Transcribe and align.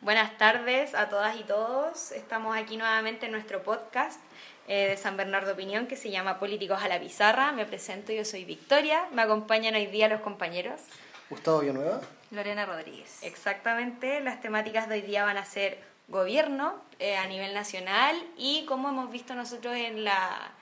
Buenas 0.00 0.38
tardes 0.38 0.94
a 0.94 1.08
todas 1.08 1.34
y 1.40 1.42
todos. 1.42 2.12
Estamos 2.12 2.56
aquí 2.56 2.76
nuevamente 2.76 3.26
en 3.26 3.32
nuestro 3.32 3.64
podcast 3.64 4.20
eh, 4.68 4.90
de 4.90 4.96
San 4.96 5.16
Bernardo 5.16 5.54
Opinión 5.54 5.88
que 5.88 5.96
se 5.96 6.10
llama 6.10 6.38
Políticos 6.38 6.80
a 6.80 6.86
la 6.86 7.00
Pizarra. 7.00 7.50
Me 7.50 7.66
presento, 7.66 8.12
yo 8.12 8.24
soy 8.24 8.44
Victoria. 8.44 9.08
Me 9.10 9.22
acompañan 9.22 9.74
hoy 9.74 9.86
día 9.86 10.06
los 10.06 10.20
compañeros. 10.20 10.82
Gustavo 11.28 11.60
Villanueva. 11.60 12.00
Lorena 12.30 12.64
Rodríguez. 12.64 13.24
Exactamente. 13.24 14.20
Las 14.20 14.40
temáticas 14.40 14.88
de 14.88 14.94
hoy 14.94 15.02
día 15.02 15.24
van 15.24 15.36
a 15.36 15.44
ser 15.44 15.78
gobierno 16.06 16.80
eh, 17.00 17.16
a 17.16 17.26
nivel 17.26 17.52
nacional 17.52 18.16
y 18.36 18.66
como 18.66 18.90
hemos 18.90 19.10
visto 19.10 19.34
nosotros 19.34 19.74
en 19.74 20.04
la, 20.04 20.52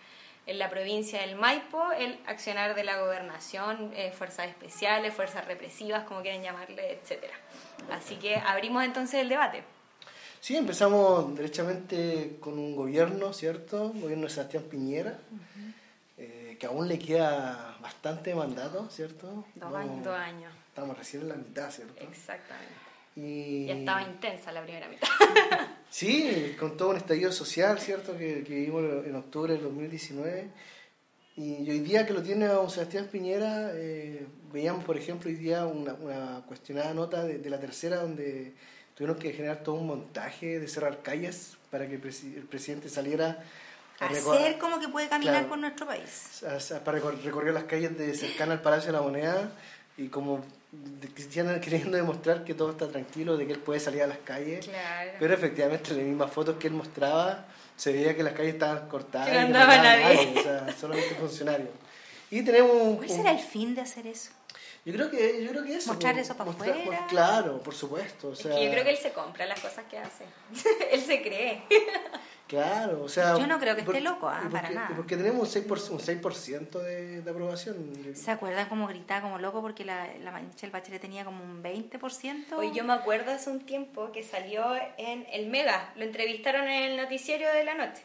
en 0.46 0.58
la 0.58 0.70
provincia 0.70 1.20
del 1.20 1.36
Maipo, 1.36 1.92
el 1.92 2.18
accionar 2.26 2.74
de 2.74 2.84
la 2.84 2.98
gobernación, 3.00 3.92
eh, 3.94 4.12
fuerzas 4.16 4.48
especiales, 4.48 5.12
fuerzas 5.12 5.44
represivas, 5.44 6.04
como 6.04 6.22
quieran 6.22 6.42
llamarle, 6.42 6.92
etcétera. 6.92 7.34
Así 7.90 8.16
que 8.16 8.36
abrimos 8.36 8.84
entonces 8.84 9.20
el 9.20 9.28
debate. 9.28 9.62
Sí, 10.40 10.56
empezamos 10.56 11.34
derechamente 11.36 12.36
con 12.40 12.58
un 12.58 12.76
gobierno, 12.76 13.32
¿cierto? 13.32 13.86
Un 13.86 14.00
gobierno 14.00 14.24
de 14.26 14.30
Sebastián 14.32 14.64
Piñera, 14.70 15.18
eh, 16.18 16.56
que 16.60 16.66
aún 16.66 16.86
le 16.86 16.98
queda 16.98 17.76
bastante 17.80 18.34
mandato, 18.34 18.88
¿cierto? 18.90 19.44
Dos 19.54 19.74
años. 19.74 20.04
Dos 20.04 20.16
años. 20.16 20.52
Estamos 20.68 20.96
recién 20.96 21.22
en 21.22 21.28
la 21.30 21.34
mitad, 21.34 21.70
¿cierto? 21.70 22.00
Exactamente. 22.00 22.74
Y... 23.16 23.66
Ya 23.66 23.74
estaba 23.74 24.02
intensa 24.02 24.52
la 24.52 24.62
primera 24.62 24.88
mitad. 24.88 25.08
sí, 25.90 26.54
con 26.58 26.76
todo 26.76 26.90
un 26.90 26.96
estallido 26.96 27.32
social, 27.32 27.80
¿cierto? 27.80 28.16
Que, 28.16 28.44
que 28.44 28.54
vimos 28.54 28.84
en 29.04 29.16
octubre 29.16 29.54
del 29.54 29.62
2019. 29.62 30.50
Y 31.36 31.68
hoy 31.70 31.80
día 31.80 32.06
que 32.06 32.14
lo 32.14 32.22
tiene 32.22 32.46
don 32.46 32.70
Sebastián 32.70 33.08
Piñera, 33.12 33.70
eh, 33.74 34.26
veíamos, 34.52 34.84
por 34.84 34.96
ejemplo, 34.96 35.28
hoy 35.28 35.36
día 35.36 35.66
una, 35.66 35.92
una 35.92 36.42
cuestionada 36.46 36.94
nota 36.94 37.24
de, 37.24 37.50
la 37.50 37.60
tercera 37.60 37.98
donde 37.98 38.54
tuvieron 38.94 39.18
que 39.18 39.32
generar 39.34 39.62
todo 39.62 39.74
un 39.74 39.86
montaje 39.86 40.58
de 40.58 40.66
cerrar 40.66 41.02
calles 41.02 41.58
para 41.70 41.86
que 41.86 41.96
el, 41.96 42.00
presidente 42.00 42.88
saliera 42.88 43.44
a 44.00 44.06
hacer 44.06 44.56
como 44.56 44.80
que 44.80 44.88
puede 44.88 45.10
caminar 45.10 45.46
por 45.46 45.58
nuestro 45.58 45.86
país. 45.86 46.42
para 46.82 46.98
recorrer 46.98 47.52
las 47.52 47.64
calles 47.64 47.98
de 47.98 48.14
cercana 48.14 48.54
al 48.54 48.62
Palacio 48.62 48.86
de 48.86 48.98
la 48.98 49.02
Moneda 49.02 49.50
y 49.98 50.08
como 50.08 50.42
queriendo 51.60 51.98
demostrar 51.98 52.44
que 52.44 52.54
todo 52.54 52.70
está 52.70 52.88
tranquilo, 52.88 53.36
de 53.36 53.46
que 53.46 53.52
él 53.52 53.58
puede 53.58 53.80
salir 53.80 54.02
a 54.02 54.06
las 54.06 54.18
calles. 54.18 54.70
Pero 55.18 55.34
efectivamente, 55.34 55.90
en 55.90 55.98
las 55.98 56.06
mismas 56.06 56.32
fotos 56.32 56.56
que 56.56 56.68
él 56.68 56.72
mostraba, 56.72 57.46
se 57.76 57.92
veía 57.92 58.16
que 58.16 58.22
las 58.22 58.32
calles 58.32 58.54
estaban 58.54 58.88
cortadas. 58.88 59.28
Que 59.28 59.34
no 59.34 59.40
andaba 59.40 59.76
nadie. 59.76 60.34
o 60.38 60.42
sea, 60.42 60.74
solamente 60.78 61.14
funcionarios. 61.14 61.68
Y 62.30 62.42
tenemos... 62.42 62.96
¿Cuál 62.96 63.08
será 63.08 63.30
el 63.32 63.38
fin 63.38 63.74
de 63.74 63.82
hacer 63.82 64.06
eso? 64.06 64.30
Yo 64.86 64.92
creo 64.92 65.10
que, 65.10 65.42
yo 65.42 65.50
creo 65.50 65.64
que 65.64 65.74
eso. 65.74 65.88
Mostrar 65.88 66.16
eso 66.16 66.36
para 66.36 66.48
afuera. 66.48 67.06
claro, 67.08 67.58
por 67.58 67.74
supuesto. 67.74 68.28
O 68.28 68.36
sea, 68.36 68.52
es 68.52 68.58
que 68.58 68.64
yo 68.66 68.70
creo 68.70 68.84
que 68.84 68.90
él 68.90 68.96
se 68.96 69.12
compra 69.12 69.44
las 69.44 69.58
cosas 69.58 69.84
que 69.90 69.98
hace. 69.98 70.24
él 70.92 71.00
se 71.00 71.22
cree. 71.22 71.64
Claro, 72.46 73.02
o 73.02 73.08
sea... 73.08 73.36
Yo 73.36 73.48
no 73.48 73.58
creo 73.58 73.74
que 73.74 73.80
esté 73.80 74.00
loco, 74.00 74.28
ah, 74.28 74.48
para 74.52 74.70
nada. 74.70 74.92
Porque 74.94 75.16
tenemos 75.16 75.56
un 75.56 75.64
6%, 75.64 75.90
un 75.90 75.98
6 75.98 76.20
de, 76.72 77.22
de, 77.22 77.30
aprobación. 77.30 77.92
¿Se 78.14 78.30
acuerdan 78.30 78.68
cómo 78.68 78.86
gritaba 78.86 79.22
como 79.22 79.40
loco 79.40 79.60
porque 79.60 79.84
la, 79.84 80.06
la 80.18 80.30
Michelle 80.38 80.70
Bachelet 80.72 81.02
tenía 81.02 81.24
como 81.24 81.42
un 81.42 81.60
20%? 81.60 82.52
Hoy 82.56 82.70
yo 82.72 82.84
me 82.84 82.92
acuerdo 82.92 83.32
hace 83.32 83.50
un 83.50 83.66
tiempo 83.66 84.12
que 84.12 84.22
salió 84.22 84.76
en 84.96 85.26
el 85.32 85.48
Mega, 85.48 85.92
lo 85.96 86.04
entrevistaron 86.04 86.68
en 86.68 86.92
el 86.92 86.96
noticiero 86.96 87.52
de 87.52 87.64
la 87.64 87.74
noche. 87.74 88.02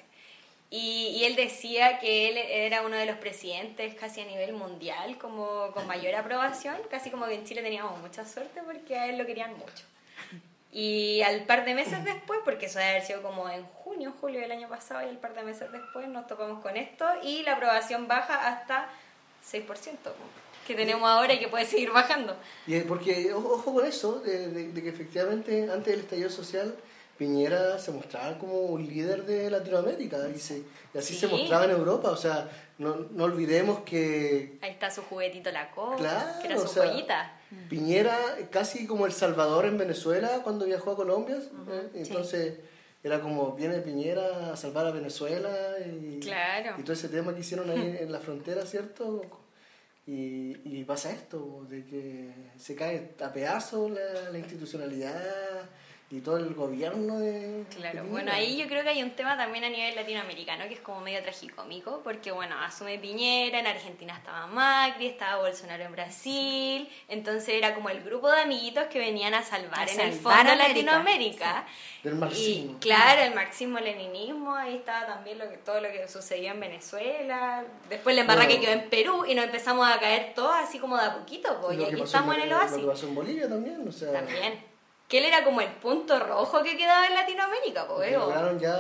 Y, 0.74 1.18
y, 1.18 1.26
él 1.26 1.36
decía 1.36 2.00
que 2.00 2.30
él 2.30 2.38
era 2.38 2.82
uno 2.82 2.96
de 2.96 3.06
los 3.06 3.18
presidentes 3.18 3.94
casi 3.94 4.22
a 4.22 4.26
nivel 4.26 4.54
mundial, 4.54 5.18
como 5.18 5.70
con 5.74 5.86
mayor 5.86 6.16
aprobación, 6.16 6.78
casi 6.90 7.12
como 7.12 7.28
que 7.28 7.36
en 7.36 7.44
Chile 7.44 7.62
teníamos 7.62 8.00
mucha 8.00 8.26
suerte 8.26 8.62
porque 8.66 8.98
a 8.98 9.08
él 9.08 9.18
lo 9.18 9.26
querían 9.26 9.52
mucho. 9.58 9.84
Y 10.72 11.22
al 11.24 11.44
par 11.44 11.66
de 11.66 11.76
meses 11.76 12.04
después, 12.06 12.40
porque 12.46 12.68
eso 12.68 12.80
debe 12.80 12.92
haber 12.92 13.04
sido 13.04 13.22
como 13.22 13.50
en 13.50 13.66
junio, 13.66 14.14
julio 14.22 14.40
del 14.40 14.52
año 14.52 14.70
pasado, 14.70 15.06
y 15.06 15.10
al 15.10 15.18
par 15.18 15.34
de 15.36 15.44
meses 15.44 15.70
después 15.72 16.08
nos 16.08 16.28
topamos 16.28 16.62
con 16.62 16.78
esto 16.78 17.06
y 17.24 17.44
la 17.44 17.54
aprobación 17.54 18.08
baja 18.08 18.48
hasta 18.48 18.90
6%, 19.52 19.66
que 20.66 20.76
tenemos 20.76 21.10
ahora 21.10 21.34
y 21.34 21.40
que 21.40 21.50
puede 21.50 21.66
seguir 21.66 21.92
bajando. 21.92 22.38
Y 22.68 22.80
porque, 22.82 23.34
ojo 23.34 23.74
con 23.74 23.86
eso, 23.86 24.20
de, 24.20 24.72
que 24.74 24.88
efectivamente 24.88 25.70
antes 25.70 25.88
del 25.88 26.00
estallido 26.02 26.30
social 26.30 26.74
Piñera 27.22 27.78
se 27.78 27.92
mostraba 27.92 28.36
como 28.40 28.62
un 28.62 28.88
líder 28.88 29.28
de 29.28 29.52
Latinoamérica 29.52 30.18
y, 30.28 30.40
y 30.92 30.98
así 30.98 31.14
se 31.14 31.28
mostraba 31.28 31.66
en 31.66 31.70
Europa, 31.70 32.10
o 32.10 32.16
sea, 32.16 32.50
no, 32.80 32.96
no 33.12 33.26
olvidemos 33.26 33.82
que... 33.82 34.58
Ahí 34.60 34.72
está 34.72 34.90
su 34.90 35.04
juguetito 35.04 35.52
la 35.52 35.70
coca, 35.70 35.98
claro, 35.98 36.40
que 36.42 36.48
era 36.48 36.58
su 36.58 36.68
joyita. 36.68 37.40
Piñera 37.70 38.18
casi 38.50 38.88
como 38.88 39.06
El 39.06 39.12
Salvador 39.12 39.68
en 39.68 39.78
Venezuela 39.78 40.42
cuando 40.44 40.66
viajó 40.66 40.94
a 40.94 40.96
Colombia, 40.96 41.36
¿eh? 41.36 41.90
entonces 41.94 42.56
era 43.04 43.22
como 43.22 43.52
viene 43.52 43.78
Piñera 43.82 44.54
a 44.54 44.58
salvar 44.58 44.88
a 44.88 44.92
Venezuela 44.92 45.52
y, 45.86 46.22
y 46.80 46.82
todo 46.82 46.94
ese 46.94 47.08
tema 47.08 47.36
que 47.36 47.42
hicieron 47.42 47.70
ahí 47.70 47.98
en 48.00 48.12
la 48.12 48.20
frontera, 48.20 48.66
¿cierto? 48.66 49.22
Y, 50.08 50.58
y 50.66 50.84
pasa 50.86 51.12
esto, 51.12 51.68
de 51.70 51.86
que 51.86 52.32
se 52.58 52.74
cae 52.74 53.12
a 53.24 53.32
pedazos 53.32 53.92
la, 53.92 54.32
la 54.32 54.40
institucionalidad 54.40 55.70
y 56.12 56.20
todo 56.20 56.38
el 56.38 56.54
gobierno 56.54 57.20
de... 57.20 57.64
Claro, 57.74 58.04
bueno, 58.04 58.34
ahí 58.34 58.58
yo 58.58 58.68
creo 58.68 58.84
que 58.84 58.90
hay 58.90 59.02
un 59.02 59.12
tema 59.12 59.38
también 59.38 59.64
a 59.64 59.70
nivel 59.70 59.96
latinoamericano 59.96 60.66
que 60.68 60.74
es 60.74 60.82
como 60.82 61.00
medio 61.00 61.24
tragicómico, 61.24 62.02
porque 62.04 62.34
bueno, 62.34 62.60
asume 62.60 63.00
Piñera, 63.00 63.60
en 63.60 63.68
Argentina 63.68 64.18
estaba 64.18 64.46
Macri, 64.48 65.08
estaba 65.08 65.42
Bolsonaro 65.42 65.86
en 65.86 65.94
Brasil, 65.94 66.90
entonces 67.08 67.50
era 67.56 67.74
como 67.74 67.90
el 67.90 68.04
grupo 68.04 68.30
de 68.30 68.42
amiguitos 68.42 68.88
que 68.88 69.00
venían 69.00 69.34
a 69.34 69.42
salvar 69.42 69.88
en 69.88 70.00
el 70.02 70.12
fondo 70.12 70.54
Latinoamérica. 70.54 71.66
Del 72.04 72.16
marxismo. 72.16 72.74
Y 72.74 72.76
claro, 72.82 73.22
el 73.22 73.34
marxismo-leninismo, 73.34 74.54
ahí 74.54 74.76
estaba 74.76 75.06
también 75.06 75.38
lo 75.38 75.50
que, 75.50 75.58
todo 75.58 75.80
lo 75.80 75.90
que 75.92 76.10
sucedió 76.10 76.52
en 76.52 76.60
Venezuela, 76.60 77.64
después 77.88 78.16
la 78.16 78.22
embarra 78.24 78.48
que 78.50 78.60
quedó 78.60 78.74
en 78.74 78.90
Perú 78.90 79.24
y 79.26 79.34
nos 79.34 79.46
empezamos 79.46 79.88
a 79.88 79.98
caer 79.98 80.34
todos 80.36 80.56
así 80.56 80.78
como 80.78 80.98
de 80.98 81.06
a 81.06 81.16
poquito, 81.16 81.58
pues, 81.62 81.80
y 81.80 81.86
aquí 81.86 82.02
estamos 82.02 82.36
en 82.36 82.42
el 82.42 82.54
oasis. 82.54 82.78
Lo 82.78 82.82
que 82.82 82.88
pasó 82.88 83.08
en 83.08 83.16
Bolivia 83.16 83.48
también, 83.48 83.88
o 83.88 83.92
sea... 83.94 84.12
También 84.12 84.71
que 85.12 85.18
él 85.18 85.26
era 85.26 85.44
como 85.44 85.60
el 85.60 85.68
punto 85.68 86.18
rojo 86.22 86.64
que 86.64 86.78
quedaba 86.78 87.06
en 87.06 87.16
Latinoamérica, 87.16 87.86
pues. 87.86 88.14
lograron 88.14 88.58
ya 88.58 88.80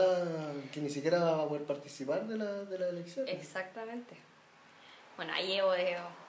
que 0.72 0.80
ni 0.80 0.90
siquiera 0.90 1.20
va 1.20 1.44
a 1.44 1.46
poder 1.46 1.64
participar 1.66 2.24
de 2.24 2.38
la, 2.38 2.46
de 2.46 2.80
la 2.80 2.88
elección. 2.88 3.28
Exactamente. 3.28 4.16
Bueno, 5.18 5.34
ahí 5.34 5.58
Evo, 5.58 5.74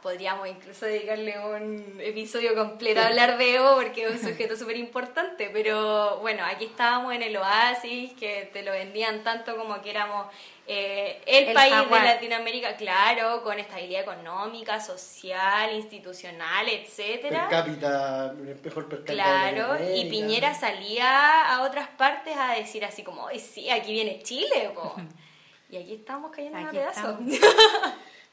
podríamos 0.02 0.48
incluso 0.48 0.86
dedicarle 0.86 1.38
un 1.38 2.00
episodio 2.00 2.56
completo 2.56 3.00
a 3.00 3.06
hablar 3.06 3.38
de 3.38 3.54
Evo 3.54 3.76
porque 3.76 4.02
es 4.02 4.10
un 4.10 4.28
sujeto 4.28 4.56
súper 4.56 4.76
importante, 4.76 5.50
pero 5.52 6.19
bueno, 6.19 6.44
aquí 6.46 6.64
estábamos 6.64 7.14
en 7.14 7.22
el 7.22 7.36
oasis, 7.36 8.12
que 8.14 8.50
te 8.52 8.64
lo 8.64 8.72
vendían 8.72 9.22
tanto 9.22 9.56
como 9.56 9.80
que 9.82 9.90
éramos 9.90 10.26
eh, 10.66 11.20
el, 11.26 11.52
país 11.52 11.74
de 11.90 11.98
Latinoamérica, 11.98 12.76
claro, 12.76 13.42
con 13.42 13.58
estabilidad 13.58 14.02
económica, 14.02 14.80
social, 14.80 15.74
institucional, 15.74 16.68
etcétera. 16.68 17.48
Per 17.48 17.58
cápita, 17.58 18.34
mejor 18.64 18.88
per 18.88 18.98
cápita. 19.00 19.12
Claro, 19.12 19.76
y 19.94 20.08
Piñera 20.08 20.54
salía 20.54 21.52
a 21.52 21.62
otras 21.62 21.88
partes 21.88 22.36
a 22.36 22.54
decir 22.54 22.84
así 22.84 23.02
como, 23.02 23.26
Ay, 23.26 23.40
sí, 23.40 23.70
aquí 23.70 23.92
viene 23.92 24.22
Chile, 24.22 24.70
y 25.70 25.76
aquí 25.76 25.94
estamos 25.94 26.30
cayendo 26.30 26.58
en 26.58 26.70
pedazos. 26.70 27.18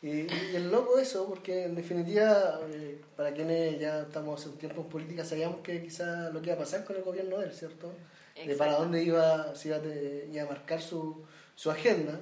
Y, 0.01 0.27
el 0.55 0.71
loco 0.71 0.97
eso, 0.97 1.27
porque 1.27 1.65
en 1.65 1.75
definitiva, 1.75 2.61
eh, 2.71 3.01
para 3.17 3.33
quienes 3.33 3.79
ya 3.79 4.03
estamos 4.03 4.39
hace 4.39 4.49
un 4.49 4.57
tiempo 4.57 4.81
en 4.81 4.87
política, 4.87 5.25
sabíamos 5.25 5.59
que 5.59 5.83
quizás 5.83 6.33
lo 6.33 6.39
que 6.41 6.47
iba 6.47 6.55
a 6.55 6.59
pasar 6.59 6.85
con 6.85 6.95
el 6.95 7.03
gobierno 7.03 7.37
de 7.37 7.47
él, 7.47 7.53
¿cierto? 7.53 7.91
De 8.33 8.55
para 8.55 8.77
dónde 8.77 9.03
iba, 9.03 9.53
si 9.55 9.67
iba, 9.67 9.77
a 9.77 10.45
marcar 10.45 10.81
su, 10.81 11.25
su 11.59 11.69
agenda. 11.69 12.17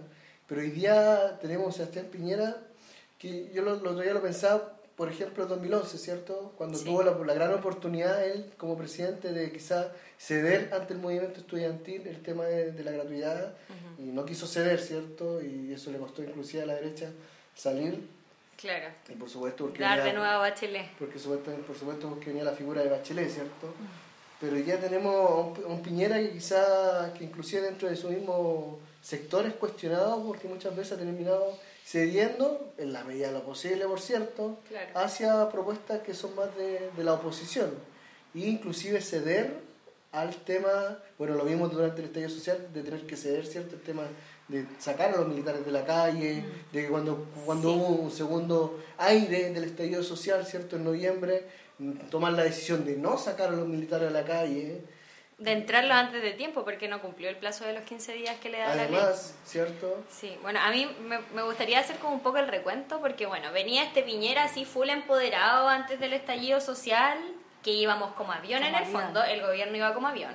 Pero 0.48 0.62
hoy 0.62 0.72
día 0.72 1.38
tenemos 1.40 1.68
a 1.68 1.78
Sebastián 1.78 2.08
Piñera, 2.12 2.58
que 3.20 3.52
yo 3.54 3.62
lo, 3.62 3.76
lo 3.76 3.92
otro 3.92 4.02
día 4.02 4.14
lo 4.14 4.22
pensaba, 4.22 4.74
por 4.96 5.12
ejemplo, 5.12 5.44
en 5.44 5.50
2011, 5.50 5.98
¿cierto? 6.00 6.54
Cuando 6.58 6.80
tuvo 6.80 7.04
la, 7.04 7.12
la, 7.12 7.34
gran 7.36 7.54
oportunidad 7.54 8.26
él 8.26 8.52
como 8.58 8.76
presidente 8.76 9.32
de 9.32 9.52
quizás 9.52 9.90
ceder 10.18 10.74
ante 10.74 10.94
el 10.94 11.00
movimiento 11.00 11.40
estudiantil 11.40 12.08
el 12.08 12.24
tema 12.24 12.46
de, 12.46 12.84
la 12.84 12.90
gratuidad 12.90 13.54
y 14.00 14.06
no 14.06 14.26
quiso 14.26 14.48
ceder, 14.48 14.80
¿cierto? 14.80 15.40
Y 15.40 15.72
eso 15.72 15.92
le 15.92 16.00
costó 16.00 16.24
inclusive 16.24 16.64
a 16.64 16.66
la 16.66 16.74
derecha 16.74 17.12
salir. 17.54 18.08
Claro. 18.60 18.88
Y 19.08 19.14
por 19.14 19.30
supuesto 19.30 19.66
porque 19.66 19.84
Dar 19.84 20.04
de 20.04 20.14
nuevo 20.14 20.26
a 20.26 20.38
Bachelet. 20.40 20.90
Porque 20.98 21.20
por 21.20 21.78
supuesto 21.78 22.10
porque 22.10 22.30
venía 22.30 22.44
la 22.44 22.54
figura 22.54 22.82
de 22.82 22.90
Bachelet, 22.90 23.30
¿cierto? 23.30 23.72
Pero 24.42 24.58
ya 24.58 24.80
tenemos 24.80 25.60
un, 25.60 25.84
Piñera 25.84 26.18
que 26.18 26.32
quizá, 26.32 27.14
que 27.14 27.24
inclusive 27.24 27.62
dentro 27.62 27.88
de 27.88 27.96
su 27.96 28.10
mismo 28.10 28.80
sector 29.08 29.46
es 29.46 29.54
cuestionado 29.54 30.22
porque 30.22 30.50
muchas 30.50 30.76
veces 30.76 30.92
ha 30.94 30.98
terminado 30.98 31.58
cediendo, 31.86 32.74
en 32.78 32.92
la 32.92 33.06
medida 33.06 33.28
de 33.28 33.34
lo 33.36 33.44
posible, 33.44 33.86
por 33.86 34.02
cierto, 34.02 34.58
hacia 34.96 35.50
propuestas 35.50 36.02
que 36.02 36.14
son 36.14 36.36
más 36.36 36.54
de, 36.58 36.90
de 36.98 37.04
la 37.06 37.14
oposición. 37.14 37.70
E 38.36 38.40
inclusive 38.40 39.00
ceder 39.00 39.54
al 40.12 40.36
tema, 40.36 41.00
bueno, 41.18 41.36
lo 41.36 41.46
vimos 41.46 41.72
durante 41.72 42.02
el 42.02 42.08
estallido 42.08 42.30
social, 42.30 42.68
de 42.74 42.84
tener 42.84 43.08
que 43.08 43.16
ceder, 43.16 43.48
¿cierto? 43.48 43.76
El 43.76 43.82
tema 43.82 44.04
de 44.50 44.66
sacar 44.78 45.14
a 45.14 45.18
los 45.20 45.28
militares 45.30 45.66
de 45.66 45.72
la 45.72 45.86
calle, 45.86 46.42
mm. 46.42 46.74
de 46.74 46.82
que 46.82 46.90
cuando, 46.90 47.28
cuando 47.46 47.72
hubo 47.72 47.88
un 47.88 48.12
segundo 48.12 48.78
aire 48.98 49.54
del 49.54 49.64
estallido 49.64 50.04
social, 50.04 50.46
¿cierto? 50.46 50.76
En 50.76 50.84
noviembre, 50.84 51.46
tomar 52.12 52.34
la 52.34 52.44
decisión 52.44 52.84
de 52.86 52.98
no 52.98 53.18
sacar 53.18 53.50
a 53.50 53.56
los 53.56 53.70
militares 53.70 54.10
a 54.10 54.12
la 54.12 54.26
calle 54.26 54.82
de 55.38 55.52
entrarlo 55.52 55.94
antes 55.94 56.22
de 56.24 56.32
tiempo 56.32 56.64
porque 56.64 56.88
no 56.88 57.00
cumplió 57.00 57.30
el 57.30 57.36
plazo 57.36 57.64
de 57.66 57.74
los 57.74 57.84
15 57.84 58.14
días 58.14 58.38
que 58.38 58.50
le 58.50 58.58
da 58.58 58.70
la 58.70 58.86
ley. 58.86 58.96
Además, 58.96 59.36
¿cierto? 59.46 60.04
Sí, 60.10 60.36
bueno, 60.42 60.60
a 60.60 60.72
mí 60.72 60.90
me, 61.02 61.20
me 61.34 61.44
gustaría 61.44 61.80
hacer 61.80 61.98
como 61.98 62.16
un 62.16 62.22
poco 62.22 62.38
el 62.38 62.48
recuento 62.48 63.00
porque, 63.00 63.28
bueno, 63.28 63.52
venía 63.52 63.84
este 63.84 64.02
Piñera 64.02 64.46
así 64.46 64.66
full 64.66 64.90
empoderado 64.90 65.68
antes 65.68 66.00
del 66.00 66.14
estallido 66.14 66.60
social, 66.60 67.20
que 67.64 67.72
íbamos 67.72 68.14
como 68.14 68.32
avión 68.32 68.64
en 68.64 68.70
el 68.70 68.84
avión. 68.84 69.02
fondo, 69.04 69.24
el 69.24 69.42
gobierno 69.42 69.78
iba 69.78 69.94
como 69.94 70.08
avión. 70.08 70.34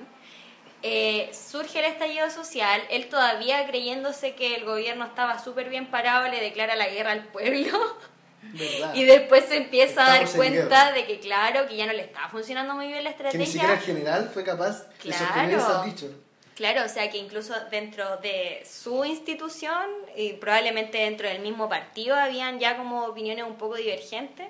Eh, 0.84 1.30
surge 1.32 1.78
el 1.78 1.86
estallido 1.86 2.28
social, 2.30 2.82
él 2.90 3.08
todavía 3.08 3.66
creyéndose 3.66 4.34
que 4.34 4.56
el 4.56 4.64
gobierno 4.64 5.04
estaba 5.04 5.38
súper 5.38 5.68
bien 5.68 5.86
parado, 5.86 6.28
le 6.28 6.40
declara 6.40 6.76
la 6.76 6.88
guerra 6.88 7.12
al 7.12 7.24
pueblo. 7.24 7.70
¿Verdad? 8.42 8.94
Y 8.94 9.04
después 9.04 9.44
se 9.46 9.56
empieza 9.56 10.04
a 10.04 10.18
dar 10.18 10.28
cuenta 10.30 10.92
de 10.92 11.06
que, 11.06 11.20
claro, 11.20 11.66
que 11.68 11.76
ya 11.76 11.86
no 11.86 11.92
le 11.92 12.02
estaba 12.02 12.28
funcionando 12.28 12.74
muy 12.74 12.88
bien 12.88 13.04
la 13.04 13.14
que 13.16 13.38
ni 13.38 13.46
siquiera 13.46 13.68
el 13.74 13.78
estrategia. 13.78 13.94
general 13.94 14.30
fue 14.34 14.44
capaz 14.44 14.88
de 14.88 14.94
Claro. 14.98 15.24
sostener 15.24 15.58
esos 15.58 15.84
dichos. 15.84 16.10
Claro, 16.54 16.84
o 16.84 16.88
sea 16.88 17.10
que 17.10 17.16
incluso 17.18 17.54
dentro 17.70 18.18
de 18.18 18.62
su 18.70 19.04
institución 19.04 19.84
y 20.16 20.34
probablemente 20.34 20.98
dentro 20.98 21.26
del 21.28 21.40
mismo 21.40 21.68
partido 21.68 22.14
habían 22.14 22.60
ya 22.60 22.76
como 22.76 23.06
opiniones 23.06 23.44
un 23.44 23.56
poco 23.56 23.76
divergentes. 23.76 24.48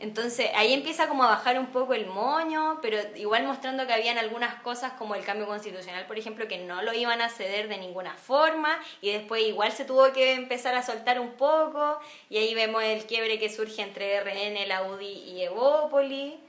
Entonces 0.00 0.50
ahí 0.56 0.72
empieza 0.72 1.08
como 1.08 1.22
a 1.22 1.28
bajar 1.28 1.58
un 1.58 1.68
poco 1.68 1.94
el 1.94 2.06
moño, 2.06 2.78
pero 2.82 2.98
igual 3.16 3.44
mostrando 3.44 3.86
que 3.86 3.92
habían 3.92 4.18
algunas 4.18 4.56
cosas 4.56 4.92
como 4.94 5.14
el 5.14 5.24
cambio 5.24 5.46
constitucional, 5.46 6.06
por 6.06 6.18
ejemplo, 6.18 6.48
que 6.48 6.58
no 6.58 6.82
lo 6.82 6.92
iban 6.92 7.22
a 7.22 7.28
ceder 7.28 7.68
de 7.68 7.78
ninguna 7.78 8.14
forma 8.14 8.78
y 9.00 9.12
después 9.12 9.42
igual 9.42 9.70
se 9.72 9.84
tuvo 9.84 10.12
que 10.12 10.34
empezar 10.34 10.74
a 10.74 10.82
soltar 10.82 11.20
un 11.20 11.34
poco 11.34 12.00
y 12.28 12.38
ahí 12.38 12.54
vemos 12.54 12.82
el 12.82 13.06
quiebre 13.06 13.38
que 13.38 13.48
surge 13.48 13.82
entre 13.82 14.20
RN, 14.20 14.68
la 14.68 14.82
UDI 14.82 15.06
y 15.06 15.42
Evópoli. 15.42 16.40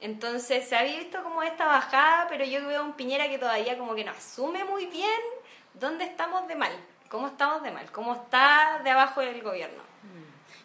Entonces 0.00 0.68
se 0.68 0.76
ha 0.76 0.82
visto 0.82 1.22
como 1.22 1.42
esta 1.42 1.66
bajada, 1.66 2.26
pero 2.28 2.44
yo 2.44 2.66
veo 2.66 2.84
un 2.84 2.92
Piñera 2.94 3.28
que 3.28 3.38
todavía 3.38 3.76
como 3.78 3.94
que 3.94 4.04
no 4.04 4.12
asume 4.12 4.64
muy 4.64 4.86
bien 4.86 5.20
dónde 5.74 6.04
estamos 6.04 6.46
de 6.48 6.54
mal, 6.54 6.72
cómo 7.08 7.28
estamos 7.28 7.62
de 7.62 7.72
mal, 7.72 7.90
cómo 7.90 8.14
está 8.14 8.80
de 8.84 8.90
abajo 8.90 9.20
el 9.22 9.42
gobierno. 9.42 9.91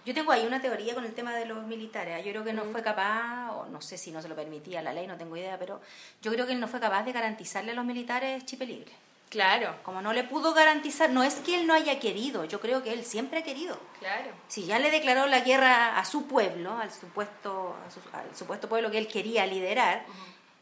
Yo 0.08 0.14
tengo 0.14 0.32
ahí 0.32 0.46
una 0.46 0.62
teoría 0.62 0.94
con 0.96 1.04
el 1.04 1.14
tema 1.14 1.34
de 1.36 1.46
los 1.46 1.64
militares. 1.66 2.24
Yo 2.24 2.32
creo 2.32 2.44
que 2.46 2.54
no 2.54 2.64
fue 2.64 2.82
capaz, 2.82 3.52
o 3.52 3.66
no 3.66 3.82
sé 3.82 3.98
si 3.98 4.10
no 4.12 4.22
se 4.22 4.30
lo 4.30 4.36
permitía 4.36 4.82
la 4.82 4.94
ley, 4.94 5.06
no 5.06 5.18
tengo 5.18 5.36
idea, 5.36 5.60
pero 5.60 5.82
yo 6.22 6.32
creo 6.32 6.46
que 6.48 6.54
él 6.54 6.60
no 6.62 6.68
fue 6.70 6.80
capaz 6.80 7.04
de 7.04 7.12
garantizarle 7.12 7.72
a 7.74 7.76
los 7.76 7.84
militares 7.84 8.46
chip 8.46 8.62
libre. 8.62 8.92
Claro, 9.30 9.76
Como 9.84 10.02
no 10.02 10.14
le 10.14 10.24
pudo 10.24 10.54
garantizar, 10.54 11.10
no 11.10 11.22
es 11.24 11.36
que 11.36 11.56
él 11.60 11.68
no 11.68 11.74
haya 11.74 12.00
querido, 12.00 12.46
yo 12.46 12.62
creo 12.62 12.82
que 12.84 12.94
él 12.94 13.04
siempre 13.04 13.40
ha 13.40 13.44
querido. 13.44 13.78
claro. 14.00 14.32
Si 14.48 14.64
ya 14.66 14.80
le 14.80 14.90
declaró 14.90 15.28
la 15.28 15.42
guerra 15.42 15.98
a 16.00 16.06
su 16.06 16.26
pueblo, 16.28 16.78
al 16.78 16.90
supuesto, 16.94 17.76
a 17.86 17.92
su- 17.92 18.00
al 18.18 18.34
supuesto 18.34 18.70
pueblo 18.70 18.90
que 18.90 18.98
él 19.00 19.10
quería 19.10 19.46
liderar, 19.46 20.06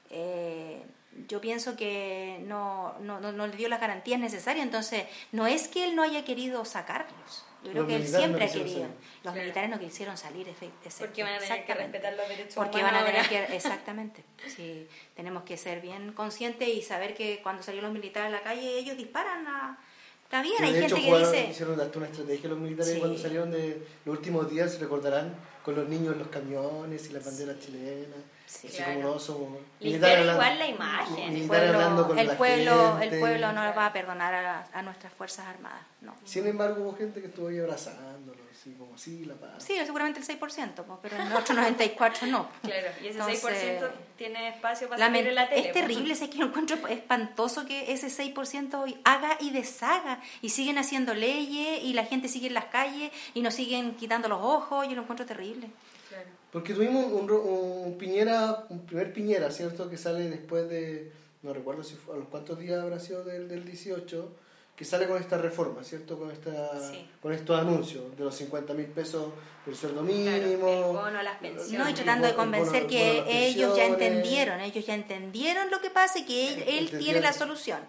eh, 0.10 0.84
yo 1.28 1.40
pienso 1.40 1.76
que 1.78 2.40
no, 2.48 2.96
no, 3.02 3.20
no, 3.20 3.32
no 3.32 3.48
le 3.48 3.56
dio 3.56 3.70
las 3.70 3.80
garantías 3.80 4.20
necesarias. 4.20 4.66
Entonces, 4.66 5.06
no 5.32 5.48
es 5.48 5.68
que 5.68 5.84
él 5.86 5.96
no 5.96 6.02
haya 6.04 6.26
querido 6.26 6.66
sacarlos. 6.66 7.46
Yo 7.66 7.72
creo 7.72 7.84
Los 7.84 7.90
que 7.90 7.96
él 7.96 8.02
militares 8.04 8.30
no 8.30 8.38
siempre 8.38 8.46
ha 8.46 8.48
querido. 8.52 8.68
salir. 8.70 8.88
Los 8.96 9.22
Claro. 9.22 9.38
militares 9.42 9.70
no 9.72 9.80
quisieron 9.80 10.18
salir, 10.18 10.48
efe- 10.48 10.70
ese- 10.86 11.06
Porque 11.06 11.24
van 11.24 11.34
a 11.34 11.38
tener 11.40 11.48
que 11.50 11.54
exactamente. 11.62 11.92
respetar 12.00 12.14
los 12.18 12.30
derechos 12.30 12.56
Porque 12.56 12.78
humanos 12.78 12.92
van 12.94 13.04
a 13.04 13.06
tener 13.06 13.22
ahora. 13.26 13.48
que, 13.48 13.56
exactamente. 13.56 14.24
Sí, 14.56 14.88
tenemos 15.16 15.44
que 15.44 15.58
ser 15.58 15.82
bien 15.82 16.14
conscientes 16.14 16.68
y 16.68 16.82
saber 16.82 17.14
que 17.16 17.42
cuando 17.42 17.64
salieron 17.64 17.92
los 17.92 18.00
militares 18.00 18.28
a 18.28 18.32
la 18.32 18.42
calle, 18.44 18.78
ellos 18.78 18.96
disparan 18.98 19.48
a... 19.48 19.78
Está 20.24 20.42
bien, 20.42 20.56
hay 20.64 20.72
gente 20.72 20.86
hecho 20.88 20.96
que 20.96 21.02
jugaron- 21.04 21.32
dice... 21.32 21.48
hicieron 21.52 21.80
hasta 21.80 21.98
una 22.00 22.08
estrategia 22.08 22.50
los 22.50 22.60
militares 22.60 22.94
Sí. 22.94 23.00
cuando 23.00 23.18
salieron 23.18 23.52
de 23.52 23.88
los 24.06 24.18
últimos 24.18 24.50
días, 24.50 24.72
se 24.74 24.80
recordarán, 24.80 25.36
con 25.64 25.76
los 25.76 25.88
niños 25.88 26.14
en 26.14 26.20
los 26.20 26.28
camiones 26.30 27.10
y 27.10 27.14
las 27.14 27.26
banderas 27.26 27.60
chilenas. 27.60 28.20
Sí, 28.48 28.68
así 28.68 28.78
claro. 28.78 28.94
como 29.02 29.14
no 29.14 29.20
somos 29.20 29.60
militares 29.80 30.20
igual 30.20 30.30
hablando- 30.40 30.60
la 30.60 30.68
imagen. 30.68 31.36
El 31.36 31.48
pueblo, 31.48 32.08
con 32.08 32.20
el 32.20 32.28
la 32.28 32.38
pueblo, 32.38 32.98
gente. 33.00 33.16
el 33.16 33.20
pueblo 33.20 33.52
no 33.54 33.62
va 33.76 33.86
a 33.88 33.94
perdonar 33.94 34.34
a, 34.36 34.68
a 34.72 34.82
nuestras 34.84 35.12
fuerzas 35.14 35.48
armadas, 35.48 35.82
no. 36.06 36.16
Sin 36.24 36.48
embargo, 36.48 36.84
hubo 36.84 36.96
gente 36.96 37.20
que 37.22 37.28
estuvo 37.28 37.48
ahí 37.50 37.60
abrazándolo, 37.60 38.40
así 38.52 38.72
como 38.74 38.96
así, 38.96 39.26
la 39.26 39.34
paz. 39.36 39.64
Sí, 39.64 39.74
seguramente 39.86 40.20
el 40.20 40.26
6%, 40.26 40.40
pues, 40.84 41.00
pero 41.02 41.18
el 41.22 41.34
otro 41.34 41.56
94% 41.56 42.28
no. 42.28 42.50
Claro, 42.62 42.88
y 43.04 43.08
ese 43.08 43.20
Entonces, 43.20 43.44
6% 43.44 43.90
tiene 44.18 44.50
espacio 44.50 44.88
para 44.90 45.06
salir 45.06 45.28
en 45.28 45.36
la 45.36 45.50
tele. 45.50 45.68
es 45.68 45.74
terrible, 45.74 46.14
es 46.14 46.20
que 46.22 46.38
yo 46.38 46.46
encuentro 46.46 46.78
espantoso 46.88 47.66
que 47.66 47.92
ese 47.92 48.08
6% 48.08 49.00
haga 49.04 49.38
y 49.42 49.50
deshaga 49.52 50.22
y 50.42 50.50
siguen 50.50 50.78
haciendo 50.78 51.14
leyes 51.14 51.84
y 51.84 51.94
la 51.94 52.06
gente 52.06 52.28
sigue 52.30 52.48
en 52.48 52.54
las 52.54 52.66
calles 52.66 53.12
y 53.34 53.42
nos 53.42 53.54
siguen 53.56 53.96
quitando 53.96 54.28
los 54.30 54.40
ojos, 54.42 54.88
yo 54.88 54.96
lo 54.96 55.02
encuentro 55.02 55.26
terrible. 55.26 55.68
Claro. 56.10 56.30
Porque 56.52 56.74
tuvimos 56.74 57.06
un, 57.12 57.28
ro- 57.28 57.42
un 57.44 57.98
Piñera, 57.98 58.66
un 58.70 58.86
primer 58.86 59.12
Piñera, 59.12 59.52
¿cierto? 59.52 59.90
Que 59.90 59.98
sale 59.98 60.30
después 60.30 60.70
de, 60.70 61.12
no 61.44 61.54
recuerdo 61.54 61.84
si 61.84 61.96
fue, 61.96 62.16
a 62.16 62.18
los 62.18 62.28
cuántos 62.30 62.58
días 62.60 62.80
habrá 62.82 63.00
sido 63.00 63.24
del, 63.26 63.50
del 63.50 63.66
18, 63.66 64.32
que 64.76 64.84
sale 64.84 65.08
con 65.08 65.22
esta 65.22 65.38
reforma, 65.38 65.84
¿cierto? 65.84 66.20
Con, 66.20 66.32
esta, 66.32 66.52
Sí. 66.92 67.08
con 67.22 67.32
estos 67.32 67.58
anuncios 67.60 68.16
de 68.18 68.24
los 68.26 68.36
50 68.36 68.74
mil 68.74 68.88
pesos 68.88 69.32
del 69.66 69.76
sueldo 69.76 70.02
Claro, 70.06 70.14
mínimo. 70.18 70.68
el 70.70 70.84
bono 70.84 71.24
las 71.24 71.38
pensiones. 71.40 71.72
No, 71.80 71.86
y 71.88 71.90
el 71.90 71.96
tratando 71.96 72.28
de 72.28 72.34
bono- 72.34 72.44
el 72.44 72.50
bono- 72.50 72.60
convencer 72.68 72.82
el 72.84 72.88
que 72.90 73.20
bono 73.22 73.32
ellos 73.32 73.78
ya 73.78 73.86
entendieron, 73.86 74.60
ellos 74.60 74.86
ya 74.86 74.94
entendieron 74.96 75.72
lo 75.72 75.80
que 75.82 75.90
pasa 75.90 76.20
y 76.20 76.26
que 76.26 76.48
él, 76.54 76.64
él 76.92 77.00
tiene 77.00 77.22
la 77.22 77.32
solución. 77.32 77.80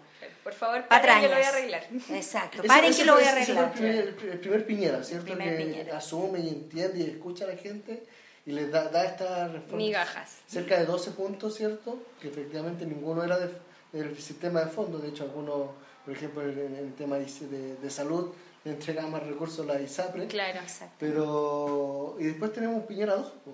Por 0.43 0.53
favor, 0.53 0.87
paren 0.87 1.19
que 1.19 1.27
lo 1.27 1.35
voy 1.35 1.43
a 1.43 1.49
arreglar. 1.49 1.87
Exacto, 2.09 2.63
paren 2.65 2.93
que 2.93 3.03
lo 3.03 3.15
voy 3.15 3.23
a 3.25 3.37
ese 3.41 3.53
fue 3.53 3.63
arreglar. 3.63 3.65
el 3.65 3.71
primer, 3.73 4.07
el 4.07 4.13
pri- 4.15 4.29
el 4.29 4.39
primer 4.39 4.65
Piñera, 4.65 5.03
¿cierto? 5.03 5.25
primer 5.25 5.57
que 5.57 5.63
Piñera. 5.65 5.97
asume 5.97 6.39
y 6.39 6.47
entiende 6.47 6.99
y 6.99 7.09
escucha 7.09 7.43
a 7.43 7.47
la 7.49 7.57
gente 7.57 8.03
y 8.45 8.51
les 8.53 8.71
da, 8.71 8.87
da 8.87 9.03
esta 9.03 9.49
reforma. 9.49 9.75
Migajas. 9.75 10.37
Cerca 10.47 10.79
de 10.79 10.85
12 10.85 11.11
puntos, 11.11 11.53
¿cierto? 11.53 11.99
Que 12.21 12.29
efectivamente 12.29 12.85
ninguno 12.85 13.25
era 13.25 13.37
de- 13.37 13.51
del 13.91 14.17
sistema 14.17 14.61
de 14.61 14.67
fondo. 14.67 14.99
De 14.99 15.09
hecho, 15.09 15.23
algunos, 15.25 15.71
por 16.07 16.15
ejemplo, 16.15 16.41
en, 16.41 16.57
en 16.57 16.75
el 16.77 16.93
tema 16.93 17.17
de, 17.17 17.25
de- 17.25 17.75
de 17.75 17.89
salud, 17.89 18.29
le 18.63 18.71
más 19.09 19.23
recursos 19.23 19.69
a 19.69 19.73
la 19.73 19.81
ISAPRE. 19.81 20.27
Claro. 20.27 20.59
Exacto. 20.61 20.95
Pero. 20.99 22.15
Y 22.17 22.23
después 22.23 22.53
tenemos 22.53 22.85
Piñera 22.85 23.15
2, 23.15 23.27
po, 23.43 23.51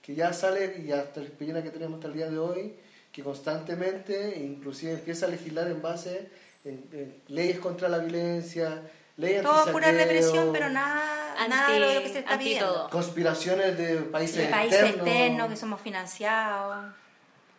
que 0.00 0.14
ya 0.14 0.32
sale, 0.32 0.76
y 0.86 0.92
hasta 0.92 1.18
el 1.18 1.32
Piñera 1.32 1.60
que 1.60 1.70
tenemos 1.70 1.96
hasta 1.96 2.06
el 2.06 2.14
día 2.14 2.30
de 2.30 2.38
hoy, 2.38 2.76
que 3.10 3.24
constantemente, 3.24 4.38
inclusive 4.38 4.92
empieza 4.92 5.26
a 5.26 5.28
legislar 5.30 5.66
en 5.66 5.82
base 5.82 6.28
en, 6.64 6.84
en 6.92 7.16
leyes 7.26 7.58
contra 7.58 7.88
la 7.88 7.98
violencia, 7.98 8.80
leyes 9.16 9.42
Todo 9.42 9.72
pura 9.72 9.90
represión, 9.90 10.50
pero 10.52 10.68
nada, 10.68 11.34
Anti- 11.36 11.50
nada 11.50 11.70
de 11.72 11.94
lo 11.96 12.02
que 12.02 12.08
se 12.10 12.18
está 12.20 12.38
pidiendo. 12.38 12.72
todo. 12.74 12.90
Conspiraciones 12.90 13.76
de 13.76 13.96
países 14.02 14.36
De 14.38 14.44
países 14.46 14.78
externos. 14.82 15.08
externos 15.08 15.48
que 15.50 15.56
somos 15.56 15.80
financiados. 15.80 16.94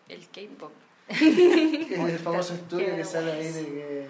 El 0.07 0.21
K-pop. 0.29 0.71
que 1.87 1.93
es 1.95 1.99
el 1.99 2.19
famoso 2.19 2.53
estudio 2.53 2.95
que 2.95 3.03
sale 3.03 3.31
ahí 3.31 3.47
de 3.51 3.65
que... 3.65 4.07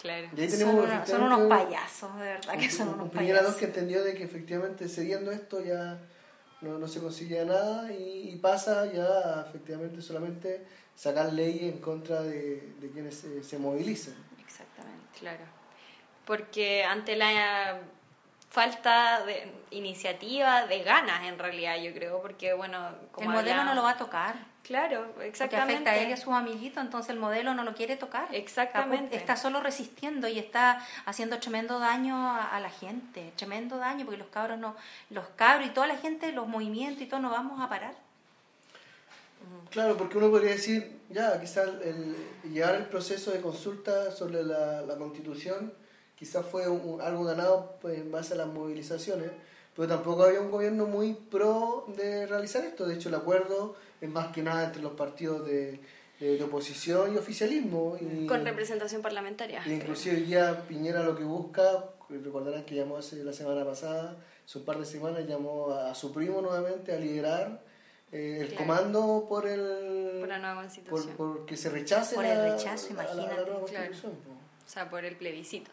Claro. 0.00 0.28
y 0.36 0.40
ahí 0.40 0.48
Son, 0.50 0.58
tenemos 0.58 0.74
unos- 0.74 0.88
son 0.88 0.92
efectivamente 0.94 1.26
unos 1.26 1.40
un- 1.40 1.48
payasos, 1.48 2.14
de 2.18 2.24
verdad 2.24 2.58
que 2.58 2.70
son 2.70 2.88
un, 2.88 2.94
unos 2.94 3.04
un 3.06 3.10
Piñera 3.10 3.34
2 3.38 3.40
payasos. 3.42 3.56
que 3.60 3.64
entendió 3.66 4.04
de 4.04 4.14
que 4.14 4.24
efectivamente 4.24 4.88
cediendo 4.88 5.32
esto 5.32 5.64
ya 5.64 5.98
no, 6.60 6.78
no 6.78 6.86
se 6.88 7.00
consigue 7.00 7.44
nada 7.44 7.90
y, 7.92 8.30
y 8.32 8.36
pasa 8.36 8.86
ya 8.92 9.04
a, 9.04 9.46
efectivamente 9.48 10.00
solamente 10.02 10.64
sacar 10.94 11.32
leyes 11.32 11.72
en 11.74 11.78
contra 11.80 12.22
de, 12.22 12.72
de 12.80 12.90
quienes 12.90 13.16
se, 13.16 13.42
se 13.42 13.58
movilicen. 13.58 14.14
Exactamente. 14.44 15.18
Claro. 15.18 15.44
Porque 16.24 16.84
ante 16.84 17.16
la 17.16 17.78
falta 18.50 19.24
de 19.26 19.50
iniciativa, 19.70 20.66
de 20.66 20.82
ganas 20.82 21.24
en 21.24 21.38
realidad, 21.38 21.76
yo 21.82 21.92
creo, 21.92 22.20
porque 22.22 22.52
bueno, 22.54 22.90
como 23.12 23.30
el 23.30 23.36
modelo 23.36 23.50
hablaba- 23.60 23.68
no 23.70 23.74
lo 23.74 23.82
va 23.82 23.90
a 23.92 23.96
tocar. 23.96 24.36
Claro, 24.66 25.06
Porque 25.14 25.28
exactamente. 25.28 25.74
afecta 25.74 25.90
a 25.92 25.96
él 25.98 26.08
y 26.10 26.12
a 26.12 26.16
sus 26.16 26.32
amiguitos, 26.34 26.82
entonces 26.82 27.10
el 27.10 27.20
modelo 27.20 27.54
no 27.54 27.62
lo 27.62 27.74
quiere 27.74 27.96
tocar. 27.96 28.26
Exactamente. 28.34 29.14
Está, 29.16 29.36
solo 29.36 29.60
resistiendo 29.60 30.26
y 30.26 30.38
está 30.40 30.84
haciendo 31.04 31.38
tremendo 31.38 31.78
daño 31.78 32.16
a, 32.16 32.44
a 32.56 32.58
la 32.60 32.70
gente, 32.70 33.32
tremendo 33.36 33.76
daño, 33.78 34.04
porque 34.04 34.18
los 34.18 34.26
cabros 34.28 34.58
no, 34.58 34.74
los 35.10 35.24
cabros 35.36 35.68
y 35.68 35.70
toda 35.70 35.86
la 35.86 35.96
gente, 35.96 36.32
los 36.32 36.48
movimientos 36.48 37.00
y 37.02 37.06
todo 37.06 37.20
no 37.20 37.30
vamos 37.30 37.60
a 37.60 37.68
parar. 37.68 37.94
Claro, 39.70 39.96
porque 39.96 40.18
uno 40.18 40.30
podría 40.30 40.50
decir, 40.52 40.98
ya, 41.10 41.40
quizás 41.40 41.68
el, 41.84 42.16
llevar 42.52 42.74
el 42.74 42.86
proceso 42.86 43.30
de 43.30 43.40
consulta 43.40 44.10
sobre 44.10 44.42
la, 44.42 44.82
la 44.82 44.96
constitución 44.96 45.72
quizás 46.18 46.44
fue 46.46 46.66
un- 46.68 47.00
algo 47.00 47.24
ganado 47.24 47.76
pues, 47.80 47.98
en 47.98 48.10
base 48.10 48.34
a 48.34 48.36
las 48.38 48.46
movilizaciones, 48.48 49.30
pero 49.76 49.88
tampoco 49.88 50.24
había 50.24 50.40
un 50.40 50.50
gobierno 50.50 50.86
muy 50.86 51.14
pro 51.14 51.84
de 51.96 52.26
realizar 52.26 52.64
esto. 52.64 52.86
De 52.86 52.94
hecho, 52.94 53.08
el 53.10 53.14
acuerdo 53.16 53.76
es 54.00 54.08
más 54.08 54.28
que 54.28 54.42
nada 54.42 54.64
entre 54.64 54.82
los 54.82 54.92
partidos 54.92 55.46
de, 55.46 55.80
de- 56.20 56.38
de 56.38 56.44
oposición 56.44 57.14
y 57.14 57.18
oficialismo. 57.18 57.96
Y, 58.00 58.26
Con 58.26 58.44
representación 58.44 59.02
parlamentaria. 59.02 59.62
y 59.66 59.72
inclusive 59.72 60.16
hoy 60.16 60.22
día 60.22 60.64
Piñera 60.66 61.02
lo 61.02 61.16
que 61.16 61.24
busca, 61.24 61.90
recordarán 62.08 62.64
que 62.64 62.74
llamó 62.74 62.96
hace 62.96 63.22
la 63.22 63.32
semana 63.34 63.64
pasada, 63.64 64.16
hace 64.46 64.58
un 64.58 64.64
par 64.64 64.78
de 64.78 64.86
semanas, 64.86 65.26
llamó 65.26 65.70
a, 65.72 65.90
a 65.90 65.94
su 65.94 66.12
primo 66.12 66.40
nuevamente 66.40 66.92
a 66.94 66.98
liderar 66.98 67.62
eh, 68.12 68.38
el 68.40 68.48
Claro. 68.48 68.62
comando 68.64 69.26
por 69.28 69.46
el 69.46 70.20
Por 70.20 70.28
la 70.28 70.38
nueva 70.38 70.62
constitución. 70.62 71.16
por 71.16 71.44
que 71.44 71.56
se 71.56 71.68
rechace 71.68 72.14
Por 72.14 72.24
la, 72.24 72.32
el 72.46 72.52
rechazo, 72.52 72.94
la- 72.94 73.02
la- 73.02 73.14
la 73.14 73.22
imagínate, 73.24 73.50
nueva 73.50 73.66
claro. 73.66 73.92
O 74.64 74.68
sea, 74.68 74.88
por 74.88 75.04
el 75.04 75.16
plebiscito. 75.16 75.70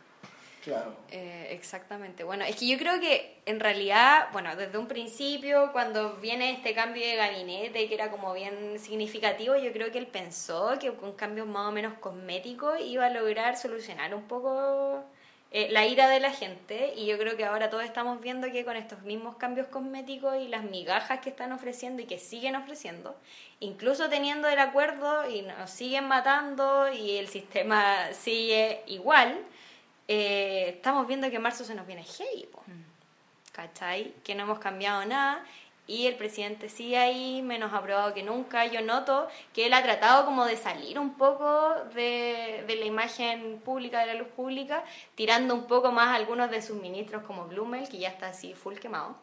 Claro. 0.63 0.95
Eh, 1.11 1.49
exactamente. 1.51 2.23
Bueno, 2.23 2.45
es 2.45 2.55
que 2.55 2.67
yo 2.67 2.77
creo 2.77 2.97
que 2.99 3.41
en 3.45 3.59
realidad, 3.59 4.29
bueno, 4.31 4.55
desde 4.55 4.77
un 4.77 4.87
principio, 4.87 5.73
cuando 5.73 6.15
viene 6.15 6.51
este 6.51 6.73
cambio 6.73 7.05
de 7.05 7.17
gabinete, 7.17 7.89
que 7.89 7.93
era 7.93 8.09
como 8.09 8.33
bien 8.33 8.79
significativo, 8.79 9.57
yo 9.57 9.73
creo 9.73 9.91
que 9.91 9.97
él 9.97 10.07
pensó 10.07 10.79
que 10.79 10.93
con 10.93 11.13
cambios 11.13 11.47
más 11.47 11.67
o 11.67 11.71
menos 11.73 11.95
cosméticos 11.95 12.79
iba 12.79 13.07
a 13.07 13.09
lograr 13.09 13.57
solucionar 13.57 14.15
un 14.15 14.23
poco 14.23 15.03
eh, 15.51 15.67
la 15.69 15.85
ira 15.85 16.07
de 16.07 16.21
la 16.21 16.31
gente 16.31 16.93
y 16.95 17.05
yo 17.07 17.17
creo 17.17 17.35
que 17.35 17.43
ahora 17.43 17.69
todos 17.69 17.83
estamos 17.83 18.21
viendo 18.21 18.49
que 18.49 18.63
con 18.63 18.77
estos 18.77 19.01
mismos 19.01 19.35
cambios 19.35 19.67
cosméticos 19.67 20.37
y 20.41 20.47
las 20.47 20.63
migajas 20.63 21.19
que 21.19 21.29
están 21.29 21.51
ofreciendo 21.51 22.01
y 22.01 22.05
que 22.05 22.19
siguen 22.19 22.55
ofreciendo, 22.55 23.15
incluso 23.59 24.09
teniendo 24.09 24.47
el 24.47 24.59
acuerdo 24.59 25.29
y 25.29 25.41
nos 25.41 25.69
siguen 25.69 26.07
matando 26.07 26.91
y 26.91 27.17
el 27.17 27.27
sistema 27.27 28.13
sigue 28.13 28.81
igual, 28.87 29.37
eh, 30.07 30.69
estamos 30.75 31.07
viendo 31.07 31.29
que 31.29 31.37
en 31.37 31.41
marzo 31.41 31.63
se 31.63 31.75
nos 31.75 31.85
viene 31.87 32.03
heavy, 32.03 32.45
po. 32.51 32.61
¿cachai? 33.51 34.13
Que 34.23 34.35
no 34.35 34.43
hemos 34.43 34.59
cambiado 34.59 35.05
nada 35.05 35.43
y 35.85 36.07
el 36.07 36.15
presidente 36.15 36.69
sigue 36.69 36.97
ahí, 36.97 37.41
menos 37.41 37.73
aprobado 37.73 38.13
que 38.13 38.23
nunca. 38.23 38.65
Yo 38.65 38.81
noto 38.81 39.27
que 39.53 39.65
él 39.65 39.73
ha 39.73 39.83
tratado 39.83 40.25
como 40.25 40.45
de 40.45 40.57
salir 40.57 40.97
un 40.97 41.15
poco 41.15 41.75
de, 41.93 42.63
de 42.65 42.75
la 42.77 42.85
imagen 42.85 43.59
pública, 43.63 43.99
de 43.99 44.07
la 44.07 44.13
luz 44.15 44.27
pública, 44.29 44.83
tirando 45.15 45.53
un 45.53 45.65
poco 45.67 45.91
más 45.91 46.07
a 46.07 46.15
algunos 46.15 46.49
de 46.49 46.61
sus 46.61 46.77
ministros 46.81 47.23
como 47.23 47.45
Blumel, 47.47 47.87
que 47.89 47.97
ya 47.99 48.09
está 48.09 48.29
así 48.29 48.53
full 48.53 48.75
quemado. 48.75 49.15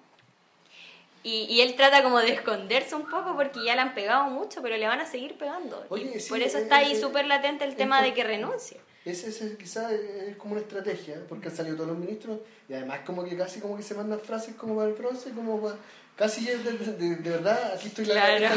Y, 1.22 1.44
y 1.50 1.60
él 1.60 1.74
trata 1.76 2.02
como 2.02 2.18
de 2.18 2.32
esconderse 2.32 2.94
un 2.94 3.06
poco 3.08 3.34
porque 3.36 3.62
ya 3.64 3.74
le 3.74 3.82
han 3.82 3.94
pegado 3.94 4.24
mucho, 4.30 4.62
pero 4.62 4.76
le 4.78 4.86
van 4.86 5.00
a 5.00 5.06
seguir 5.06 5.36
pegando. 5.36 5.84
Oye, 5.90 6.12
Y 6.16 6.20
sí, 6.20 6.30
por 6.30 6.40
eso 6.40 6.56
eh, 6.58 6.62
está 6.62 6.76
ahí 6.78 6.92
eh, 6.92 7.00
súper 7.00 7.26
latente 7.26 7.64
el 7.64 7.72
es 7.72 7.76
tema 7.76 7.96
por- 7.98 8.06
de 8.06 8.14
que 8.14 8.24
renuncie. 8.24 8.80
Ese, 9.04 9.30
ese 9.30 9.56
quizás 9.56 9.90
es 9.92 10.36
como 10.36 10.52
una 10.52 10.60
estrategia, 10.60 11.22
porque 11.28 11.48
han 11.48 11.56
salido 11.56 11.76
todos 11.76 11.88
los 11.90 11.98
ministros 11.98 12.38
y 12.68 12.74
además 12.74 13.00
como 13.06 13.24
que 13.24 13.36
casi 13.36 13.58
como 13.60 13.76
que 13.76 13.82
se 13.82 13.94
mandan 13.94 14.20
frases 14.20 14.54
como 14.56 14.76
para 14.76 14.88
el 14.88 14.94
bronce, 14.94 15.30
como 15.30 15.60
para... 15.60 15.76
Casi 16.16 16.44
de, 16.44 16.58
de, 16.58 16.72
de- 16.76 17.16
de 17.16 17.30
verdad, 17.30 17.72
aquí 17.74 17.88
estoy 17.88 18.04
la... 18.04 18.12
Claro. 18.14 18.34
esta 18.44 18.54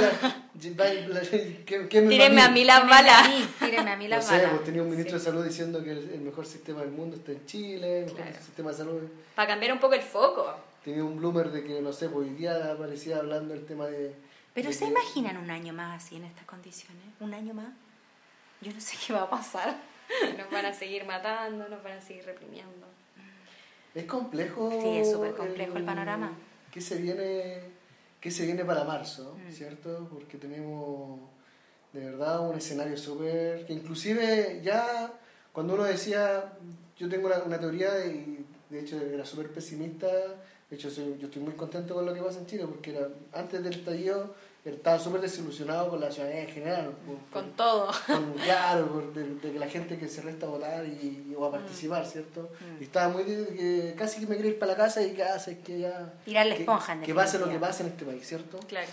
la- 0.83 0.93
la- 1.07 1.21
¿qué- 1.65 1.87
qué 1.89 2.01
me 2.01 2.09
Tírenme 2.09 2.41
a 2.41 2.49
mí 2.49 2.65
las 2.65 2.85
balas. 2.89 3.29
mí, 3.29 3.47
tírenme 3.57 3.91
a 3.91 3.95
mí 3.95 4.03
No 4.03 4.09
las 4.17 4.25
sé, 4.27 4.33
balas. 4.35 4.49
pues 4.51 4.63
tenía 4.65 4.81
un 4.83 4.89
ministro 4.89 5.17
de 5.17 5.23
salud 5.23 5.45
diciendo 5.45 5.81
que 5.81 5.91
el, 5.91 6.09
el 6.09 6.19
mejor 6.19 6.45
sistema 6.45 6.81
del 6.81 6.91
mundo 6.91 7.15
está 7.15 7.31
en 7.31 7.45
Chile, 7.45 7.99
el 7.99 8.05
mejor 8.07 8.21
Claro. 8.23 8.43
sistema 8.43 8.71
de 8.71 8.77
salud. 8.77 9.01
Para 9.35 9.47
cambiar 9.47 9.71
un 9.71 9.79
poco 9.79 9.93
el 9.93 10.01
foco. 10.01 10.53
Tenía 10.83 11.05
un 11.05 11.15
bloomer 11.17 11.51
de 11.51 11.63
que, 11.63 11.79
no 11.79 11.93
sé, 11.93 12.09
pues 12.09 12.27
hoy 12.27 12.33
día 12.35 12.73
aparecía 12.73 13.17
hablando 13.19 13.53
el 13.53 13.65
tema 13.65 13.85
de... 13.87 14.13
Pero 14.53 14.67
de 14.67 14.73
¿se 14.73 14.83
que- 14.83 14.91
imaginan 14.91 15.37
un 15.37 15.49
año 15.49 15.71
más 15.71 16.03
así 16.03 16.17
en 16.17 16.25
estas 16.25 16.43
condiciones? 16.43 17.01
¿Un 17.21 17.33
año 17.33 17.53
más? 17.53 17.69
Yo 18.59 18.73
no 18.73 18.81
sé 18.81 18.97
qué 19.07 19.13
va 19.13 19.21
a 19.21 19.29
pasar. 19.29 19.77
Nos 20.37 20.49
van 20.51 20.65
a 20.65 20.73
seguir 20.73 21.05
matando, 21.05 21.67
nos 21.69 21.83
van 21.83 21.93
a 21.97 22.01
seguir 22.01 22.25
reprimiendo. 22.25 22.87
Es 23.95 24.05
complejo. 24.05 24.69
Sí, 24.81 24.97
es 24.97 25.11
súper 25.11 25.33
complejo 25.35 25.77
el 25.77 25.83
panorama. 25.85 26.31
¿Qué 26.71 26.81
se 26.81 26.97
viene, 26.97 27.59
qué 28.19 28.31
se 28.31 28.45
viene 28.45 28.65
para 28.65 28.83
marzo, 28.83 29.37
Mm. 29.47 29.51
cierto? 29.51 30.07
Porque 30.11 30.37
tenemos 30.37 31.19
de 31.93 32.05
verdad 32.05 32.39
un 32.49 32.57
escenario 32.57 32.97
súper... 32.97 33.65
que 33.65 33.73
inclusive 33.73 34.61
ya 34.63 35.11
cuando 35.51 35.75
uno 35.75 35.83
decía, 35.83 36.53
yo 36.97 37.07
tengo 37.07 37.27
una, 37.27 37.43
una 37.43 37.59
teoría 37.59 38.03
y 38.07 38.43
de 38.71 38.79
hecho 38.79 38.99
era 38.99 39.23
súper 39.25 39.49
pesimista, 39.51 40.07
de 40.07 40.75
hecho 40.75 40.89
soy- 40.89 41.17
yo 41.19 41.27
estoy 41.27 41.43
muy 41.43 41.53
contento 41.53 41.93
con 41.93 42.07
lo 42.07 42.13
que 42.15 42.21
pasa 42.23 42.39
en 42.39 42.47
Chile 42.47 42.65
porque 42.67 42.89
era, 42.97 43.07
antes 43.33 43.63
del 43.63 43.73
estallido 43.75 44.33
estaba 44.65 44.97
súper 44.97 45.19
desilusionado 45.21 45.89
con 45.89 45.99
la 45.99 46.09
ciudadanía 46.11 46.43
en 46.43 46.47
general. 46.49 46.91
por- 47.05 47.17
por- 47.17 47.43
Con 47.43 47.51
todo. 47.53 47.91
con- 48.07 48.33
claro, 48.43 48.87
por- 48.87 49.13
de, 49.13 49.23
de 49.35 49.51
que 49.53 49.59
la 49.59 49.67
gente 49.67 49.97
que 49.97 50.07
se 50.07 50.21
resta 50.21 50.45
a 50.45 50.49
votar 50.49 50.85
y, 50.85 51.33
o 51.37 51.45
a 51.45 51.51
participar, 51.51 52.05
¿cierto? 52.05 52.49
Y 52.79 52.83
estaba 52.85 53.09
muy 53.09 53.23
que 53.25 53.93
casi 53.97 54.21
que 54.21 54.27
me 54.27 54.35
quería 54.37 54.51
ir 54.51 54.59
para 54.59 54.71
la 54.73 54.77
casa 54.77 55.01
y 55.01 55.11
que 55.13 55.23
hace 55.23 55.59
que 55.59 55.79
ya... 55.79 56.13
Tirar 56.25 56.45
la 56.45 56.55
que- 56.55 56.61
esponja, 56.61 56.93
en 56.93 57.01
Que 57.01 57.13
pase 57.13 57.39
lo 57.39 57.49
que 57.49 57.59
pase 57.59 57.83
en 57.83 57.89
este 57.89 58.05
país, 58.05 58.25
¿cierto? 58.27 58.59
Claro. 58.67 58.87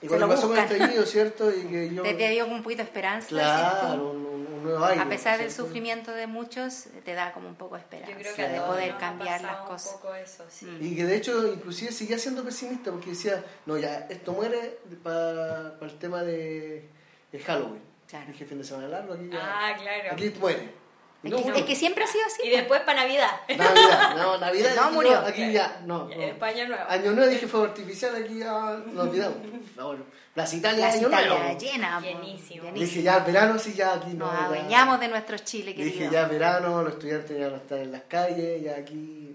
Y 0.00 0.06
cuando 0.06 0.28
pasó 0.28 0.48
con 0.48 0.56
el 0.58 0.64
estallido, 0.64 1.04
¿cierto? 1.06 1.50
Y 1.50 1.62
que 1.66 1.90
yo... 1.94 2.02
Te, 2.02 2.14
te 2.14 2.28
dio 2.30 2.46
un 2.46 2.62
poquito 2.62 2.82
de 2.82 2.88
esperanza. 2.88 3.28
Claro, 3.28 4.12
¿cierto? 4.12 4.47
Un, 4.58 4.66
un- 4.66 4.66
un 4.66 4.70
nuevo 4.72 4.84
aire. 4.86 5.00
A 5.02 5.08
pesar 5.08 5.38
del 5.38 5.50
sufrimiento 5.50 6.12
de 6.12 6.26
muchos, 6.26 6.84
te 7.04 7.14
da 7.14 7.32
como 7.32 7.48
un 7.48 7.54
poco 7.54 7.74
de 7.76 7.80
esperanza 7.82 8.12
Yo 8.12 8.18
creo 8.18 8.34
que 8.34 8.42
a 8.42 8.48
de 8.48 8.60
poder 8.60 8.96
cambiar 8.98 9.40
las 9.42 9.56
cosas. 9.58 9.94
Un 9.94 10.00
poco 10.00 10.14
eso, 10.14 10.44
sí. 10.48 10.66
Mm. 10.66 10.84
Y 10.84 10.96
que 10.96 11.04
de 11.04 11.16
hecho, 11.16 11.52
inclusive 11.52 11.92
seguía 11.92 12.18
siendo 12.18 12.44
pesimista 12.44 12.90
porque 12.90 13.10
decía, 13.10 13.44
no, 13.66 13.76
ya, 13.78 14.06
esto 14.10 14.32
muere 14.32 14.78
para, 15.02 15.76
el 15.80 15.98
tema 15.98 16.22
de, 16.22 16.88
de 17.32 17.38
Halloween. 17.40 17.82
Claro. 18.08 18.26
Dije, 18.32 18.46
fin 18.46 18.58
de 18.58 18.64
semana 18.64 18.88
largo, 18.88 19.12
aquí 19.14 19.28
ya... 19.30 19.38
Ah, 19.42 19.76
claro. 19.76 20.12
Aquí 20.12 20.32
muere. 20.40 20.77
Es, 21.24 21.30
no 21.32 21.38
que, 21.38 21.42
murió. 21.44 21.58
es 21.58 21.64
que 21.64 21.74
siempre 21.76 22.04
ha 22.04 22.06
sido 22.06 22.24
así. 22.26 22.42
Y 22.46 22.50
después 22.50 22.80
para 22.82 23.02
Navidad. 23.02 23.40
Navidad, 23.48 24.14
no, 24.16 24.38
Navidad 24.38 24.74
No 24.76 24.82
aquí 24.84 24.94
murió. 24.94 25.18
aquí 25.18 25.52
ya, 25.52 25.80
no. 25.84 26.04
No. 26.04 26.08
después 26.08 26.54
Año 26.54 26.68
Nuevo. 26.68 26.84
Año 26.88 27.10
nuevo 27.12 27.30
dije 27.30 27.46
fuego 27.48 27.66
artificial, 27.66 28.14
aquí 28.16 28.38
ya 28.38 28.78
lo 28.94 29.02
olvidamos. 29.02 29.38
No, 29.76 29.86
bueno, 29.88 30.04
Plaza 30.34 30.54
Italia, 30.56 30.86
La 30.86 30.92
año 30.92 31.08
Italia 31.08 31.38
nuevo. 31.38 31.58
llena. 31.58 31.98
po, 31.98 32.04
Llenísimo. 32.06 32.70
Dije 32.72 33.02
ya 33.02 33.18
verano, 33.18 33.58
sí, 33.58 33.74
ya 33.74 33.94
aquí 33.94 34.10
no. 34.10 34.26
Nos 34.26 34.34
ya. 34.38 34.44
adueñamos 34.44 35.00
de 35.00 35.08
nuestro 35.08 35.38
Chile 35.38 35.74
querido. 35.74 35.92
Dije 35.92 36.08
ya 36.12 36.26
verano, 36.28 36.82
los 36.84 36.92
estudiantes 36.92 37.36
ya 37.36 37.48
no 37.48 37.56
están 37.56 37.78
en 37.78 37.90
las 37.92 38.02
calles, 38.02 38.62
ya 38.62 38.76
aquí 38.76 39.34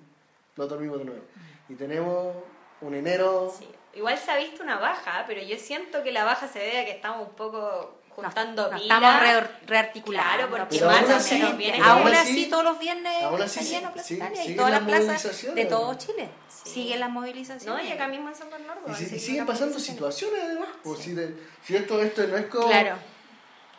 no 0.55 0.67
dormimos 0.67 0.99
de 0.99 1.05
nuevo. 1.05 1.23
Y 1.67 1.75
tenemos 1.75 2.33
un 2.79 2.95
enero. 2.95 3.53
Sí. 3.59 3.67
Igual 3.95 4.17
se 4.17 4.31
ha 4.31 4.37
visto 4.37 4.63
una 4.63 4.79
baja, 4.79 5.25
pero 5.27 5.41
yo 5.43 5.57
siento 5.57 6.01
que 6.01 6.11
la 6.13 6.23
baja 6.23 6.47
se 6.47 6.59
debe 6.59 6.79
a 6.79 6.85
que 6.85 6.91
estamos 6.91 7.27
un 7.27 7.35
poco 7.35 7.99
Nos- 8.17 8.25
juntando 8.25 8.71
nos 8.71 8.81
pilas. 8.81 8.97
estamos 8.97 9.21
re- 9.21 9.65
rearticulando. 9.67 10.29
Claro, 10.33 10.49
porque 10.49 10.77
Pero 10.77 10.89
aún 10.89 11.01
marzo 11.09 11.19
se 11.19 11.39
nos 11.39 11.57
viene 11.57 11.79
Aún 11.83 12.07
así, 12.13 12.45
todos 12.49 12.63
los 12.63 12.79
viernes 12.79 13.13
está 13.45 13.61
lleno 13.61 13.91
Plaza 13.93 14.07
sí- 14.07 14.13
Italia 14.15 14.45
y 14.45 14.55
todas 14.55 14.71
las 14.71 14.81
plazas 14.81 15.55
de 15.55 15.65
todo 15.65 15.93
Chile. 15.95 16.29
Sí. 16.63 16.69
Siguen 16.69 16.99
las 17.01 17.09
movilizaciones. 17.09 17.83
No, 17.83 17.89
y 17.89 17.91
acá 17.91 18.07
mismo 18.07 18.29
en 18.29 18.35
San 18.35 18.49
Bernardo. 18.49 18.81
Y, 18.89 18.93
si- 18.93 19.15
y 19.15 19.19
siguen 19.19 19.45
pasando 19.45 19.79
situaciones 19.79 20.39
además. 20.43 20.69
Pues, 20.83 20.99
si, 20.99 21.13
de- 21.13 21.35
si 21.65 21.75
esto, 21.75 22.01
esto 22.01 22.25
no 22.27 22.37
es 22.37 22.45
como. 22.45 22.67
Claro. 22.67 22.95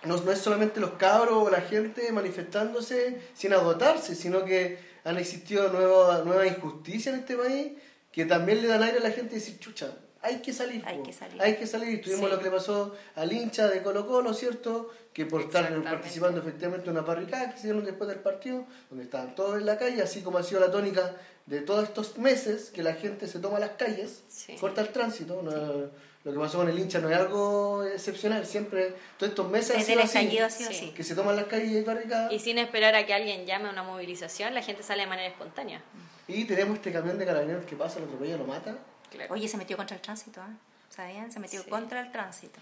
no, 0.04 0.16
no 0.18 0.32
es 0.32 0.38
solamente 0.38 0.80
los 0.80 0.90
cabros 0.92 1.46
o 1.46 1.50
la 1.50 1.62
gente 1.62 2.12
manifestándose 2.12 3.22
sin 3.34 3.52
agotarse, 3.54 4.14
sino 4.14 4.44
que 4.44 4.78
han 5.04 5.16
existido 5.18 5.70
nuevas 5.70 6.24
nuevas 6.24 6.46
injusticias 6.46 7.14
en 7.14 7.20
este 7.20 7.36
país 7.36 7.72
que 8.12 8.24
también 8.26 8.60
le 8.62 8.68
dan 8.68 8.82
aire 8.82 8.98
a 8.98 9.00
la 9.02 9.10
gente 9.10 9.34
y 9.36 9.38
decir, 9.38 9.58
chucha, 9.58 9.88
hay 10.24 10.36
que 10.38 10.52
salir. 10.52 10.82
Hay 10.86 10.98
po, 10.98 11.02
que 11.04 11.12
salir. 11.12 11.42
Hay 11.42 11.56
que 11.56 11.66
salir. 11.66 11.88
Y 11.90 11.98
tuvimos 12.00 12.24
Sí. 12.24 12.30
lo 12.30 12.38
que 12.38 12.44
le 12.44 12.50
pasó 12.50 12.94
al 13.14 13.32
hincha 13.32 13.68
de 13.68 13.82
Colo 13.82 14.06
Colo, 14.06 14.34
¿cierto? 14.34 14.90
Que 15.12 15.26
por 15.26 15.42
estar 15.42 15.70
participando 15.84 16.40
efectivamente 16.40 16.86
en 16.86 16.96
una 16.96 17.02
barricada 17.06 17.50
que 17.52 17.58
hicieron 17.58 17.84
después 17.84 18.08
del 18.08 18.18
partido, 18.18 18.64
donde 18.90 19.04
estaban 19.04 19.34
todos 19.34 19.58
en 19.58 19.66
la 19.66 19.78
calle, 19.78 20.02
así 20.02 20.22
como 20.22 20.38
ha 20.38 20.42
sido 20.42 20.60
la 20.60 20.70
tónica 20.72 21.14
de 21.46 21.60
todos 21.60 21.84
estos 21.84 22.18
meses, 22.18 22.70
que 22.70 22.82
la 22.82 22.94
gente 22.94 23.26
se 23.28 23.38
toma 23.38 23.58
las 23.60 23.70
calles, 23.70 24.22
Sí. 24.28 24.56
corta 24.56 24.80
el 24.80 24.88
tránsito. 24.88 25.42
no- 25.42 26.04
lo 26.24 26.32
que 26.32 26.38
pasó 26.38 26.56
con 26.56 26.70
el 26.70 26.78
hincha 26.78 27.00
no 27.00 27.10
es 27.10 27.16
algo 27.18 27.84
excepcional, 27.84 28.46
siempre, 28.46 28.94
todos 29.18 29.28
estos 29.32 29.50
meses 29.50 29.76
ha 29.76 29.80
sido 29.80 29.98
el 30.00 30.06
así, 30.06 30.18
estallido 30.18 30.48
Sí. 30.48 30.90
que 30.96 31.04
se 31.04 31.14
toman 31.14 31.36
las 31.36 31.44
calles 31.44 31.70
y 31.70 31.82
barricadas. 31.82 32.32
Y 32.32 32.38
sin 32.38 32.56
esperar 32.56 32.94
a 32.94 33.04
que 33.04 33.12
alguien 33.12 33.44
llame 33.44 33.68
a 33.68 33.72
una 33.72 33.82
movilización, 33.82 34.54
la 34.54 34.62
gente 34.62 34.82
sale 34.82 35.02
de 35.02 35.08
manera 35.08 35.28
espontánea. 35.28 35.82
Y 36.26 36.44
tenemos 36.46 36.76
este 36.78 36.90
camión 36.92 37.18
de 37.18 37.26
carabineros 37.26 37.66
que 37.66 37.76
pasa, 37.76 38.00
lo 38.00 38.06
atropella, 38.06 38.38
lo 38.38 38.44
mata. 38.46 38.74
Claro. 39.14 39.34
Oye, 39.34 39.48
se 39.48 39.56
metió 39.56 39.76
contra 39.76 39.96
el 39.96 40.02
tránsito, 40.02 40.40
¿eh? 40.40 40.54
¿Sabían? 40.90 41.32
Se 41.32 41.40
metió 41.40 41.62
Sí. 41.62 41.68
contra 41.70 42.00
el 42.00 42.12
tránsito. 42.12 42.60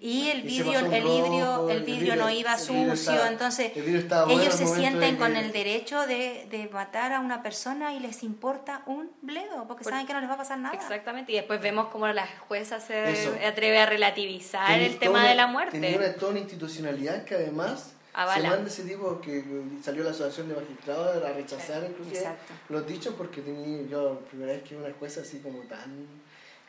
Y 0.00 0.30
el 0.30 0.42
vidrio, 0.42 0.80
el 0.80 0.88
vidrio, 0.88 1.68
el 1.68 1.76
el 1.76 1.82
vidrio 1.84 2.16
no 2.16 2.28
iba 2.28 2.54
el 2.54 2.58
vidrio 2.60 2.96
sucio, 2.96 3.12
estaba- 3.12 3.28
entonces 3.28 3.70
el 3.76 3.82
vidrio 3.82 4.00
estaba 4.00 4.24
bueno 4.24 4.42
ellos 4.42 4.54
se 4.56 4.66
sienten 4.66 5.16
con 5.16 5.32
que- 5.34 5.38
el 5.38 5.52
derecho 5.52 6.06
de, 6.08 6.48
de 6.50 6.68
matar 6.72 7.12
a 7.12 7.20
una 7.20 7.40
persona 7.42 7.94
y 7.94 8.00
les 8.00 8.24
importa 8.24 8.82
un 8.86 9.12
bledo, 9.22 9.68
porque 9.68 9.84
Por- 9.84 9.92
saben 9.92 10.06
que 10.08 10.12
no 10.12 10.20
les 10.20 10.28
va 10.28 10.34
a 10.34 10.38
pasar 10.38 10.58
nada. 10.58 10.74
Exactamente, 10.74 11.30
y 11.30 11.36
después 11.36 11.60
vemos 11.60 11.86
cómo 11.88 12.08
la 12.08 12.26
jueza 12.48 12.80
se 12.80 13.12
Eso. 13.12 13.32
atreve 13.46 13.78
a 13.78 13.86
relativizar 13.86 14.66
Tenía 14.66 14.86
el 14.86 14.98
tema 14.98 15.18
toda- 15.20 15.28
de 15.28 15.34
la 15.36 15.46
muerte. 15.46 15.78
Tenía 15.80 15.96
una, 15.96 16.12
toda 16.14 16.32
una 16.32 16.40
institucionalidad 16.40 17.24
que 17.24 17.36
además. 17.36 17.92
Se 18.12 18.42
manda 18.48 18.68
ese 18.68 18.84
tipo 18.84 19.20
que 19.20 19.42
salió 19.82 20.04
la 20.04 20.10
asociación 20.10 20.48
de 20.48 20.54
magistrados 20.56 21.24
a 21.24 21.32
rechazar 21.32 21.82
inclusive 21.84 22.18
Exacto. 22.18 22.52
los 22.68 22.86
dichos 22.86 23.14
porque 23.16 23.40
tenía 23.40 23.82
yo 23.88 24.20
primera 24.30 24.52
vez 24.52 24.62
que 24.62 24.76
una 24.76 24.92
jueza 24.98 25.22
así 25.22 25.38
como 25.38 25.60
tan 25.62 26.06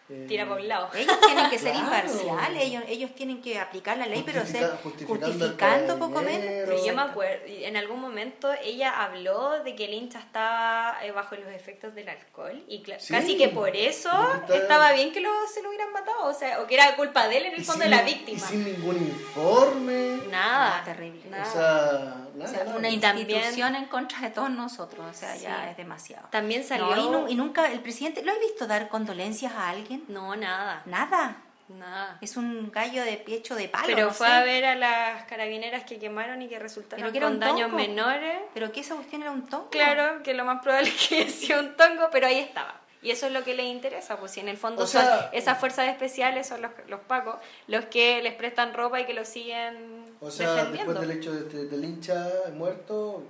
eh, 0.09 0.25
Tira 0.27 0.45
por 0.47 0.59
un 0.59 0.67
lado. 0.67 0.89
Ellos 0.93 1.19
tienen 1.21 1.49
que 1.49 1.57
ser 1.59 1.71
Claro. 1.73 1.85
imparciales, 2.07 2.63
ellos, 2.63 2.83
ellos 2.87 3.15
tienen 3.15 3.41
que 3.41 3.59
aplicar 3.59 3.97
la 3.97 4.05
ley, 4.05 4.21
pero 4.25 4.45
ser 4.45 4.69
Justifica- 4.83 5.25
justificando 5.25 5.97
poco 5.97 6.21
menos. 6.21 6.79
Sí, 6.81 6.87
yo 6.87 6.93
me 6.95 7.01
acuerdo, 7.03 7.47
y 7.47 7.63
en 7.63 7.77
algún 7.77 7.99
momento 8.01 8.51
ella 8.63 9.03
habló 9.03 9.63
de 9.63 9.75
que 9.75 9.85
el 9.85 9.93
hincha 9.93 10.19
estaba 10.19 10.97
eh, 11.03 11.11
bajo 11.11 11.35
los 11.35 11.47
efectos 11.47 11.95
del 11.95 12.09
alcohol 12.09 12.63
y 12.67 12.83
Sí, 12.99 13.13
casi 13.13 13.37
que 13.37 13.49
por 13.49 13.75
eso 13.75 14.09
está- 14.41 14.55
estaba 14.55 14.91
bien 14.91 15.11
que 15.13 15.21
lo, 15.21 15.29
se 15.53 15.61
lo 15.63 15.69
hubieran 15.69 15.91
matado, 15.93 16.25
o 16.25 16.33
sea, 16.33 16.61
o 16.61 16.67
que 16.67 16.75
era 16.75 16.95
culpa 16.95 17.27
de 17.27 17.37
él 17.37 17.45
en 17.47 17.53
el 17.55 17.61
Y 17.61 17.63
fondo 17.65 17.83
sin- 17.83 17.91
de 17.91 17.95
la 17.97 18.01
Y 18.03 18.13
víctima. 18.13 18.39
sin 18.47 18.63
ningún 18.65 18.97
informe. 18.97 20.19
Nada. 20.29 20.79
No, 20.79 20.83
terrible. 20.85 21.21
Nada. 21.29 21.43
O 21.49 21.51
sea, 21.53 22.22
nada, 22.33 22.49
O 22.49 22.53
sea, 22.53 22.63
nada. 22.65 22.77
una 22.77 22.89
también- 22.99 23.29
institución 23.29 23.75
en 23.75 23.85
contra 23.85 24.19
de 24.21 24.29
todos 24.29 24.49
nosotros, 24.49 25.05
o 25.09 25.13
sea, 25.13 25.35
ya 25.35 25.69
es 25.69 25.77
demasiado. 25.77 26.27
También 26.29 26.61
No, 26.61 26.67
salió... 26.67 26.97
y, 26.97 27.09
nu- 27.09 27.27
y 27.29 27.35
nunca, 27.35 27.71
el 27.71 27.79
presidente, 27.81 28.23
¿lo 28.23 28.31
has 28.31 28.39
visto 28.39 28.67
dar 28.67 28.89
condolencias 28.89 29.53
a 29.53 29.69
alguien? 29.69 30.03
No, 30.07 30.35
nada. 30.35 30.81
Nada. 30.85 31.37
Nada. 31.69 32.17
Es 32.21 32.35
un 32.35 32.71
gallo 32.71 33.03
de 33.03 33.17
pecho 33.17 33.55
de 33.55 33.69
palo. 33.69 33.85
Pero 33.87 34.07
no 34.07 34.13
fue 34.13 34.27
sé. 34.27 34.33
a 34.33 34.43
ver 34.43 34.65
a 34.65 34.75
las 34.75 35.23
carabineras 35.23 35.85
que 35.85 35.97
quemaron 35.97 36.41
y 36.41 36.47
que 36.49 36.59
resultaron 36.59 37.01
Pero 37.01 37.11
que 37.11 37.17
era 37.19 37.27
con 37.27 37.39
daños 37.39 37.71
menores. 37.71 38.37
Pero 38.53 38.71
que 38.71 38.81
esa 38.81 38.95
cuestión 38.95 39.21
era 39.21 39.31
un 39.31 39.47
tongo. 39.47 39.69
Claro, 39.69 40.21
que 40.23 40.33
lo 40.33 40.43
más 40.45 40.61
probable 40.61 40.89
es 40.89 41.07
que 41.07 41.29
sea 41.29 41.59
un 41.59 41.75
tongo, 41.77 42.09
pero 42.11 42.27
ahí 42.27 42.39
estaba. 42.39 42.81
Y 43.01 43.11
eso 43.11 43.27
es 43.27 43.31
lo 43.33 43.43
que 43.43 43.53
les 43.55 43.65
interesa, 43.65 44.17
pues 44.17 44.31
si 44.33 44.39
en 44.41 44.49
el 44.49 44.57
fondo 44.57 44.83
O 44.83 44.87
sea- 44.87 45.01
son 45.01 45.29
esas 45.33 45.57
fuerzas 45.57 45.87
especiales, 45.87 46.47
son 46.47 46.61
los, 46.61 46.71
los 46.87 46.99
pacos, 47.01 47.35
los 47.67 47.85
que 47.85 48.21
les 48.21 48.33
prestan 48.33 48.73
ropa 48.73 48.99
y 48.99 49.05
que 49.05 49.13
lo 49.13 49.25
siguen 49.25 50.02
O 50.23 50.31
sea, 50.31 50.65
después 50.65 50.99
del 50.99 51.11
hecho 51.11 51.33
de 51.33 51.39
este- 51.41 51.65
del 51.65 51.83
hincha 51.83 52.29
muerto, 52.55 53.23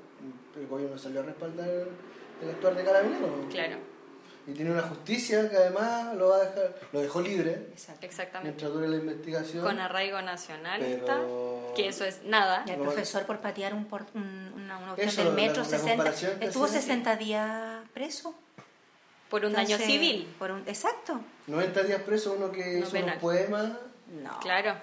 el 0.55 0.67
gobierno 0.67 0.97
salió 0.97 1.21
a 1.21 1.23
respaldar 1.23 1.67
el 1.67 2.49
actuar 2.49 2.75
de 2.75 2.83
Carabineros. 2.83 3.29
Claro, 3.49 3.77
Y 4.45 4.51
tiene 4.51 4.71
una 4.71 4.81
justicia 4.81 5.49
que 5.49 5.55
además 5.55 6.15
lo 6.17 6.27
va 6.27 6.35
a 6.35 6.39
dejar, 6.41 6.75
lo 6.91 6.99
dejó 7.01 7.21
libre 7.21 7.67
Exacto. 7.71 8.05
exactamente. 8.05 8.49
mientras 8.49 8.73
dure 8.73 8.89
la 8.89 8.97
investigación. 8.97 9.63
Con 9.63 9.79
arraigo 9.79 10.21
nacional 10.21 10.81
Pero- 10.81 10.97
está, 10.97 11.73
que 11.77 11.87
eso 11.87 12.03
es 12.03 12.23
nada. 12.25 12.65
Y 12.67 12.71
el 12.71 12.79
profesor 12.81 13.25
por 13.25 13.39
patear 13.39 13.73
un, 13.73 13.85
por, 13.85 14.05
un- 14.13 14.51
una, 14.53 14.77
una 14.79 14.95
Eso, 14.97 15.23
del 15.23 15.33
metro, 15.33 15.63
la 15.63 15.69
60, 15.69 15.91
comparación 15.91 16.39
que 16.39 16.45
estuvo 16.47 16.65
hacía, 16.65 16.81
60 16.81 17.15
días 17.15 17.87
preso. 17.93 18.35
Por 19.29 19.45
un 19.45 19.53
daño 19.53 19.77
civil. 19.77 20.27
Por 20.37 20.51
un, 20.51 20.59
exacto. 20.67 21.21
90 21.47 21.81
días 21.83 22.01
preso, 22.01 22.33
uno 22.37 22.51
que 22.51 22.65
No 22.73 22.79
hizo 22.79 22.91
penal. 22.91 23.09
unos 23.11 23.21
poemas. 23.21 23.71
No. 24.21 24.39
Claro. 24.41 24.75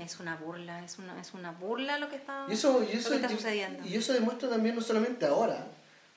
Es 0.00 0.20
una 0.20 0.36
burla, 0.36 0.84
es 0.84 0.98
una, 0.98 1.20
es 1.20 1.34
una 1.34 1.52
burla 1.52 1.98
lo 1.98 2.08
que 2.08 2.16
está, 2.16 2.46
Y 2.48 2.52
eso, 2.52 2.82
y 2.82 2.96
lo 2.96 3.10
que 3.10 3.16
está 3.16 3.28
sucediendo. 3.28 3.84
y 3.86 3.96
eso 3.96 4.12
demuestra 4.12 4.48
también 4.48 4.74
no 4.76 4.80
solamente 4.80 5.26
ahora, 5.26 5.66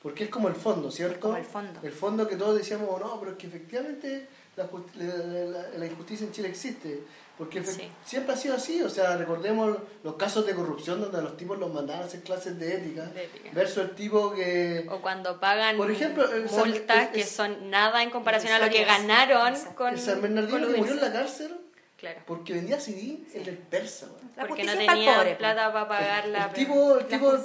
porque 0.01 0.25
es 0.25 0.29
como 0.29 0.47
el 0.47 0.55
fondo, 0.55 0.91
¿cierto? 0.91 1.19
como 1.19 1.37
el 1.37 1.45
fondo. 1.45 1.79
El 1.83 1.91
fondo 1.91 2.27
que 2.27 2.35
todos 2.35 2.57
decíamos, 2.57 2.87
no, 2.99 3.19
pero 3.19 3.31
es 3.33 3.37
que 3.37 3.47
efectivamente 3.47 4.27
la, 4.55 4.67
justi- 4.69 4.95
la- 4.95 5.45
la- 5.61 5.67
la 5.77 5.85
injusticia 5.85 6.25
en 6.25 6.31
Chile 6.33 6.47
existe. 6.49 7.03
Porque 7.37 7.63
Sí. 7.63 7.89
siempre 8.05 8.35
ha 8.35 8.37
sido 8.37 8.55
así, 8.55 8.83
o 8.83 8.89
sea, 8.89 9.17
recordemos 9.17 9.75
los 10.03 10.15
casos 10.15 10.45
de 10.45 10.53
corrupción 10.53 11.01
donde 11.01 11.17
a 11.17 11.21
los 11.21 11.37
tipos 11.37 11.57
los 11.57 11.73
mandaban 11.73 12.03
a 12.03 12.05
hacer 12.05 12.21
clases 12.21 12.59
de 12.59 12.75
ética, 12.75 13.05
De 13.05 13.23
ética. 13.25 13.49
versus 13.53 13.77
el 13.85 13.95
tipo 13.95 14.31
que... 14.33 14.85
O 14.91 15.01
cuando 15.01 15.39
pagan 15.39 15.75
Por 15.75 15.89
ejemplo, 15.89 16.23
San- 16.27 16.59
multas 16.69 17.07
que 17.07 17.23
son 17.25 17.71
nada 17.71 18.03
en 18.03 18.11
comparación 18.11 18.53
a 18.53 18.59
lo 18.59 18.69
que 18.69 18.83
ganaron 18.85 19.55
con 19.75 19.93
el 19.93 19.99
San 19.99 20.21
Bernardino 20.21 20.57
que 20.59 20.63
coludirse. 20.65 20.77
murió 20.81 20.93
en 20.93 21.01
la 21.01 21.13
cárcel 21.19 21.57
Claro. 22.01 22.19
porque 22.25 22.53
vendía 22.53 22.79
CD 22.79 23.19
en 23.35 23.47
el 23.47 23.57
persa. 23.59 24.07
weón. 24.07 24.47
Porque 24.47 24.63
no 24.63 24.73
pobre, 24.73 25.31
po. 25.33 25.37
plata 25.37 25.71
para 25.71 25.87
pagar 25.87 26.27
la... 26.29 26.45
El 26.45 26.53
tipo, 26.53 26.97
el 26.97 27.01
La 27.01 27.07
tipo 27.07 27.43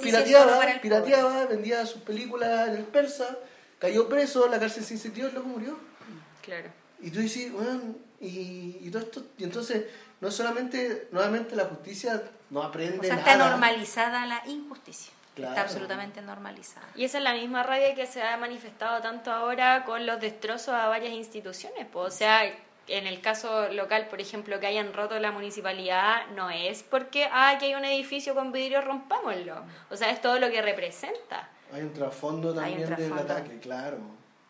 pirateaba, 0.81 1.45
vendía 1.45 1.85
sus 1.85 2.01
películas 2.01 2.69
en 2.69 2.77
el 2.77 2.83
persa, 2.85 3.37
cayó 3.77 4.09
preso, 4.09 4.47
la 4.47 4.59
cárcel 4.59 4.83
se 4.83 4.95
incendió 4.95 5.29
y 5.29 5.31
luego 5.31 5.47
murió. 5.47 5.77
Claro. 6.41 6.69
Y 6.99 7.11
tú 7.11 7.19
dices, 7.19 7.51
bueno, 7.51 7.95
y, 8.19 8.77
y 8.81 8.89
todo 8.89 9.03
esto, 9.03 9.23
y 9.37 9.43
entonces, 9.43 9.83
no 10.21 10.31
solamente, 10.31 11.07
nuevamente 11.11 11.55
la 11.55 11.65
justicia 11.65 12.23
no 12.49 12.63
aprende 12.63 12.97
O 12.97 13.03
sea, 13.03 13.15
nada. 13.17 13.31
está 13.33 13.49
normalizada 13.49 14.25
la 14.25 14.41
injusticia. 14.47 15.13
Claro. 15.35 15.51
Está 15.51 15.61
absolutamente 15.61 16.19
normalizada. 16.23 16.87
Y 16.95 17.03
esa 17.03 17.19
es 17.19 17.23
la 17.23 17.33
misma 17.33 17.61
rabia 17.61 17.93
que 17.93 18.07
se 18.07 18.23
ha 18.23 18.35
manifestado 18.37 19.01
tanto 19.03 19.31
ahora 19.31 19.83
con 19.85 20.07
los 20.07 20.19
destrozos 20.19 20.69
a 20.69 20.87
varias 20.87 21.13
instituciones. 21.13 21.85
pues, 21.93 22.07
O 22.11 22.17
sea, 22.17 22.41
en 22.87 23.07
el 23.07 23.21
caso 23.21 23.69
local, 23.69 24.07
por 24.09 24.21
ejemplo, 24.21 24.59
que 24.59 24.67
hayan 24.67 24.93
roto 24.93 25.19
la 25.19 25.31
municipalidad, 25.31 26.27
no 26.35 26.49
es 26.49 26.83
porque, 26.83 27.25
ah, 27.31 27.51
aquí 27.51 27.65
hay 27.65 27.75
un 27.75 27.85
edificio 27.85 28.33
con 28.33 28.51
vidrio, 28.51 28.81
rompámoslo. 28.81 29.63
O 29.89 29.95
sea, 29.95 30.09
es 30.11 30.21
todo 30.21 30.39
lo 30.39 30.49
que 30.49 30.61
representa. 30.61 31.49
Hay 31.73 31.81
un 31.81 31.93
trasfondo 31.93 32.49
un 32.49 32.55
también 32.55 32.95
del 32.95 33.13
ataque, 33.13 33.59
claro. 33.59 33.97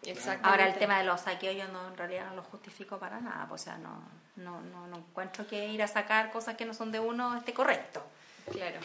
Exacto. 0.04 0.48
Ahora 0.48 0.68
el 0.68 0.76
tema 0.76 1.00
de 1.00 1.06
los 1.06 1.22
saqueos 1.22 1.56
yo 1.56 1.68
no, 1.68 1.88
en 1.88 1.98
realidad 1.98 2.28
no 2.30 2.36
lo 2.36 2.44
justifico 2.44 2.98
para 2.98 3.20
nada, 3.20 3.46
pues, 3.50 3.62
o 3.62 3.66
sea, 3.66 3.78
no, 3.78 4.02
no, 4.36 4.62
no, 4.62 4.88
no 4.88 4.98
encuentro 4.98 5.46
que 5.48 5.68
ir 5.68 5.82
a 5.82 5.88
sacar 5.88 6.32
cosas 6.32 6.56
que 6.56 6.66
no 6.66 6.74
son 6.74 6.92
de 6.92 7.00
uno 7.00 7.36
esté 7.36 7.54
correcto. 7.54 8.04
Claro. 8.52 8.80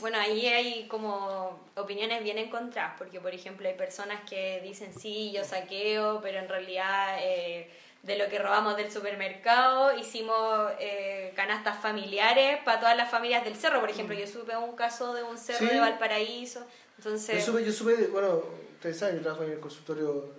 Bueno, 0.00 0.18
ahí 0.18 0.46
hay 0.46 0.88
como 0.88 1.60
opiniones 1.76 2.24
bien 2.24 2.38
encontradas, 2.38 2.94
porque 2.96 3.20
por 3.20 3.34
ejemplo 3.34 3.68
hay 3.68 3.74
personas 3.74 4.20
que 4.28 4.60
dicen 4.62 4.92
sí, 4.98 5.30
yo 5.32 5.44
saqueo, 5.44 6.20
pero 6.22 6.38
en 6.38 6.48
realidad 6.48 7.18
eh, 7.20 7.70
de 8.02 8.18
lo 8.18 8.28
que 8.28 8.38
robamos 8.38 8.76
del 8.76 8.90
supermercado 8.90 9.96
hicimos 9.96 10.70
eh, 10.80 11.32
canastas 11.36 11.78
familiares 11.80 12.58
para 12.64 12.80
todas 12.80 12.96
las 12.96 13.10
familias 13.10 13.44
del 13.44 13.54
cerro. 13.56 13.80
Por 13.80 13.90
ejemplo, 13.90 14.14
yo 14.16 14.26
supe 14.26 14.56
un 14.56 14.74
caso 14.74 15.14
de 15.14 15.22
un 15.22 15.38
cerro 15.38 15.58
Sí. 15.60 15.66
de 15.68 15.78
Valparaíso, 15.80 16.66
entonces... 16.98 17.36
Yo 17.46 17.52
supe, 17.52 17.64
yo 17.64 17.72
supe, 17.72 17.94
bueno, 18.08 18.42
ustedes 18.74 18.98
saben, 18.98 19.16
yo 19.16 19.22
trabajo 19.22 19.44
en 19.44 19.52
el 19.52 19.60
consultorio 19.60 20.32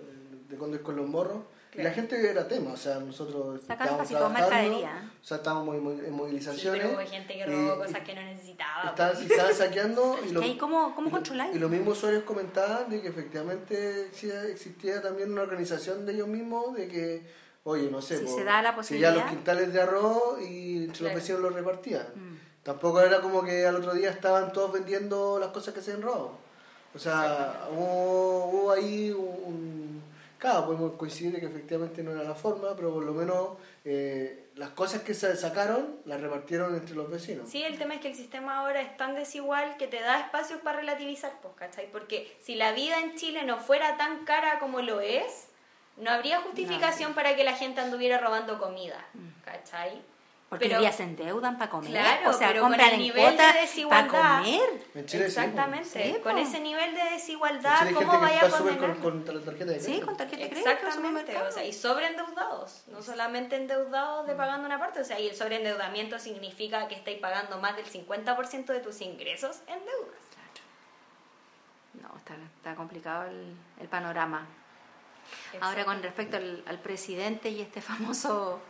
de 0.48 0.56
Condes 0.58 0.82
con 0.82 0.94
los 0.96 1.06
morros, 1.08 1.42
y 1.76 1.82
la 1.82 1.90
gente 1.90 2.30
era 2.30 2.46
tema, 2.46 2.72
o 2.72 2.76
sea, 2.76 3.00
nosotros 3.00 3.60
Sacaron 3.66 4.00
estábamos 4.00 4.08
trabajando, 4.08 4.48
mercadería. 4.70 5.12
o 5.20 5.24
sea, 5.24 5.38
estábamos 5.38 5.74
en, 5.74 5.82
mo- 5.82 5.90
en 5.90 6.04
Sí, 6.04 6.10
movilizaciones. 6.12 6.82
pero 6.86 6.94
hubo 7.02 7.10
gente 7.10 7.34
que 7.34 7.46
robó 7.46 7.74
y- 7.74 7.78
cosas 7.86 8.00
que 8.04 8.14
no 8.14 8.22
necesitaba. 8.22 8.90
Estaban, 8.90 9.16
se 9.16 9.24
estaban 9.24 9.54
saqueando 9.54 10.18
y, 10.28 10.30
lo- 10.30 10.42
ahí 10.42 10.56
cómo- 10.56 10.94
cómo 10.94 11.08
y 11.18 11.56
y 11.56 11.58
los 11.58 11.68
mismos 11.70 11.96
usuarios 11.98 12.22
comentaban 12.22 12.88
de 12.90 13.00
que 13.02 13.08
efectivamente 13.08 14.10
sí 14.12 14.30
existía 14.30 15.02
también 15.02 15.32
una 15.32 15.42
organización 15.42 16.06
de 16.06 16.12
ellos 16.12 16.28
mismos 16.28 16.76
de 16.76 16.86
que, 16.86 17.22
oye, 17.64 17.90
no 17.90 18.00
sé, 18.00 18.18
Si 18.18 18.24
po, 18.24 18.34
se 18.36 18.44
da 18.44 18.62
la 18.62 18.70
si 18.70 18.76
posibilidad. 18.76 19.14
ya 19.14 19.20
los 19.22 19.30
quintales 19.30 19.72
de 19.72 19.80
arroz 19.80 20.40
y 20.42 20.84
entre 20.84 20.98
Claro. 20.98 21.14
los 21.14 21.22
vecinos 21.22 21.40
los 21.42 21.54
repartían. 21.54 22.06
Mm. 22.14 22.38
Tampoco 22.62 23.00
era 23.02 23.20
como 23.20 23.42
que 23.44 23.66
al 23.66 23.76
otro 23.76 23.92
día 23.94 24.10
estaban 24.10 24.52
todos 24.52 24.72
vendiendo 24.72 25.38
las 25.38 25.48
cosas 25.50 25.74
que 25.74 25.82
se 25.82 25.96
robado. 25.96 26.32
O 26.94 26.98
sea, 26.98 27.68
hubo, 27.72 28.44
hubo 28.46 28.70
ahí 28.72 29.10
un... 29.10 30.02
Claro, 30.38 30.66
podemos 30.66 30.92
coincidir 30.96 31.40
que 31.40 31.46
efectivamente 31.46 32.02
no 32.02 32.12
era 32.12 32.22
la 32.22 32.34
forma, 32.34 32.76
pero 32.76 32.92
por 32.92 33.02
lo 33.02 33.12
menos 33.14 33.50
eh, 33.84 34.48
las 34.56 34.70
cosas 34.70 35.02
que 35.02 35.14
se 35.14 35.34
sacaron 35.36 35.96
las 36.04 36.20
repartieron 36.20 36.74
entre 36.74 36.94
los 36.94 37.10
vecinos. 37.10 37.48
Sí, 37.48 37.62
el 37.62 37.78
tema 37.78 37.94
es 37.94 38.00
que 38.00 38.08
el 38.08 38.14
sistema 38.14 38.58
ahora 38.58 38.82
es 38.82 38.94
tan 38.98 39.14
desigual 39.14 39.76
que 39.78 39.86
te 39.86 40.00
da 40.00 40.20
espacios 40.20 40.60
para 40.60 40.80
relativizar, 40.80 41.32
pues, 41.42 41.54
¿cachai? 41.56 41.90
Porque 41.90 42.36
si 42.42 42.54
la 42.56 42.72
vida 42.72 43.00
en 43.00 43.16
Chile 43.16 43.44
no 43.44 43.58
fuera 43.58 43.96
tan 43.96 44.24
cara 44.26 44.58
como 44.58 44.80
lo 44.82 45.00
es, 45.00 45.48
no 45.96 46.10
habría 46.10 46.40
justificación 46.40 47.14
para 47.14 47.36
que 47.36 47.44
la 47.44 47.54
gente 47.54 47.80
anduviera 47.80 48.18
robando 48.18 48.58
comida, 48.58 49.04
¿cachai? 49.44 50.02
Porque 50.48 50.66
Pero- 50.66 50.78
hoy 50.78 50.84
día 50.84 50.92
se 50.92 51.02
endeudan 51.02 51.58
para 51.58 51.70
comer, 51.70 51.90
Claro, 51.90 52.30
o 52.30 52.32
sea, 52.32 52.48
pero 52.48 52.60
con 52.62 52.74
el 52.74 52.80
en 52.80 52.98
nivel 53.00 53.22
cuota 53.22 53.42
de 53.46 53.48
para 53.48 53.60
desigualdad. 53.62 54.38
comer. 54.38 54.60
En 54.94 55.06
Chile 55.06 55.22
sí, 55.24 55.28
Exactamente, 55.40 56.14
Sí, 56.14 56.20
con 56.22 56.38
ese 56.38 56.60
nivel 56.60 56.94
de 56.94 57.00
En 57.00 57.14
desigualdad, 57.14 57.90
¿cómo 57.92 58.20
vaya 58.20 58.44
a 58.46 58.50
condenar? 58.50 58.96
con, 58.98 59.22
con 59.24 59.24
tarjeta 59.44 59.64
de 59.72 59.80
Sí, 59.80 59.86
crédito. 59.86 60.06
con 60.06 60.16
tarjeta 60.16 60.42
de 60.44 60.48
crédito. 60.50 60.70
Exactamente, 60.70 61.36
o 61.42 61.50
sea, 61.50 61.64
y 61.64 61.72
sobreendeudados, 61.72 62.84
no 62.88 63.02
solamente 63.02 63.56
endeudados 63.56 64.26
de 64.28 64.34
pagando 64.34 64.66
una 64.66 64.78
parte, 64.78 65.00
o 65.00 65.04
sea, 65.04 65.18
y 65.18 65.28
el 65.28 65.34
sobreendeudamiento 65.34 66.18
significa 66.20 66.86
que 66.86 66.94
estáis 66.94 67.18
pagando 67.18 67.58
más 67.58 67.74
del 67.74 67.86
50% 67.86 68.66
de 68.72 68.80
tus 68.80 69.00
ingresos 69.00 69.56
en 69.66 69.80
deudas. 69.84 70.20
No, 71.94 72.16
está, 72.18 72.34
está 72.56 72.74
complicado 72.74 73.24
el, 73.30 73.56
el 73.80 73.88
panorama. 73.88 74.46
Ahora 75.60 75.84
con 75.84 76.02
respecto 76.02 76.36
al, 76.36 76.62
al 76.66 76.78
presidente 76.80 77.48
y 77.50 77.60
este 77.60 77.80
famoso 77.80 78.60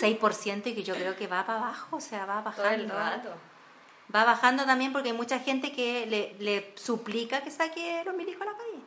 6% 0.00 0.66
y 0.66 0.74
que 0.74 0.82
yo 0.82 0.94
creo 0.94 1.16
que 1.16 1.26
va 1.26 1.44
para 1.46 1.58
abajo, 1.58 1.96
o 1.96 2.00
sea, 2.00 2.26
va 2.26 2.42
todo 2.54 2.64
el 2.68 2.86
bajando. 2.86 2.94
rato. 2.98 3.34
Va 4.14 4.24
bajando 4.24 4.64
también 4.64 4.92
porque 4.92 5.10
hay 5.10 5.16
mucha 5.16 5.38
gente 5.38 5.72
que 5.72 6.06
le, 6.06 6.34
le 6.42 6.72
suplica 6.76 7.42
que 7.42 7.50
saque 7.50 8.02
los 8.04 8.14
milicos 8.14 8.42
a 8.42 8.46
la 8.46 8.56
calle. 8.56 8.82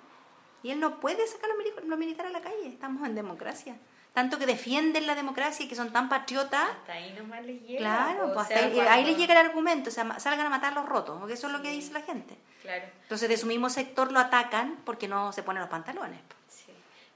Y 0.64 0.72
él 0.72 0.80
no 0.80 1.00
puede 1.00 1.26
sacar 1.28 1.50
los, 1.50 1.58
milicos- 1.58 1.84
los 1.86 1.98
militares 2.00 2.34
a 2.34 2.38
la 2.38 2.44
calle, 2.44 2.68
estamos 2.68 3.08
en 3.08 3.16
democracia. 3.16 3.76
Tanto 4.14 4.38
que 4.38 4.46
defienden 4.46 5.08
la 5.08 5.16
democracia 5.16 5.66
y 5.66 5.68
que 5.70 5.76
son 5.76 5.92
tan 5.92 6.08
patriotas. 6.08 6.70
Hasta 6.70 6.94
ahí 6.94 7.16
nomás 7.18 7.44
les 7.46 7.62
llega. 7.64 7.80
Claro, 7.80 8.34
pues 8.34 8.48
sea, 8.48 8.58
hasta 8.58 8.68
ahí, 8.68 8.74
cuando- 8.74 8.92
ahí 8.92 9.06
les 9.06 9.18
llega 9.18 9.34
el 9.40 9.48
argumento, 9.48 9.90
o 9.90 9.94
sea, 9.94 10.20
salgan 10.20 10.46
a 10.46 10.50
matar 10.50 10.74
los 10.74 10.86
rotos, 10.86 11.18
porque 11.20 11.34
eso 11.34 11.48
es 11.48 11.54
lo 11.54 11.62
que 11.62 11.72
dice 11.72 11.94
la 11.94 12.02
gente. 12.02 12.38
Claro, 12.62 12.84
Entonces 13.02 13.28
de 13.28 13.38
su 13.38 13.48
mismo 13.48 13.70
sector 13.70 14.12
lo 14.12 14.20
atacan 14.20 14.78
porque 14.86 15.08
no 15.08 15.32
se 15.34 15.42
ponen 15.42 15.62
los 15.62 15.70
pantalones. 15.70 16.20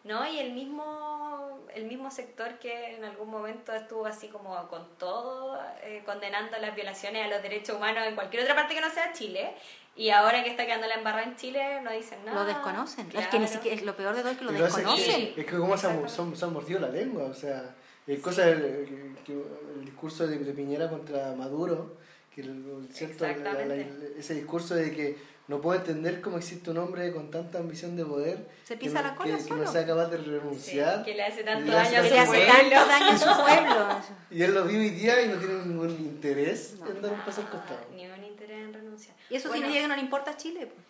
Sí. 0.08 0.14
No, 0.14 0.28
y 0.28 0.40
el 0.40 0.54
mismo, 0.54 1.60
el 1.74 1.86
mismo 1.86 2.10
sector 2.12 2.58
que 2.60 2.96
en 2.96 3.04
algún 3.04 3.30
momento 3.30 3.74
estuvo 3.74 4.06
así 4.06 4.28
como 4.30 4.68
con 4.68 4.88
todo, 4.98 5.60
eh, 5.84 6.02
condenando 6.06 6.58
las 6.58 6.76
violaciones 6.76 7.26
a 7.26 7.30
los 7.30 7.42
derechos 7.42 7.76
humanos 7.76 8.04
en 8.08 8.16
cualquier 8.16 8.44
otra 8.44 8.56
parte 8.56 8.74
que 8.76 8.82
no 8.82 8.90
sea 8.90 9.12
Chile, 9.14 9.54
y 9.96 10.10
ahora 10.12 10.44
que 10.44 10.52
está 10.52 10.66
quedando 10.66 10.88
la 10.88 10.96
embarrada 10.96 11.24
en 11.24 11.36
Chile, 11.36 11.82
no 11.82 11.92
dicen 11.92 12.24
nada. 12.24 12.40
Lo 12.42 12.46
desconocen. 12.46 13.08
Es 13.08 13.28
que 13.28 13.40
ni 13.40 13.46
Claro. 13.46 13.62
siquiera, 13.62 13.82
lo 13.84 13.96
peor 13.96 14.16
de 14.16 14.22
todo 14.22 14.32
es 14.32 14.38
que 14.38 14.46
lo 14.46 14.52
desconocen. 14.52 15.34
que- 15.34 15.42
es 15.42 15.48
que 15.48 15.58
como 15.58 15.76
se 15.78 15.88
han, 15.88 16.08
se 16.36 16.46
mordido 16.48 16.80
la 16.80 16.90
lengua, 16.90 17.24
o 17.26 17.34
sea, 17.34 17.76
es 18.06 18.20
cosa 18.20 18.46
del 18.46 19.18
que 19.26 19.34
el 19.34 19.86
discurso 19.86 20.28
de, 20.28 20.38
de 20.38 20.54
Piñera 20.54 20.90
contra 20.90 21.34
Maduro, 21.34 21.98
que 22.34 22.42
el- 22.42 22.50
el- 22.88 22.94
¿cierto? 22.94 23.26
La- 23.26 23.66
la- 23.66 23.76
ese 23.76 24.36
discurso 24.36 24.76
de 24.76 24.94
que 24.96 25.18
no 25.48 25.62
puedo 25.62 25.80
entender 25.80 26.20
cómo 26.22 26.38
existe 26.38 26.70
un 26.72 26.78
hombre 26.78 27.12
con 27.14 27.32
tanta 27.32 27.60
ambición 27.60 27.96
de 27.96 28.04
poder 28.06 28.48
Se 28.66 28.74
que 28.74 28.82
pisa 28.86 29.02
no- 29.02 29.08
la 29.10 29.16
cola 29.16 29.38
que, 29.38 29.44
que 29.46 29.54
no 29.54 29.72
sea 29.72 29.86
capaz 29.86 30.08
de 30.08 30.18
Sí, 30.18 30.24
renunciar 30.26 31.04
que 31.06 31.14
le 31.14 31.24
hace 31.24 31.42
y 31.42 31.46
tanto 31.46 31.72
le 31.72 31.78
hace 31.78 31.96
daño 31.96 32.00
a 32.00 32.04
Que 32.04 32.10
su 32.10 32.14
le 32.14 32.18
tanto 32.18 32.32
hace 32.32 32.46
pueblo. 32.46 32.76
tanto 32.76 32.90
daño 32.92 33.10
a 33.10 33.18
su 33.18 33.44
pueblo. 33.44 34.02
y 34.32 34.44
él 34.44 34.54
lo 34.54 34.64
vive 34.66 34.80
hoy 34.82 34.90
día 34.90 35.22
y 35.22 35.28
no 35.30 35.36
tiene 35.38 35.54
ningún 35.66 35.90
interés 35.92 36.76
No. 36.80 36.88
en 36.90 37.02
dar 37.02 37.14
un 37.14 37.22
paso 37.22 37.42
al 37.42 37.50
costado. 37.50 37.80
Ni 37.96 38.06
un 38.08 38.24
interés 38.26 38.58
en 38.60 38.74
renunciar. 38.74 39.16
Y 39.30 39.36
eso 39.36 39.48
Bueno, 39.50 39.62
significa 39.64 39.84
que 39.84 39.88
no 39.90 39.96
le 39.96 40.02
importa 40.02 40.32
a 40.32 40.38
Chile. 40.38 40.66
pues. 40.68 40.86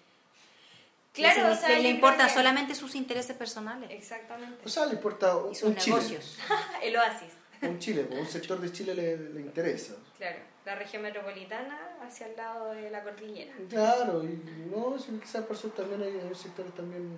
Claro, 1.13 1.48
Le- 1.48 1.54
o 1.54 1.56
sea, 1.58 1.80
le, 1.80 1.89
importan 1.89 2.28
que- 2.28 2.34
solamente 2.34 2.76
sus 2.76 2.93
intereses 2.96 3.36
personales 3.36 3.89
Exactamente. 3.91 4.62
O 4.63 4.70
sea, 4.70 4.86
le 4.86 4.93
importa 4.93 5.36
un, 5.36 5.52
y 5.52 5.56
sus 5.56 5.70
un 5.70 5.76
Chile. 5.76 5.96
negocios. 5.96 6.38
El 6.84 6.96
oasis. 6.96 7.30
un 7.63 7.80
Chile, 7.80 8.08
un 8.12 8.28
sector 8.28 8.60
de 8.62 8.72
Chile 8.72 8.93
le, 8.93 9.17
le 9.17 9.41
interesa. 9.41 9.93
Claro, 10.17 10.38
la 10.68 10.76
región 10.76 11.02
metropolitana 11.02 11.98
hacia 12.02 12.28
el 12.28 12.36
lado 12.36 12.74
de 12.74 12.92
la 12.92 13.02
cordillera. 13.02 13.54
Claro, 13.70 14.24
y 14.24 14.40
no, 14.70 15.00
si 15.00 15.14
quizás 15.14 15.46
por 15.46 15.56
eso 15.56 15.70
también 15.70 16.04
hay, 16.04 16.20
hay 16.20 16.36
sectores 16.36 16.74
también 16.76 17.18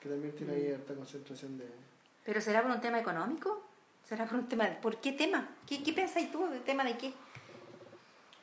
que 0.00 0.08
también 0.08 0.32
tienen 0.36 0.56
ahí 0.56 0.72
alta 0.72 0.94
concentración 0.94 1.58
de... 1.58 1.64
¿Pero 2.24 2.40
será 2.40 2.62
por 2.62 2.70
un 2.70 2.80
tema 2.80 3.00
económico? 3.00 3.60
¿Será 4.08 4.24
por 4.24 4.38
un 4.38 4.48
tema? 4.48 4.68
De, 4.68 4.76
¿Por 4.76 5.00
qué 5.00 5.12
tema? 5.12 5.48
¿Qué, 5.66 5.82
qué 5.82 5.92
pensáis 5.92 6.30
tú? 6.30 6.46
¿De 6.48 6.60
tema 6.60 6.84
de 6.84 6.96
qué? 6.96 7.12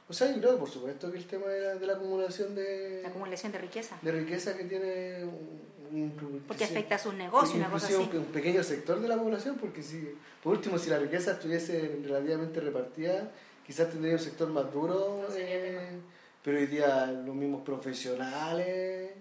O 0.09 0.13
sea, 0.13 0.29
yo 0.29 0.39
creo, 0.39 0.59
por 0.59 0.69
supuesto, 0.69 1.09
que 1.09 1.17
el 1.17 1.25
tema 1.25 1.45
de 1.47 1.61
la, 1.61 1.75
de 1.75 1.87
la 1.87 1.93
acumulación 1.93 2.53
de... 2.53 2.99
La 3.01 3.09
acumulación 3.09 3.53
de 3.53 3.59
riqueza. 3.59 3.97
De 4.01 4.11
riqueza 4.11 4.57
que 4.57 4.65
tiene... 4.65 5.23
Un, 5.23 6.43
porque 6.47 6.63
afecta 6.63 6.95
a 6.95 6.97
sus 6.97 7.13
negocios, 7.13 7.55
una 7.55 7.69
cosa 7.69 7.85
así. 7.85 7.95
Un, 7.95 8.17
un 8.17 8.25
pequeño 8.25 8.63
sector 8.63 8.99
de 8.99 9.07
la 9.07 9.15
población, 9.15 9.57
porque 9.57 9.83
si, 9.83 10.17
por 10.41 10.55
último, 10.55 10.79
si 10.79 10.89
la 10.89 10.97
riqueza 10.97 11.33
estuviese 11.33 11.99
relativamente 12.03 12.59
repartida, 12.59 13.31
quizás 13.65 13.89
tendría 13.89 14.13
un 14.13 14.19
sector 14.19 14.49
más 14.49 14.71
duro, 14.71 15.27
eh, 15.35 15.99
pero 16.43 16.57
hoy 16.57 16.67
día 16.67 17.05
los 17.05 17.35
mismos 17.35 17.63
profesionales 17.63 19.11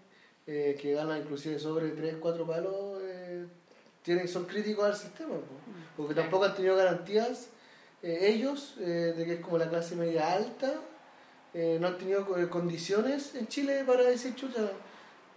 eh, 0.47 0.79
que 0.81 0.93
ganan 0.93 1.21
inclusive 1.21 1.59
sobre 1.59 1.91
3, 1.91 2.17
4 2.19 2.47
palos 2.47 3.01
eh, 3.03 3.47
tienen, 4.03 4.27
son 4.27 4.47
críticos 4.47 4.85
al 4.85 4.97
sistema, 4.97 5.37
mm. 5.37 5.97
porque 5.97 6.15
tampoco 6.15 6.45
han 6.45 6.55
tenido 6.55 6.77
garantías 6.77 7.49
ellos 8.05 8.75
de 8.79 9.23
que 9.25 9.35
es 9.35 9.41
como 9.41 9.59
la 9.59 9.69
clase 9.69 9.95
media 9.95 10.33
alta, 10.33 10.75
no 11.55 11.87
han 11.87 11.99
tenido 11.99 12.27
condiciones 12.51 13.37
en 13.37 13.47
Chile 13.47 13.85
para 13.87 14.03
decir 14.03 14.35
chucha. 14.35 14.73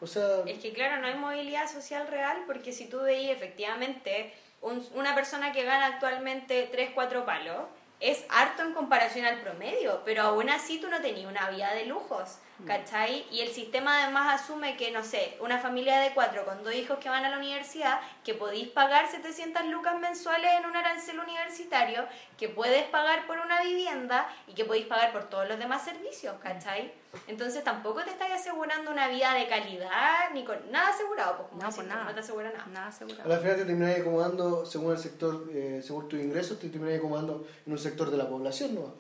O 0.02 0.08
sea, 0.08 0.42
es 0.48 0.58
que 0.58 0.74
claro, 0.74 1.00
no 1.00 1.06
hay 1.06 1.14
movilidad 1.14 1.72
social 1.72 2.08
real 2.08 2.40
porque 2.48 2.74
si 2.74 2.88
tú 2.88 3.02
veis 3.02 3.30
efectivamente 3.30 4.34
una 4.62 5.14
persona 5.14 5.52
que 5.52 5.64
gana 5.64 5.86
actualmente 5.86 6.68
3, 6.72 6.90
4 6.96 7.24
palos, 7.24 7.66
es 8.00 8.26
harto 8.30 8.64
en 8.64 8.74
comparación 8.74 9.26
al 9.26 9.42
promedio, 9.42 10.02
pero 10.06 10.24
aún 10.24 10.50
así 10.50 10.80
tú 10.80 10.88
no 10.90 11.02
tenías 11.02 11.30
una 11.30 11.50
vida 11.50 11.74
de 11.74 11.86
lujos. 11.86 12.38
¿Cachai? 12.66 13.26
Y 13.32 13.42
el 13.42 13.50
sistema 13.50 14.04
además 14.04 14.42
asume 14.42 14.78
que, 14.78 14.92
no 14.92 15.04
sé, 15.04 15.38
una 15.42 15.60
familia 15.60 16.00
de 16.00 16.14
cuatro 16.14 16.46
con 16.46 16.64
dos 16.64 16.74
hijos 16.74 17.00
que 17.00 17.10
van 17.10 17.26
a 17.26 17.30
la 17.30 17.38
universidad, 17.38 18.00
que 18.24 18.34
podéis 18.34 18.70
pagar 18.70 19.10
700 19.10 19.66
lucas 19.66 20.00
mensuales 20.00 20.52
en 20.60 20.66
un 20.66 20.76
arancel 20.76 21.20
universitario, 21.20 22.06
que 22.38 22.50
puedes 22.50 22.84
pagar 22.86 23.28
por 23.28 23.40
una 23.40 23.62
vivienda 23.62 24.28
y 24.48 24.54
que 24.54 24.66
podéis 24.66 24.86
pagar 24.86 25.12
por 25.12 25.30
todos 25.30 25.48
los 25.48 25.60
demás 25.60 25.84
servicios, 25.84 26.36
¿cachai? 26.42 26.94
Entonces 27.28 27.64
tampoco 27.64 28.04
te 28.04 28.10
estás 28.10 28.32
asegurando 28.32 28.92
una 28.92 29.08
vida 29.08 29.34
de 29.34 29.48
calidad, 29.48 30.32
ni 30.34 30.44
con 30.44 30.58
nada 30.72 30.90
asegurado, 30.90 31.38
pues 31.38 31.64
no, 31.64 31.70
pues 31.70 31.88
nada. 31.88 32.04
no 32.04 32.14
te 32.14 32.20
asegura 32.20 32.52
nada. 32.52 32.66
Nada 32.74 32.88
asegurado. 32.88 33.24
A 33.24 33.28
la 33.36 33.40
final 33.40 33.56
te 33.56 33.66
terminas 33.66 34.00
acomodando, 34.00 34.66
según 34.66 34.92
el 34.92 34.98
sector, 34.98 35.50
eh, 35.54 35.82
según 35.84 36.10
tus 36.10 36.20
ingresos, 36.20 36.60
te 36.60 36.70
terminas 36.70 36.98
acomodando 36.98 37.48
en 37.66 37.72
un 37.72 37.80
sector 37.80 38.12
de 38.12 38.18
la 38.18 38.28
población, 38.28 38.76
¿no? 38.76 38.96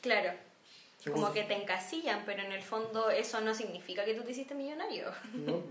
Claro. 0.00 0.49
Como 1.04 1.32
que 1.32 1.44
te 1.44 1.54
encasillan, 1.54 2.24
pero 2.26 2.42
en 2.42 2.52
el 2.52 2.62
fondo 2.62 3.10
eso 3.10 3.40
no 3.40 3.54
significa 3.54 4.04
que 4.04 4.14
tú 4.14 4.22
te 4.22 4.32
hiciste 4.32 4.54
millonario. 4.54 5.06
No, 5.34 5.62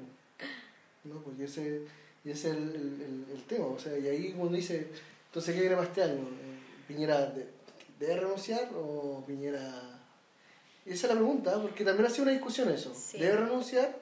no 1.03 1.21
pues 1.21 1.39
ese, 1.39 1.83
y 2.25 2.31
ese 2.31 2.49
es 2.49 2.55
el, 2.55 2.75
el, 2.75 3.25
el, 3.31 3.43
tema. 3.43 3.67
O 3.67 3.79
sea, 3.79 3.97
y 3.97 4.07
ahí 4.07 4.35
uno 4.37 4.55
dice, 4.55 4.87
entonces, 5.27 5.55
¿qué 5.55 5.69
para 5.69 5.83
este 5.83 6.03
año? 6.03 6.21
Eh, 6.21 6.59
¿Piñera 6.87 7.33
debe 7.99 8.15
renunciar 8.15 8.69
o 8.73 9.23
Piñera 9.27 9.99
esa 10.89 11.05
es 11.05 11.13
la 11.13 11.19
pregunta, 11.19 11.61
porque 11.61 11.85
también 11.85 12.07
ha 12.07 12.09
sido 12.09 12.23
una 12.23 12.31
discusión 12.31 12.69
eso. 12.69 12.91
¿Debe 13.13 13.37
renunciar? 13.37 13.95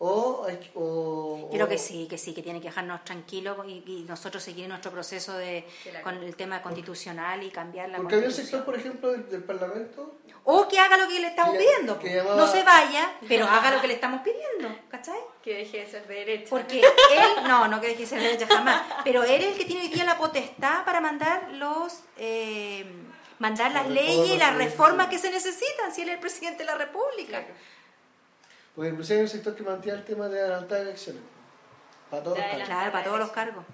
O, 0.00 0.46
o, 0.76 1.48
Creo 1.50 1.68
que 1.68 1.76
sí, 1.76 2.06
que 2.08 2.18
sí, 2.18 2.32
que 2.32 2.40
tiene 2.40 2.60
que 2.60 2.68
dejarnos 2.68 3.04
tranquilos 3.04 3.56
y, 3.66 4.04
nosotros 4.08 4.40
seguir 4.40 4.68
nuestro 4.68 4.92
proceso 4.92 5.36
de 5.36 5.66
con 6.04 6.14
el 6.22 6.36
tema 6.36 6.62
constitucional 6.62 7.42
y 7.42 7.50
cambiar 7.50 7.88
la 7.88 7.96
Porque 7.96 8.14
había 8.14 8.28
un 8.28 8.34
sector, 8.34 8.64
por 8.64 8.76
ejemplo, 8.76 9.10
del, 9.10 9.42
Parlamento. 9.42 10.20
O 10.44 10.68
que 10.68 10.78
haga 10.78 10.96
lo 10.96 11.08
que 11.08 11.18
le 11.18 11.26
estamos 11.26 11.56
pidiendo. 11.56 11.98
No 12.36 12.46
se 12.46 12.62
vaya, 12.62 13.12
pero 13.26 13.46
haga 13.48 13.72
lo 13.72 13.80
que 13.80 13.88
le 13.88 13.94
estamos 13.94 14.20
pidiendo, 14.22 14.72
¿cachai? 14.88 15.18
Que 15.42 15.54
deje 15.54 15.78
de 15.78 15.86
ser 15.90 16.06
de 16.06 16.14
derecha. 16.14 16.50
Porque 16.50 16.78
él, 16.78 17.48
no, 17.48 17.66
no 17.66 17.80
que 17.80 17.88
deje 17.88 18.02
de 18.02 18.06
ser 18.06 18.20
de 18.20 18.24
derecha 18.26 18.46
jamás, 18.46 18.82
pero 19.02 19.24
él 19.24 19.42
es 19.42 19.52
el 19.52 19.58
que 19.58 19.64
tiene 19.64 19.82
hoy 19.82 19.88
día 19.88 20.04
la 20.04 20.16
potestad 20.16 20.84
para 20.84 21.00
mandar 21.00 21.50
los... 21.54 22.04
Eh, 22.18 22.86
mandar 23.40 23.70
las 23.70 23.88
leyes 23.88 24.30
y 24.30 24.36
las 24.36 24.56
reformas 24.56 25.06
que 25.06 25.16
se 25.16 25.30
necesitan 25.30 25.94
si 25.94 26.02
él 26.02 26.08
es 26.08 26.14
el 26.14 26.20
presidente 26.20 26.58
de 26.58 26.64
la 26.64 26.74
República. 26.74 27.44
Porque 28.78 28.90
inclusive 28.90 29.16
hay 29.18 29.22
un 29.24 29.28
sector 29.28 29.56
que 29.56 29.64
mantiene 29.64 29.98
el 29.98 30.04
tema 30.04 30.28
de 30.28 30.38
adelantar 30.38 30.82
elecciones. 30.82 31.20
Para 32.08 32.22
todos 32.22 32.38
los 32.38 32.46
cargos. 32.46 32.68
Claro, 32.68 32.92
para 32.92 33.04
todos 33.04 33.18
los 33.18 33.30
cargos. 33.32 33.64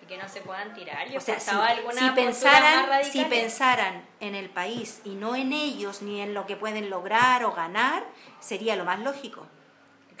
Y 0.00 0.06
que 0.06 0.16
no 0.16 0.28
se 0.28 0.40
puedan 0.40 0.72
tirar. 0.72 1.08
Yo 1.10 1.18
o 1.18 1.20
sea, 1.20 1.40
si, 1.40 1.50
si 1.98 2.10
pensaran, 2.10 3.04
si 3.04 3.24
pensaran 3.24 4.06
en 4.20 4.36
el 4.36 4.48
país 4.50 5.00
y 5.02 5.16
no 5.16 5.34
en 5.34 5.52
ellos 5.52 6.00
ni 6.02 6.20
en 6.20 6.32
lo 6.32 6.46
que 6.46 6.54
pueden 6.54 6.90
lograr 6.90 7.44
o 7.44 7.50
ganar, 7.50 8.04
sería 8.38 8.76
lo 8.76 8.84
más 8.84 9.00
lógico 9.00 9.48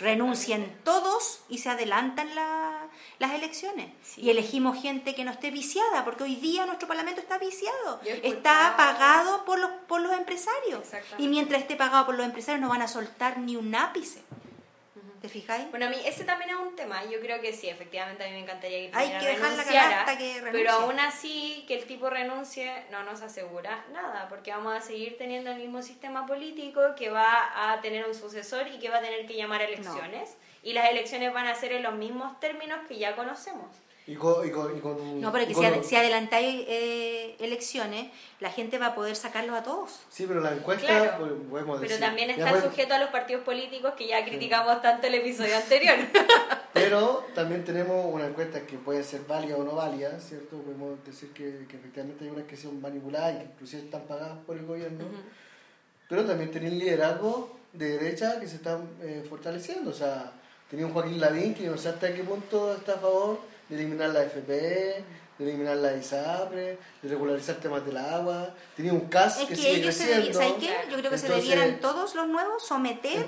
renuncien 0.02 0.78
todos 0.84 1.40
y 1.48 1.58
se 1.58 1.70
adelantan 1.70 2.28
las 3.18 3.32
elecciones. 3.32 3.88
Y 4.16 4.30
elegimos 4.30 4.80
gente 4.80 5.14
que 5.14 5.24
no 5.24 5.30
esté 5.30 5.50
viciada, 5.50 6.04
porque 6.04 6.24
hoy 6.24 6.36
día 6.36 6.66
nuestro 6.66 6.88
Parlamento 6.88 7.20
está 7.20 7.38
viciado, 7.38 8.00
está 8.04 8.74
pagado 8.76 9.44
por 9.44 9.58
los, 9.58 9.70
por 9.88 10.00
los 10.00 10.12
empresarios. 10.12 10.88
Y 11.18 11.28
mientras 11.28 11.62
esté 11.62 11.76
pagado 11.76 12.06
por 12.06 12.16
los 12.16 12.26
empresarios 12.26 12.60
no 12.60 12.68
van 12.68 12.82
a 12.82 12.88
soltar 12.88 13.38
ni 13.38 13.56
un 13.56 13.74
ápice. 13.74 14.20
¿Te 15.22 15.28
fijáis? 15.28 15.70
Bueno, 15.70 15.86
a 15.86 15.88
mí 15.88 15.96
ese 16.04 16.24
también 16.24 16.50
es 16.50 16.56
un 16.56 16.74
tema. 16.74 17.04
Yo 17.04 17.20
creo 17.20 17.40
que 17.40 17.52
sí, 17.52 17.68
efectivamente 17.68 18.24
a 18.24 18.26
mí 18.26 18.32
me 18.32 18.40
encantaría 18.40 18.90
que 18.90 18.96
Hay 18.96 19.08
que 19.20 19.26
dejar 19.28 19.52
la 19.52 20.00
hasta 20.00 20.18
que 20.18 20.40
renuncie. 20.40 20.50
Pero 20.50 20.72
aún 20.72 20.98
así, 20.98 21.64
que 21.68 21.78
el 21.78 21.86
tipo 21.86 22.10
renuncie 22.10 22.72
no 22.90 23.04
nos 23.04 23.22
asegura 23.22 23.84
nada, 23.92 24.26
porque 24.28 24.50
vamos 24.50 24.74
a 24.76 24.80
seguir 24.80 25.16
teniendo 25.16 25.52
el 25.52 25.58
mismo 25.58 25.80
sistema 25.80 26.26
político 26.26 26.96
que 26.96 27.08
va 27.10 27.72
a 27.72 27.80
tener 27.80 28.04
un 28.04 28.16
sucesor 28.16 28.66
y 28.66 28.80
que 28.80 28.88
va 28.88 28.98
a 28.98 29.00
tener 29.00 29.24
que 29.24 29.36
llamar 29.36 29.60
a 29.60 29.64
elecciones. 29.64 30.36
Y 30.64 30.72
las 30.72 30.90
elecciones 30.90 31.32
van 31.32 31.46
a 31.46 31.54
ser 31.54 31.70
en 31.70 31.84
los 31.84 31.94
mismos 31.94 32.40
términos 32.40 32.80
que 32.88 32.98
ya 32.98 33.14
conocemos. 33.14 33.68
Y 34.04 34.16
con, 34.16 34.44
y 34.44 34.50
con, 34.50 35.20
no, 35.20 35.30
pero 35.30 35.46
que 35.46 35.54
si, 35.54 35.88
si, 35.88 35.94
adelantáis 35.94 36.64
eh, 36.66 37.36
elecciones, 37.38 38.10
la 38.40 38.50
gente 38.50 38.76
va 38.76 38.86
a 38.86 38.94
poder 38.96 39.14
sacarlos 39.14 39.54
a 39.54 39.62
todos. 39.62 40.00
Sí, 40.08 40.24
pero 40.26 40.40
la 40.40 40.52
encuesta, 40.52 41.18
pues, 41.18 41.30
podemos 41.48 41.80
decir. 41.80 41.96
Pero 41.96 42.08
también 42.08 42.30
está 42.30 42.60
sujeto 42.60 42.94
a 42.94 42.98
los 42.98 43.10
partidos 43.10 43.44
políticos 43.44 43.92
que 43.96 44.08
ya 44.08 44.24
criticamos 44.24 44.82
tanto 44.82 45.06
el 45.06 45.14
episodio 45.14 45.56
anterior. 45.56 45.94
pero 46.72 47.24
también 47.32 47.64
tenemos 47.64 48.12
una 48.12 48.26
encuesta 48.26 48.66
que 48.66 48.76
puede 48.76 49.04
ser 49.04 49.20
válida 49.28 49.56
o 49.56 49.62
no 49.62 49.76
válida, 49.76 50.18
¿cierto? 50.18 50.56
Podemos 50.56 51.04
decir 51.04 51.32
que, 51.32 51.66
que 51.68 51.76
efectivamente 51.76 52.24
hay 52.24 52.30
unas 52.30 52.46
que 52.46 52.56
son 52.56 52.80
manipuladas 52.80 53.34
y 53.34 53.38
que 53.38 53.44
inclusive 53.44 53.82
están 53.82 54.02
pagadas 54.02 54.38
por 54.44 54.56
el 54.56 54.66
gobierno. 54.66 55.04
Pero 56.08 56.24
también 56.24 56.50
tienen 56.50 56.76
liderazgo 56.76 57.56
de 57.72 57.98
derecha 57.98 58.40
que 58.40 58.48
se 58.48 58.56
están 58.56 58.80
eh, 59.00 59.24
fortaleciendo. 59.28 59.90
O 59.90 59.94
sea, 59.94 60.32
tenía 60.68 60.86
un 60.86 60.92
Joaquín 60.92 61.20
Lavín 61.20 61.54
que 61.54 61.68
no 61.68 61.78
sé 61.78 61.90
hasta 61.90 62.12
qué 62.12 62.24
punto 62.24 62.74
está 62.74 62.94
a 62.94 62.98
favor 62.98 63.51
de 63.72 63.82
eliminar 63.82 64.10
la 64.10 64.24
FP, 64.24 64.52
de 64.52 65.04
eliminar 65.44 65.76
la 65.76 65.96
ISAPRE, 65.96 66.78
de 67.02 67.08
regularizar 67.08 67.56
temas 67.56 67.84
del 67.84 67.96
agua. 67.96 68.54
Tenía 68.76 68.92
un 68.92 69.08
CAS 69.08 69.40
es 69.40 69.48
que, 69.48 69.56
sigue 69.56 69.76
ellos 69.76 69.96
creciendo. 69.96 70.32
¿sabes 70.32 70.54
qué? 70.60 70.70
Yo 70.90 70.98
creo 70.98 71.10
que 71.10 71.18
se 71.18 71.28
debieran 71.28 71.80
todos 71.80 72.14
los 72.14 72.28
nuevos 72.28 72.64
someter 72.66 73.24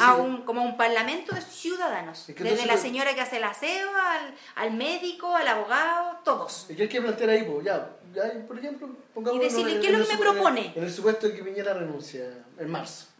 a 0.00 0.14
un, 0.14 0.42
como 0.42 0.62
un 0.62 0.76
parlamento 0.76 1.34
de 1.34 1.42
ciudadanos. 1.42 2.26
Desde 2.26 2.66
la 2.66 2.76
señora 2.76 3.14
que 3.14 3.20
hace 3.20 3.36
el 3.36 3.44
aseo, 3.44 3.88
al, 3.94 4.34
al 4.56 4.72
médico, 4.72 5.34
al 5.34 5.46
abogado, 5.46 6.18
todos. 6.24 6.66
¿Y 6.70 6.74
qué 6.74 6.82
hay 6.82 6.88
que 6.88 7.02
plantear 7.02 7.30
ahí? 7.30 7.46
ya, 7.62 7.90
ya, 8.14 8.32
por 8.46 8.58
ejemplo, 8.58 8.88
pongamos... 9.12 9.40
Y 9.40 9.44
decirle, 9.44 9.80
¿qué 9.80 9.88
es 9.88 9.98
lo 9.98 10.06
que 10.06 10.14
me 10.14 10.18
propone? 10.18 10.72
En 10.74 10.84
el 10.84 10.92
supuesto 10.92 11.28
de 11.28 11.34
que 11.34 11.42
Piñera 11.42 11.74
renuncia 11.74 12.24
en 12.58 12.70
marzo 12.70 13.11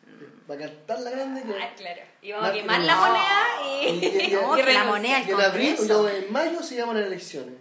va 0.50 0.54
a 0.54 0.58
cantar 0.58 1.00
la 1.00 1.10
grande 1.10 1.42
que... 1.42 1.52
Ah, 1.52 1.72
claro. 1.76 2.02
Y 2.20 2.32
vamos 2.32 2.48
a 2.48 2.52
quemar 2.54 2.80
la 2.80 2.96
moneda 2.96 3.46
y... 3.64 3.86
y, 3.86 4.04
y, 4.04 4.26
y, 4.26 4.72
la 4.72 4.84
moneda 4.84 5.20
y 5.20 5.30
en 5.30 5.40
abril, 5.40 5.92
o 5.92 6.08
en 6.08 6.32
mayo 6.32 6.62
se 6.62 6.76
llaman 6.76 6.96
elecciones. 6.96 7.54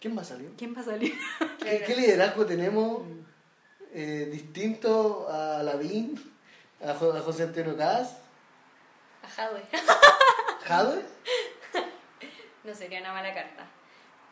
¿Quién 0.00 0.16
va 0.16 0.22
a 0.22 0.24
salir? 0.24 0.52
¿Quién 0.56 0.76
va 0.76 0.80
a 0.80 0.84
salir? 0.84 1.14
¿Qué, 1.58 1.94
liderazgo 1.96 2.44
tenemos 2.44 3.02
eh, 3.94 4.28
distinto 4.30 5.26
a 5.30 5.62
Lavín, 5.62 6.14
a, 6.84 6.90
a 6.90 6.94
José 6.94 7.44
Antonio 7.44 7.76
Caz? 7.76 8.18
A 9.22 9.28
Jadwe. 9.28 9.62
¿Jadwe? 10.66 11.02
no 12.64 12.74
sería 12.74 13.00
una 13.00 13.12
mala 13.12 13.32
carta. 13.32 13.66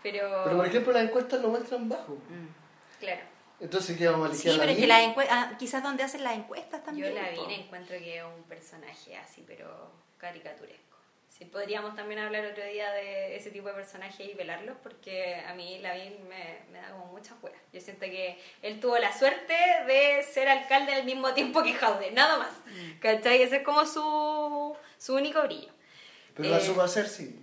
Pero... 0.02 0.42
Pero 0.44 0.56
por 0.56 0.66
ejemplo 0.66 0.92
las 0.92 1.04
encuestas 1.04 1.40
lo 1.40 1.48
muestran 1.48 1.88
bajo. 1.88 2.14
Mm. 2.28 2.48
Claro. 3.00 3.22
Entonces, 3.62 3.96
¿qué 3.96 4.08
vamos 4.08 4.28
a 4.28 4.32
elegir? 4.32 4.52
Sí, 4.52 4.58
pero 4.58 4.72
es 4.72 4.78
que 4.78 4.86
la 4.88 5.14
ah, 5.30 5.52
quizás 5.56 5.82
donde 5.84 6.02
hacen 6.02 6.24
las 6.24 6.36
encuestas 6.36 6.82
también. 6.82 7.14
Yo 7.14 7.14
la 7.14 7.30
vi 7.30 7.54
encuentro 7.54 7.96
que 7.96 8.18
es 8.18 8.24
un 8.24 8.42
personaje 8.42 9.16
así, 9.16 9.44
pero 9.46 9.92
caricaturesco. 10.18 10.82
Sí, 11.28 11.44
podríamos 11.44 11.94
también 11.94 12.20
hablar 12.20 12.44
otro 12.44 12.64
día 12.64 12.90
de 12.90 13.36
ese 13.36 13.50
tipo 13.50 13.68
de 13.68 13.74
personajes 13.74 14.28
y 14.28 14.34
velarlos, 14.34 14.76
porque 14.82 15.36
a 15.36 15.54
mí 15.54 15.78
la 15.78 15.94
me, 15.94 16.58
me 16.72 16.80
da 16.80 16.90
como 16.90 17.06
mucha 17.06 17.36
fuera. 17.36 17.56
Yo 17.72 17.80
siento 17.80 18.04
que 18.06 18.36
él 18.62 18.80
tuvo 18.80 18.98
la 18.98 19.16
suerte 19.16 19.54
de 19.86 20.24
ser 20.24 20.48
alcalde 20.48 20.92
al 20.92 21.04
mismo 21.04 21.32
tiempo 21.32 21.62
que 21.62 21.72
Jaude, 21.72 22.10
nada 22.10 22.38
más. 22.38 22.50
Mm. 22.66 22.98
¿Cachai? 22.98 23.42
Ese 23.42 23.58
es 23.58 23.62
como 23.62 23.86
su, 23.86 24.76
su 24.98 25.14
único 25.14 25.40
brillo. 25.42 25.70
Pero 26.34 26.50
la 26.50 26.58
eh, 26.58 26.66
supo 26.66 26.82
hacer, 26.82 27.08
sí. 27.08 27.38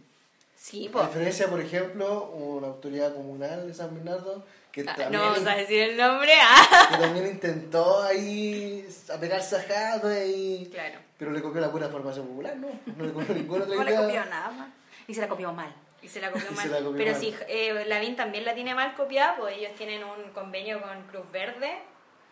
Sí, 0.57 0.91
A 0.93 1.07
diferencia, 1.07 1.47
por 1.47 1.61
ejemplo, 1.61 2.25
una 2.31 2.67
autoridad 2.67 3.15
comunal 3.15 3.65
de 3.65 3.73
San 3.73 3.95
Bernardo 3.95 4.43
que, 4.71 4.81
Ah, 4.81 4.95
también, 4.95 5.11
no 5.11 5.19
vamos 5.31 5.47
a 5.47 5.55
decir 5.55 5.81
el 5.81 5.97
nombre. 5.97 6.31
Ah. 6.41 6.87
que 6.91 6.97
también 6.97 7.27
intentó 7.27 8.03
ahí 8.03 8.87
a 9.13 9.19
pegar 9.19 9.41
sajado 9.41 10.11
y... 10.25 10.69
Claro. 10.71 10.99
Pero 11.17 11.31
le 11.31 11.41
copió 11.41 11.59
la 11.59 11.71
pura 11.71 11.89
formación 11.89 12.27
popular, 12.27 12.55
¿no? 12.55 12.67
No 12.95 13.05
le 13.05 13.11
copió 13.11 13.35
ninguna 13.35 13.65
otra 13.65 13.75
No 13.75 13.83
le 13.83 13.95
copió 13.95 14.25
nada 14.25 14.51
más. 14.51 14.69
Y 15.07 15.13
se 15.13 15.21
la 15.21 15.27
copió 15.27 15.51
mal. 15.51 15.73
Y 16.01 16.07
se 16.07 16.21
la 16.21 16.31
copió 16.31 16.51
mal. 16.55 16.63
se 16.65 16.69
la 16.71 16.77
copió 16.77 16.97
Pero 16.97 17.11
mal. 17.11 17.19
si 17.21 17.35
eh, 17.47 17.83
Lavín 17.87 18.15
también 18.15 18.45
la 18.45 18.53
tiene 18.53 18.73
mal 18.75 18.93
copiada, 18.95 19.35
pues 19.37 19.57
ellos 19.57 19.71
tienen 19.75 20.03
un 20.03 20.31
convenio 20.31 20.81
con 20.81 21.01
Cruz 21.07 21.29
Verde, 21.31 21.79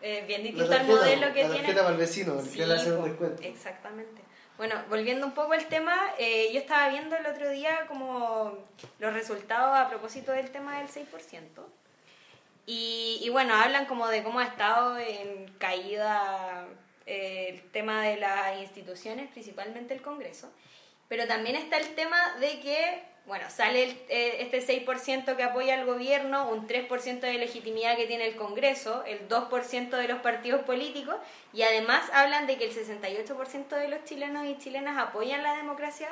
eh, 0.00 0.24
bien 0.26 0.42
distinto 0.42 0.72
al 0.72 0.86
modelo 0.86 1.32
que 1.32 1.42
la 1.48 1.74
para 1.82 1.88
el 1.90 1.96
vecino, 1.96 2.38
el 2.38 2.46
Sí, 2.46 2.56
que 2.58 2.66
le 2.66 2.74
hace 2.74 2.92
un 2.92 2.98
po, 3.00 3.04
descuento. 3.08 3.42
Exactamente. 3.42 4.22
Bueno, 4.56 4.74
volviendo 4.88 5.26
un 5.26 5.32
poco 5.32 5.52
al 5.52 5.66
tema, 5.66 5.96
eh, 6.18 6.50
yo 6.52 6.60
estaba 6.60 6.88
viendo 6.88 7.16
el 7.16 7.26
otro 7.26 7.48
día 7.50 7.86
como 7.86 8.58
los 8.98 9.12
resultados 9.12 9.76
a 9.76 9.88
propósito 9.88 10.32
del 10.32 10.50
tema 10.50 10.78
del 10.78 10.88
6%. 10.88 11.06
Y, 12.70 13.26
bueno, 13.30 13.54
hablan 13.54 13.86
como 13.86 14.08
de 14.08 14.22
cómo 14.22 14.40
ha 14.40 14.44
estado 14.44 14.98
en 14.98 15.50
caída 15.56 16.66
eh, 17.06 17.46
el 17.54 17.62
tema 17.70 18.02
de 18.02 18.18
las 18.18 18.58
instituciones, 18.60 19.30
principalmente 19.30 19.94
el 19.94 20.02
Congreso. 20.02 20.52
Pero 21.08 21.26
también 21.26 21.56
está 21.56 21.78
el 21.78 21.94
tema 21.94 22.18
de 22.40 22.60
que, 22.60 23.02
bueno, 23.24 23.48
sale 23.48 23.84
el- 23.84 23.98
eh, 24.10 24.36
este 24.40 24.60
6% 24.60 25.34
que 25.34 25.44
apoya 25.44 25.80
al 25.80 25.86
gobierno, 25.86 26.50
un 26.50 26.66
3% 26.66 27.26
de 27.26 27.38
legitimidad 27.38 27.96
que 27.96 28.06
tiene 28.06 28.26
el 28.26 28.36
Congreso, 28.36 29.02
el 29.06 29.26
2% 29.28 29.96
de 29.96 30.06
los 30.06 30.18
partidos 30.20 30.60
políticos, 30.64 31.16
y 31.54 31.62
además 31.62 32.10
hablan 32.12 32.46
de 32.46 32.58
que 32.58 32.64
el 32.66 32.72
68% 32.74 33.76
de 33.76 33.88
los 33.88 34.04
chilenos 34.04 34.44
y 34.44 34.58
chilenas 34.58 34.98
apoyan 34.98 35.42
la 35.42 35.56
democracia 35.56 36.08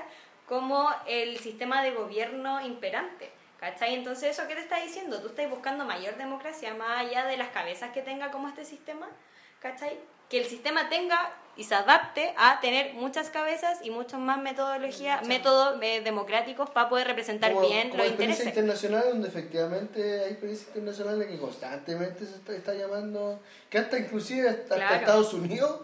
como 0.46 0.88
el 1.06 1.36
sistema 1.38 1.82
de 1.82 1.90
gobierno 1.90 2.64
imperante. 2.64 3.30
¿Cachai? 3.60 3.94
Entonces, 3.94 4.38
¿eso 4.38 4.46
qué 4.48 4.54
te 4.54 4.60
está 4.60 4.80
diciendo? 4.80 5.20
Tú 5.20 5.28
estás 5.28 5.48
buscando 5.48 5.84
mayor 5.84 6.16
democracia 6.16 6.74
más 6.74 7.00
allá 7.00 7.24
de 7.26 7.36
las 7.36 7.48
cabezas 7.48 7.90
que 7.92 8.02
tenga 8.02 8.30
como 8.30 8.48
este 8.48 8.64
sistema. 8.64 9.08
¿Cachai? 9.60 9.98
Que 10.28 10.38
el 10.38 10.44
sistema 10.44 10.88
tenga 10.88 11.32
y 11.56 11.64
se 11.64 11.74
adapte 11.74 12.34
a 12.36 12.60
tener 12.60 12.92
muchas 12.94 13.30
cabezas 13.30 13.78
y 13.82 13.90
muchos 13.90 14.20
más 14.20 14.38
metodologías, 14.38 15.26
métodos 15.26 15.78
eh, 15.80 16.02
democráticos 16.02 16.68
para 16.68 16.90
poder 16.90 17.06
representar 17.06 17.52
como, 17.54 17.66
bien 17.66 17.88
como 17.88 18.02
los 18.02 18.08
experiencia 18.12 18.44
intereses. 18.44 18.58
internacional 18.66 19.08
donde 19.08 19.28
efectivamente 19.28 20.24
hay 20.24 20.30
experiencias 20.32 20.68
internacionales 20.68 21.28
que 21.28 21.38
constantemente 21.38 22.26
se 22.26 22.34
está, 22.34 22.52
está 22.52 22.74
llamando 22.74 23.40
que 23.70 23.78
hasta 23.78 23.98
inclusive 23.98 24.48
hasta, 24.50 24.62
hasta 24.62 24.76
Claro. 24.76 24.94
Mm. 24.96 24.98
Estados 24.98 25.32
Unidos 25.32 25.80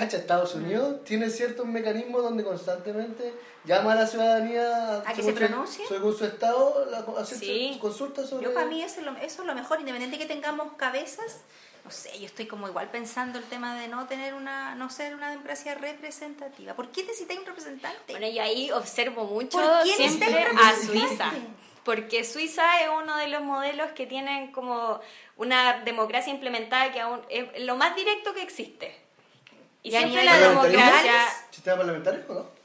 cacha 0.00 0.16
Estados 0.16 0.54
Unidos 0.54 1.04
tiene 1.04 1.30
ciertos 1.30 1.66
mecanismos 1.66 2.22
donde 2.22 2.44
constantemente 2.44 3.32
llama 3.64 3.92
a 3.92 3.96
la 3.96 4.06
ciudadanía 4.06 4.98
¿A 4.98 5.12
que 5.12 5.22
según 5.22 5.24
se 5.24 5.30
su- 5.32 5.46
pronuncie? 5.46 5.86
según 5.86 6.16
su 6.16 6.24
estado 6.24 6.86
la, 6.90 6.98
hacer 7.20 7.38
Sí. 7.38 7.70
su- 7.74 7.80
consulta 7.80 8.26
sobre 8.26 8.44
Yo 8.44 8.54
para 8.54 8.66
mí 8.66 8.82
eso 8.82 9.00
es, 9.00 9.06
lo, 9.06 9.12
eso 9.16 9.42
es 9.42 9.46
lo 9.46 9.54
mejor, 9.54 9.80
independiente 9.80 10.18
que 10.18 10.26
tengamos 10.26 10.72
cabezas. 10.76 11.42
No 11.84 11.90
sé, 11.92 12.18
yo 12.18 12.26
estoy 12.26 12.46
como 12.46 12.68
igual 12.68 12.90
pensando 12.90 13.38
el 13.38 13.44
tema 13.44 13.74
de 13.80 13.88
no 13.88 14.06
tener 14.06 14.34
una, 14.34 14.74
no 14.74 14.90
ser 14.90 15.14
una 15.14 15.30
democracia 15.30 15.74
representativa. 15.74 16.74
¿Por 16.74 16.90
qué 16.90 17.02
necesitáis 17.04 17.40
un 17.40 17.46
representante? 17.46 18.12
Bueno, 18.12 18.26
y 18.26 18.38
ahí 18.38 18.70
observo 18.72 19.24
mucho 19.24 19.58
¿Por 19.58 19.82
qué 19.84 19.94
siempre 19.96 20.44
a? 20.44 20.76
Suiza. 20.76 21.32
Porque 21.84 22.24
Suiza 22.24 22.82
es 22.82 22.88
uno 23.02 23.16
de 23.16 23.28
los 23.28 23.42
modelos 23.42 23.90
que 23.92 24.06
tienen 24.06 24.52
como 24.52 25.00
una 25.36 25.80
democracia 25.84 26.30
implementada 26.30 26.92
que 26.92 27.00
aún 27.00 27.22
es 27.30 27.62
lo 27.64 27.76
más 27.76 27.96
directo 27.96 28.34
que 28.34 28.42
existe. 28.42 28.94
Y 29.82 29.90
Y 29.90 29.96
a 29.96 30.00
siempre 30.00 30.22
nivel 30.22 30.40
la 30.40 30.48
democracia... 30.48 31.12
sistema 31.50 31.78
parlamentario 31.78 32.24
o 32.28 32.34
no 32.34 32.58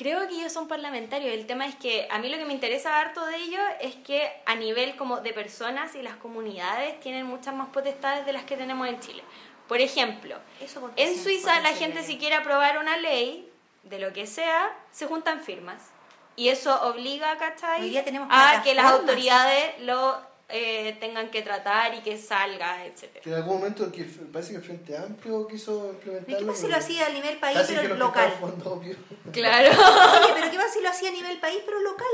Creo 0.00 0.26
que 0.28 0.34
ellos 0.34 0.50
son 0.50 0.66
parlamentarios. 0.66 1.34
El 1.34 1.46
tema 1.46 1.66
es 1.66 1.74
que 1.74 2.08
a 2.10 2.18
mí 2.18 2.30
lo 2.30 2.38
que 2.38 2.46
me 2.46 2.54
interesa 2.54 2.98
harto 2.98 3.26
de 3.26 3.36
ellos 3.36 3.60
es 3.82 3.96
que 3.96 4.32
a 4.46 4.54
nivel 4.54 4.96
como 4.96 5.20
de 5.20 5.34
personas 5.34 5.94
y 5.94 6.00
las 6.00 6.14
comunidades 6.14 6.98
tienen 7.00 7.26
muchas 7.26 7.54
más 7.54 7.68
potestades 7.68 8.24
de 8.24 8.32
las 8.32 8.44
que 8.44 8.56
tenemos 8.56 8.88
en 8.88 8.98
Chile. 8.98 9.22
Por 9.68 9.78
ejemplo, 9.78 10.36
Eso 10.58 10.90
en 10.96 11.22
Suiza 11.22 11.60
la 11.60 11.74
gente 11.74 12.02
si 12.02 12.16
quiere 12.16 12.34
aprobar 12.34 12.78
una 12.78 12.96
ley 12.96 13.46
de 13.82 13.98
lo 13.98 14.10
que 14.14 14.26
sea, 14.26 14.74
se 14.90 15.06
juntan 15.06 15.42
firmas. 15.42 15.90
Y 16.34 16.48
eso 16.48 16.80
obliga, 16.88 17.36
¿cachai? 17.36 17.82
Hoy 17.82 17.90
día 17.90 18.02
tenemos 18.02 18.28
a 18.30 18.62
que 18.62 18.74
las 18.74 18.86
autoridades 18.92 19.80
lo 19.80 20.18
eh, 20.52 20.96
tengan 21.00 21.30
que 21.30 21.42
tratar 21.42 21.94
y 21.94 22.00
que 22.00 22.18
salga, 22.18 22.84
etcétera. 22.84 23.22
que 23.22 23.30
en 23.30 23.36
algún 23.36 23.58
momento 23.58 23.90
que 23.92 24.04
parece 24.04 24.50
que 24.52 24.56
el 24.58 24.62
Frente 24.64 24.96
Amplio 24.96 25.46
quiso 25.46 25.86
¿Y 25.86 25.90
implementarlo 25.96 26.38
qué 26.38 26.44
pasa 26.46 26.56
si 26.56 26.62
pero 26.66 26.72
lo 26.72 26.78
hacía 26.78 27.06
a 27.06 27.10
nivel 27.10 27.38
país, 27.38 27.58
pero 27.68 27.82
que 27.82 27.88
local? 27.88 28.34
obvio. 28.64 28.96
Claro. 29.32 29.70
Oye, 30.24 30.32
pero 30.34 30.50
¿qué 30.50 30.56
pasa 30.56 30.72
si 30.74 30.80
lo 30.80 30.88
hacía 30.88 31.08
a 31.08 31.12
nivel 31.12 31.38
país, 31.40 31.62
pero 31.64 31.80
local? 31.80 32.06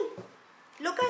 Local. 0.80 1.06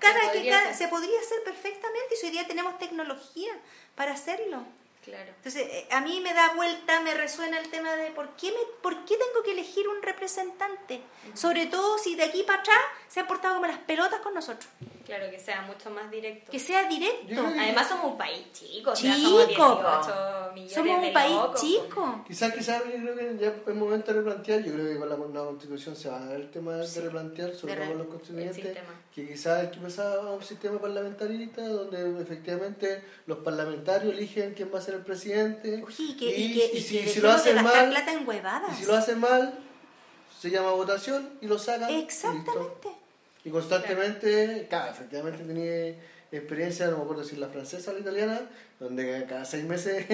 Cada, 0.00 0.14
Se 0.14 0.20
que 0.20 0.26
podría 0.38 0.52
cada- 0.58 0.70
hacer. 0.70 0.76
se 0.76 0.88
podría 0.88 1.20
hacer 1.20 1.42
perfectamente 1.44 2.14
y 2.22 2.26
hoy 2.26 2.32
día 2.32 2.46
tenemos 2.46 2.78
tecnología 2.78 3.52
para 3.94 4.12
hacerlo. 4.12 4.64
Claro. 5.08 5.32
Entonces, 5.36 5.66
eh, 5.70 5.86
a 5.90 6.00
mí 6.00 6.20
me 6.20 6.34
da 6.34 6.52
vuelta, 6.54 7.00
me 7.00 7.14
resuena 7.14 7.58
el 7.58 7.70
tema 7.70 7.94
de 7.96 8.10
por 8.10 8.36
qué, 8.36 8.50
me, 8.50 8.58
por 8.82 9.04
qué 9.04 9.16
tengo 9.16 9.42
que 9.44 9.52
elegir 9.52 9.88
un 9.88 10.02
representante. 10.02 11.00
Sobre 11.34 11.66
todo 11.66 11.98
si 11.98 12.14
de 12.14 12.24
aquí 12.24 12.42
para 12.42 12.60
atrás 12.60 12.78
se 13.08 13.20
han 13.20 13.26
portado 13.26 13.54
como 13.54 13.66
las 13.66 13.78
pelotas 13.78 14.20
con 14.20 14.34
nosotros. 14.34 14.68
Claro, 15.08 15.30
que 15.30 15.40
sea 15.40 15.62
mucho 15.62 15.88
más 15.90 16.10
directo. 16.10 16.50
Que 16.52 16.60
sea 16.60 16.82
Yo 16.82 16.88
directo. 16.90 17.52
que- 17.54 17.60
Además 17.60 17.88
somos 17.88 18.12
un 18.12 18.18
país 18.18 18.52
chico, 18.52 18.90
o 18.90 18.96
sea, 18.96 19.14
Chico, 19.14 19.28
somos 19.28 19.44
po. 19.46 19.48
18 19.48 20.52
millones 20.52 20.74
Somos 20.74 21.00
de 21.00 21.06
un 21.06 21.12
país 21.14 21.34
locos, 21.34 21.60
chico. 21.62 22.24
Quizás, 22.26 22.52
quizás 22.52 22.82
yo 22.84 22.90
creo 22.90 23.16
que 23.16 23.38
ya 23.38 23.48
es 23.48 23.74
momento 23.74 24.12
de 24.12 24.18
replantear, 24.18 24.62
yo 24.62 24.74
creo 24.74 24.86
que 24.86 24.98
con 24.98 25.08
la 25.08 25.16
nueva 25.16 25.46
constitución 25.46 25.96
se 25.96 26.10
va 26.10 26.18
a 26.18 26.26
dar 26.26 26.36
el 26.36 26.50
tema 26.50 26.74
de 26.76 27.00
replantear, 27.00 27.54
sobre 27.54 27.74
todo 27.76 27.88
con 27.88 27.98
los 27.98 28.06
constituyentes. 28.08 28.78
Que 29.18 29.32
quizás 29.32 29.64
hay 29.64 29.70
que 29.70 29.80
pasar 29.80 30.18
a 30.18 30.30
un 30.30 30.42
sistema 30.44 30.80
parlamentarista 30.80 31.66
donde 31.66 32.22
efectivamente 32.22 33.02
los 33.26 33.38
parlamentarios 33.38 34.14
eligen 34.14 34.54
quién 34.54 34.70
va 34.72 34.78
a 34.78 34.82
ser 34.82 34.94
el 34.94 35.00
presidente. 35.00 35.82
Y 35.98 36.16
que, 36.16 36.38
y 36.38 36.54
que, 36.54 36.78
y 36.78 36.80
si, 36.80 37.20
lo 37.20 37.32
hacen 37.32 37.56
mal, 37.62 37.90
plata 37.90 38.12
en 38.12 38.28
huevadas. 38.28 38.78
y 38.78 38.82
si 38.82 38.86
lo 38.86 38.94
hacen 38.94 39.18
mal, 39.18 39.58
se 40.38 40.50
llama 40.50 40.70
votación 40.70 41.30
y 41.40 41.48
lo 41.48 41.58
sacan. 41.58 41.90
Exactamente. 41.90 42.90
Y 43.44 43.50
constantemente, 43.50 44.66
claro, 44.68 44.92
efectivamente 44.92 45.42
tenía 45.42 45.96
experiencia, 46.30 46.86
no 46.86 46.98
me 46.98 47.02
acuerdo 47.02 47.24
si 47.24 47.34
la 47.36 47.48
francesa 47.48 47.90
o 47.90 47.94
la 47.94 48.00
italiana, 48.00 48.40
donde 48.78 49.26
cada 49.28 49.44
seis 49.44 49.64
meses 49.64 50.06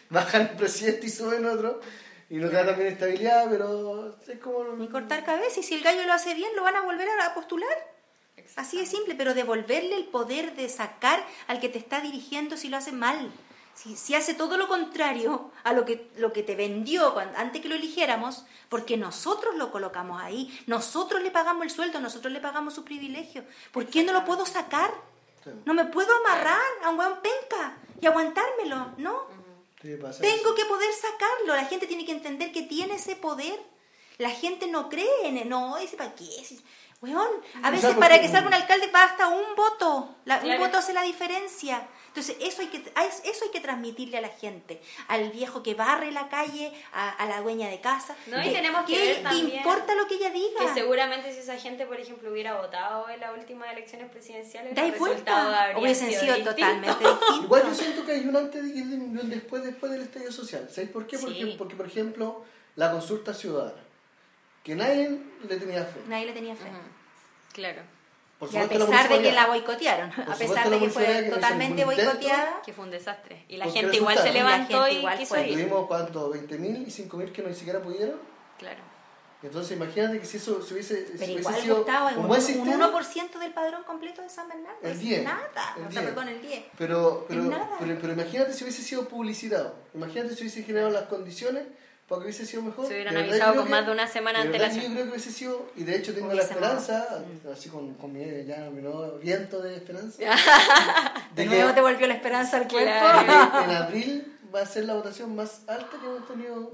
bajan 0.10 0.42
el 0.42 0.56
presidente 0.56 1.06
y 1.06 1.10
suben 1.10 1.46
otro, 1.46 1.80
y 2.28 2.38
no 2.38 2.50
da 2.50 2.66
también 2.66 2.88
estabilidad, 2.88 3.46
pero 3.48 4.16
es 4.26 4.38
como... 4.40 4.64
Ni 4.74 4.88
cortar 4.88 5.24
cabeza. 5.24 5.60
Y 5.60 5.62
si 5.62 5.74
el 5.74 5.84
gallo 5.84 6.02
lo 6.04 6.12
hace 6.12 6.34
bien, 6.34 6.50
lo 6.56 6.64
van 6.64 6.74
a 6.74 6.82
volver 6.82 7.06
a 7.20 7.34
postular. 7.34 7.97
Así 8.56 8.78
de 8.78 8.86
simple, 8.86 9.14
pero 9.14 9.34
devolverle 9.34 9.96
el 9.96 10.04
poder 10.04 10.54
de 10.54 10.68
sacar 10.68 11.24
al 11.46 11.60
que 11.60 11.68
te 11.68 11.78
está 11.78 12.00
dirigiendo 12.00 12.56
si 12.56 12.68
lo 12.68 12.76
hace 12.76 12.92
mal. 12.92 13.32
Si, 13.74 13.96
si 13.96 14.14
hace 14.14 14.34
todo 14.34 14.56
lo 14.56 14.66
contrario 14.66 15.52
a 15.62 15.72
lo 15.72 15.84
que, 15.84 16.10
lo 16.16 16.32
que 16.32 16.42
te 16.42 16.56
vendió 16.56 17.16
antes 17.36 17.62
que 17.62 17.68
lo 17.68 17.76
eligiéramos, 17.76 18.44
porque 18.68 18.96
nosotros 18.96 19.54
lo 19.54 19.70
colocamos 19.70 20.20
ahí, 20.20 20.58
nosotros 20.66 21.22
le 21.22 21.30
pagamos 21.30 21.62
el 21.62 21.70
sueldo, 21.70 22.00
nosotros 22.00 22.32
le 22.32 22.40
pagamos 22.40 22.74
su 22.74 22.84
privilegio. 22.84 23.44
¿Por 23.70 23.86
qué 23.86 24.02
no 24.02 24.12
lo 24.12 24.24
puedo 24.24 24.44
sacar? 24.46 24.92
Sí. 25.44 25.50
No 25.64 25.74
me 25.74 25.84
puedo 25.84 26.12
amarrar 26.16 26.60
a 26.82 26.90
un 26.90 26.98
hueón 26.98 27.20
penca 27.22 27.76
y 28.00 28.06
aguantármelo, 28.06 28.94
¿no? 28.98 29.38
Sí, 29.80 29.96
Tengo 30.20 30.54
que 30.56 30.64
poder 30.64 30.92
sacarlo. 30.92 31.54
La 31.54 31.66
gente 31.66 31.86
tiene 31.86 32.04
que 32.04 32.12
entender 32.12 32.52
que 32.52 32.62
tiene 32.62 32.94
ese 32.94 33.14
poder. 33.14 33.60
La 34.18 34.30
gente 34.30 34.66
no 34.66 34.88
cree 34.88 35.26
en 35.26 35.38
él. 35.38 35.48
No, 35.48 35.78
ese 35.78 35.96
para 35.96 36.14
qué. 36.16 36.26
Weón, 37.00 37.28
a 37.62 37.70
veces 37.70 37.94
para 37.94 38.20
que 38.20 38.26
salga 38.28 38.48
un 38.48 38.54
alcalde 38.54 38.88
basta 38.92 39.28
un 39.28 39.54
voto. 39.54 40.16
La- 40.24 40.40
Claro. 40.40 40.58
Un 40.60 40.66
voto 40.66 40.78
hace 40.78 40.92
la 40.92 41.02
diferencia. 41.02 41.86
Entonces, 42.08 42.36
eso 42.40 42.62
hay, 42.62 42.66
que, 42.68 42.78
eso 42.78 43.44
hay 43.44 43.50
que 43.52 43.60
transmitirle 43.60 44.18
a 44.18 44.20
la 44.20 44.30
gente. 44.30 44.82
Al 45.06 45.30
viejo 45.30 45.62
que 45.62 45.74
barre 45.74 46.10
la 46.10 46.28
calle, 46.28 46.72
a, 46.92 47.10
a 47.10 47.26
la 47.26 47.40
dueña 47.42 47.68
de 47.68 47.80
casa. 47.80 48.16
No, 48.26 48.40
y 48.40 48.46
que- 48.46 48.50
tenemos 48.50 48.84
que 48.84 48.94
¿qué 48.94 49.06
ver 49.14 49.22
también 49.22 49.56
importa 49.58 49.94
lo 49.94 50.08
que 50.08 50.16
ella 50.16 50.30
diga? 50.30 50.58
Que 50.58 50.74
seguramente 50.74 51.32
si 51.32 51.38
esa 51.38 51.56
gente, 51.56 51.86
por 51.86 52.00
ejemplo, 52.00 52.32
hubiera 52.32 52.56
votado 52.60 53.08
en 53.08 53.20
las 53.20 53.36
últimas 53.38 53.70
elecciones 53.72 54.10
presidenciales, 54.10 54.74
Da 54.74 54.84
el 54.84 54.92
vuelta. 54.92 55.12
resultado 55.14 55.54
habría 55.54 55.78
Hubiesen 55.78 56.08
sido 56.08 56.22
distinto. 56.34 56.50
totalmente 56.50 56.98
distintos. 57.04 57.44
Igual 57.44 57.62
yo 57.68 57.74
siento 57.74 58.04
que 58.04 58.12
hay 58.12 58.26
un 58.26 58.36
antes 58.36 58.64
y 58.74 58.80
un 58.82 59.30
después 59.30 59.62
después 59.62 59.92
del 59.92 60.02
estallido 60.02 60.32
social. 60.32 60.68
¿Sabéis 60.68 60.90
por 60.90 61.06
qué? 61.06 61.16
Porque, 61.18 61.34
Sí. 61.44 61.54
porque, 61.56 61.76
por 61.76 61.86
ejemplo, 61.86 62.44
la 62.74 62.90
consulta 62.90 63.32
ciudadana, 63.34 63.84
que 64.62 64.74
nadie 64.74 65.20
le 65.48 65.56
tenía 65.56 65.84
fe. 65.84 66.00
Nadie 66.06 66.26
le 66.26 66.32
tenía 66.32 66.54
fe. 66.54 66.68
Claro. 67.52 67.82
Por 68.38 68.52
Y 68.54 68.56
a 68.56 68.68
pesar 68.68 69.08
de 69.08 69.20
que 69.20 69.32
la 69.32 69.46
boicotearon, 69.48 70.12
a 70.12 70.34
pesar 70.36 70.70
de 70.70 70.78
que 70.78 70.90
fue 70.90 71.06
que 71.06 71.22
totalmente 71.30 71.84
boicoteada, 71.84 72.62
Que 72.64 72.72
fue 72.72 72.84
un 72.84 72.90
desastre. 72.90 73.44
Y 73.48 73.56
la 73.56 73.68
gente 73.68 73.96
igual 73.96 74.16
se 74.16 74.30
resultaron. 74.30 74.36
Y 74.36 74.38
la 74.38 74.58
levantó 74.58 74.84
gente 74.84 74.94
y, 74.94 74.98
igual 74.98 75.18
quiso 75.18 75.40
ir. 75.40 75.52
Tuvimos, 75.52 75.86
¿cuánto? 75.86 76.32
¿20.000 76.32 76.86
y 76.86 77.08
5.000 77.08 77.32
que 77.32 77.42
no 77.42 77.48
ni 77.48 77.54
siquiera 77.54 77.82
pudieron? 77.82 78.20
Claro. 78.58 78.80
Entonces 79.40 79.76
imagínate 79.76 80.18
que 80.18 80.26
si 80.26 80.36
eso 80.36 80.60
si 80.60 80.74
hubiese, 80.74 81.06
si 81.06 81.12
pero 81.12 81.24
hubiese 81.24 81.40
igual 81.40 81.60
sido 81.60 81.76
Gustavo, 81.76 82.08
un 82.08 82.18
un, 82.18 82.28
buen 82.28 82.40
un 82.40 82.46
sistema, 82.46 82.92
1% 82.92 83.38
del 83.38 83.52
padrón 83.52 83.84
completo 83.84 84.20
de 84.20 84.28
San 84.28 84.48
Bernardo. 84.48 84.78
El 84.82 84.90
es 84.90 85.00
10, 85.00 85.22
Nada. 85.22 85.74
el 85.76 85.86
o 85.86 85.92
sea, 85.92 86.02
10. 86.02 86.12
perdón, 86.12 86.28
el 86.28 86.42
10. 86.42 86.64
pero, 86.76 87.24
pero, 87.28 87.42
nada. 87.44 87.76
pero, 87.78 87.98
pero 88.00 88.12
imagínate 88.14 88.52
si 88.52 88.64
hubiese 88.64 88.82
sido 88.82 89.06
publicitado, 89.06 89.76
imagínate 89.94 90.34
si 90.34 90.42
hubiese 90.42 90.64
generado 90.64 90.90
las 90.90 91.04
condiciones 91.04 91.68
para 92.08 92.20
que 92.20 92.24
hubiese 92.24 92.46
sido 92.46 92.62
mejor. 92.62 92.86
Se 92.86 92.94
hubieran 92.94 93.16
avisado 93.16 93.56
con 93.56 93.70
más 93.70 93.84
de 93.84 93.92
una 93.92 94.06
semana 94.06 94.40
de 94.40 94.46
antelación. 94.46 94.84
Yo 94.84 94.90
creo 94.92 95.04
que 95.04 95.10
hubiese 95.10 95.30
sido, 95.30 95.70
y 95.76 95.84
de 95.84 95.96
hecho 95.96 96.14
tengo 96.14 96.32
la 96.32 96.42
esperanza, 96.42 97.22
así 97.52 97.68
con, 97.68 97.94
con 97.94 98.12
mi, 98.12 98.24
ya, 98.46 98.70
mi 98.70 98.80
nuevo 98.80 99.18
viento 99.18 99.60
de 99.60 99.76
esperanza. 99.76 100.18
de, 101.34 101.46
nuevo 101.46 101.74
te 101.74 101.80
volvió 101.82 102.06
la 102.06 102.14
esperanza 102.14 102.56
al 102.56 102.68
cuerpo. 102.68 102.90
en 103.64 103.70
abril 103.70 104.38
va 104.54 104.62
a 104.62 104.66
ser 104.66 104.86
la 104.86 104.94
votación 104.94 105.36
más 105.36 105.62
alta 105.66 105.98
que 106.00 106.06
hemos 106.06 106.26
tenido. 106.26 106.72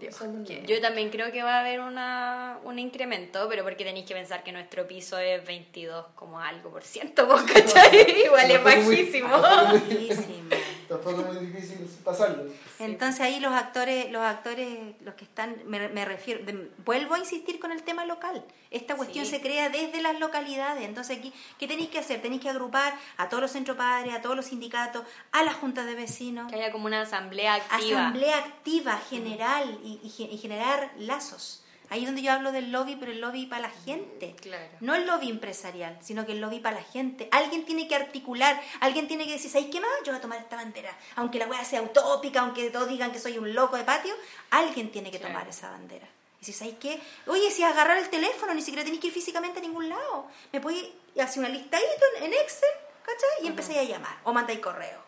yo 0.66 0.80
también 0.80 1.10
creo 1.10 1.32
que 1.32 1.42
va 1.42 1.56
a 1.56 1.60
haber 1.60 1.80
una, 1.80 2.58
un 2.64 2.78
incremento, 2.78 3.48
pero 3.48 3.64
porque 3.64 3.84
tenéis 3.84 4.06
que 4.06 4.14
pensar 4.14 4.44
que 4.44 4.52
nuestro 4.52 4.86
piso 4.86 5.18
es 5.18 5.44
22 5.44 6.06
como 6.14 6.38
algo 6.38 6.70
por 6.70 6.84
ciento, 6.84 7.26
¿vos 7.26 7.42
cachai? 7.52 8.24
Igual 8.26 8.50
es 8.50 8.62
bajísimo. 8.62 9.40
bajísimo. 9.40 10.50
Tampoco 10.88 11.20
es 11.20 11.26
muy 11.26 11.46
difícil 11.46 11.78
pasarlo. 12.04 12.44
Entonces 12.78 13.20
ahí 13.20 13.40
los 13.40 13.52
actores, 13.52 14.10
los 14.10 14.22
actores, 14.22 14.94
los 15.00 15.14
que 15.14 15.24
están, 15.24 15.56
me, 15.66 15.88
me 15.88 16.04
refiero, 16.04 16.40
vuelvo 16.84 17.14
a 17.14 17.18
insistir 17.18 17.58
con 17.58 17.72
el 17.72 17.82
tema 17.82 18.04
local. 18.04 18.44
Esta 18.70 18.96
cuestión 18.96 19.24
se 19.24 19.40
crea 19.40 19.68
desde 19.68 20.02
las 20.02 20.18
localidades. 20.18 20.84
Entonces 20.84 21.18
aquí, 21.18 21.32
¿qué 21.58 21.66
tenéis 21.66 21.88
que 21.90 21.98
hacer? 21.98 22.20
Tenéis 22.20 22.42
que 22.42 22.50
agrupar 22.50 22.94
a 23.16 23.28
todos 23.28 23.40
los 23.40 23.52
centros 23.52 23.76
padres, 23.76 24.14
a 24.14 24.20
todos 24.20 24.36
los 24.36 24.46
sindicatos, 24.46 25.04
a 25.32 25.42
las 25.44 25.54
juntas 25.54 25.86
de 25.86 25.94
vecinos. 25.94 26.50
Que 26.50 26.56
haya 26.56 26.72
como 26.72 26.86
una 26.86 27.02
asamblea 27.02 27.54
activa. 27.54 28.00
Asamblea 28.00 28.38
activa, 28.38 29.00
general, 29.08 29.78
y, 29.82 30.00
y 30.02 30.38
generar 30.38 30.92
lazos. 30.98 31.63
Ahí 31.94 32.00
es 32.00 32.06
donde 32.06 32.22
yo 32.22 32.32
hablo 32.32 32.50
del 32.50 32.72
lobby, 32.72 32.96
pero 32.96 33.12
el 33.12 33.20
lobby 33.20 33.46
para 33.46 33.68
la 33.68 33.70
gente. 33.70 34.34
Claro. 34.40 34.66
No 34.80 34.96
el 34.96 35.06
lobby 35.06 35.30
empresarial, 35.30 35.96
sino 36.02 36.26
que 36.26 36.32
el 36.32 36.40
lobby 36.40 36.58
para 36.58 36.78
la 36.78 36.82
gente. 36.82 37.28
Alguien 37.30 37.64
tiene 37.64 37.86
que 37.86 37.94
articular, 37.94 38.60
alguien 38.80 39.06
tiene 39.06 39.26
que 39.26 39.34
decir, 39.34 39.48
¿sabes 39.48 39.68
qué 39.70 39.80
más? 39.80 39.90
Yo 40.04 40.10
voy 40.10 40.18
a 40.18 40.20
tomar 40.20 40.40
esta 40.40 40.56
bandera. 40.56 40.90
Aunque 41.14 41.38
la 41.38 41.46
weá 41.46 41.64
sea 41.64 41.82
utópica, 41.82 42.40
aunque 42.40 42.68
todos 42.70 42.88
digan 42.88 43.12
que 43.12 43.20
soy 43.20 43.38
un 43.38 43.54
loco 43.54 43.76
de 43.76 43.84
patio, 43.84 44.12
alguien 44.50 44.90
tiene 44.90 45.12
que 45.12 45.20
tomar 45.20 45.46
esa 45.46 45.70
bandera. 45.70 46.08
Y 46.40 46.44
si 46.44 46.52
¿sabes 46.52 46.74
qué? 46.80 47.00
Oye, 47.28 47.48
si 47.52 47.62
agarrar 47.62 47.98
el 47.98 48.10
teléfono, 48.10 48.52
ni 48.54 48.62
siquiera 48.62 48.82
tenéis 48.82 49.00
que 49.00 49.06
ir 49.06 49.12
físicamente 49.12 49.60
a 49.60 49.62
ningún 49.62 49.88
lado. 49.88 50.26
Me 50.52 50.60
podéis 50.60 50.88
hacer 51.22 51.38
una 51.38 51.48
listadita 51.48 52.06
en 52.22 52.32
Excel, 52.32 52.70
¿cachai? 53.04 53.44
Y 53.44 53.46
empecé 53.46 53.78
a 53.78 53.84
llamar. 53.84 54.18
O 54.24 54.32
mandáis 54.32 54.58
correo. 54.58 54.98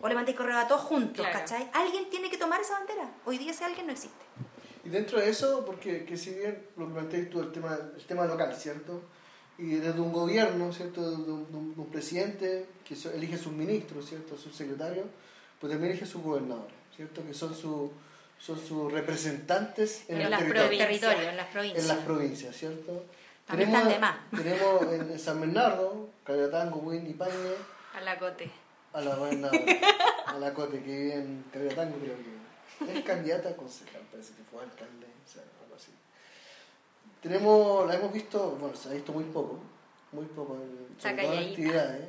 O 0.00 0.06
le 0.06 0.14
mandáis 0.14 0.36
correo 0.36 0.56
a 0.56 0.68
todos 0.68 0.82
juntos, 0.82 1.26
¿cachai? 1.32 1.68
Alguien 1.72 2.08
tiene 2.10 2.30
que 2.30 2.38
tomar 2.38 2.60
esa 2.60 2.74
bandera. 2.74 3.10
Hoy 3.24 3.38
día 3.38 3.50
ese 3.50 3.64
alguien 3.64 3.88
no 3.88 3.92
existe. 3.92 4.24
Y 4.88 4.90
dentro 4.90 5.20
de 5.20 5.28
eso, 5.28 5.66
porque 5.66 6.06
que 6.06 6.16
si 6.16 6.30
bien 6.30 6.66
lo 6.78 6.88
planteas 6.88 7.28
tú, 7.28 7.40
el 7.42 7.52
tema, 7.52 7.78
el 7.94 8.04
tema 8.06 8.24
local, 8.24 8.56
¿cierto? 8.56 9.02
Y 9.58 9.74
desde 9.74 10.00
un 10.00 10.12
gobierno, 10.12 10.72
¿cierto? 10.72 11.10
De 11.10 11.30
un, 11.30 11.74
un, 11.76 11.86
presidente 11.90 12.64
que 12.86 12.96
elige 13.14 13.36
sus 13.36 13.52
ministros, 13.52 14.08
¿cierto? 14.08 14.38
Sus 14.38 14.56
secretarios, 14.56 15.04
pues 15.60 15.70
también 15.70 15.92
elige 15.92 16.06
sus 16.06 16.22
gobernadores, 16.22 16.74
¿cierto? 16.96 17.22
Que 17.26 17.34
son, 17.34 17.54
su, 17.54 17.92
son 18.38 18.58
sus 18.58 18.90
representantes 18.90 20.04
en, 20.08 20.22
el 20.22 20.30
territorio. 20.30 21.28
en 21.28 21.36
las 21.36 21.48
provincias. 21.48 21.82
En 21.82 21.88
las 21.88 22.04
provincias, 22.06 22.56
¿cierto? 22.56 23.04
También 23.46 23.70
tenemos, 23.70 23.92
están 23.92 23.92
de 23.92 23.98
más. 23.98 24.42
tenemos 24.42 25.10
en 25.12 25.18
San 25.18 25.40
Bernardo, 25.42 26.08
Cayatango, 26.24 26.78
Win 26.78 27.10
y 27.10 27.12
Pañe. 27.12 27.32
A 27.94 28.00
la 28.00 28.18
Cote. 28.18 28.50
A 28.94 29.02
la 29.02 29.12
a 29.12 30.38
la 30.38 30.54
Cote, 30.54 30.82
que 30.82 30.90
vive 30.90 31.14
en 31.14 31.44
Cayatango, 31.52 31.98
creo 31.98 32.16
que 32.16 32.37
es 32.86 33.04
candidata 33.04 33.50
a 33.50 33.56
concejal, 33.56 34.02
parece 34.10 34.34
que 34.34 34.42
fue 34.44 34.62
alcalde, 34.62 35.06
o 35.06 35.28
sea, 35.28 35.42
algo 35.62 35.74
así. 35.74 35.92
Tenemos, 37.22 37.86
la 37.86 37.94
hemos 37.94 38.12
visto, 38.12 38.56
bueno, 38.60 38.76
se 38.76 38.90
ha 38.90 38.92
visto 38.92 39.12
muy 39.12 39.24
poco, 39.24 39.60
muy 40.12 40.26
poco 40.26 40.56
en 40.56 41.08
actividades. 41.08 42.08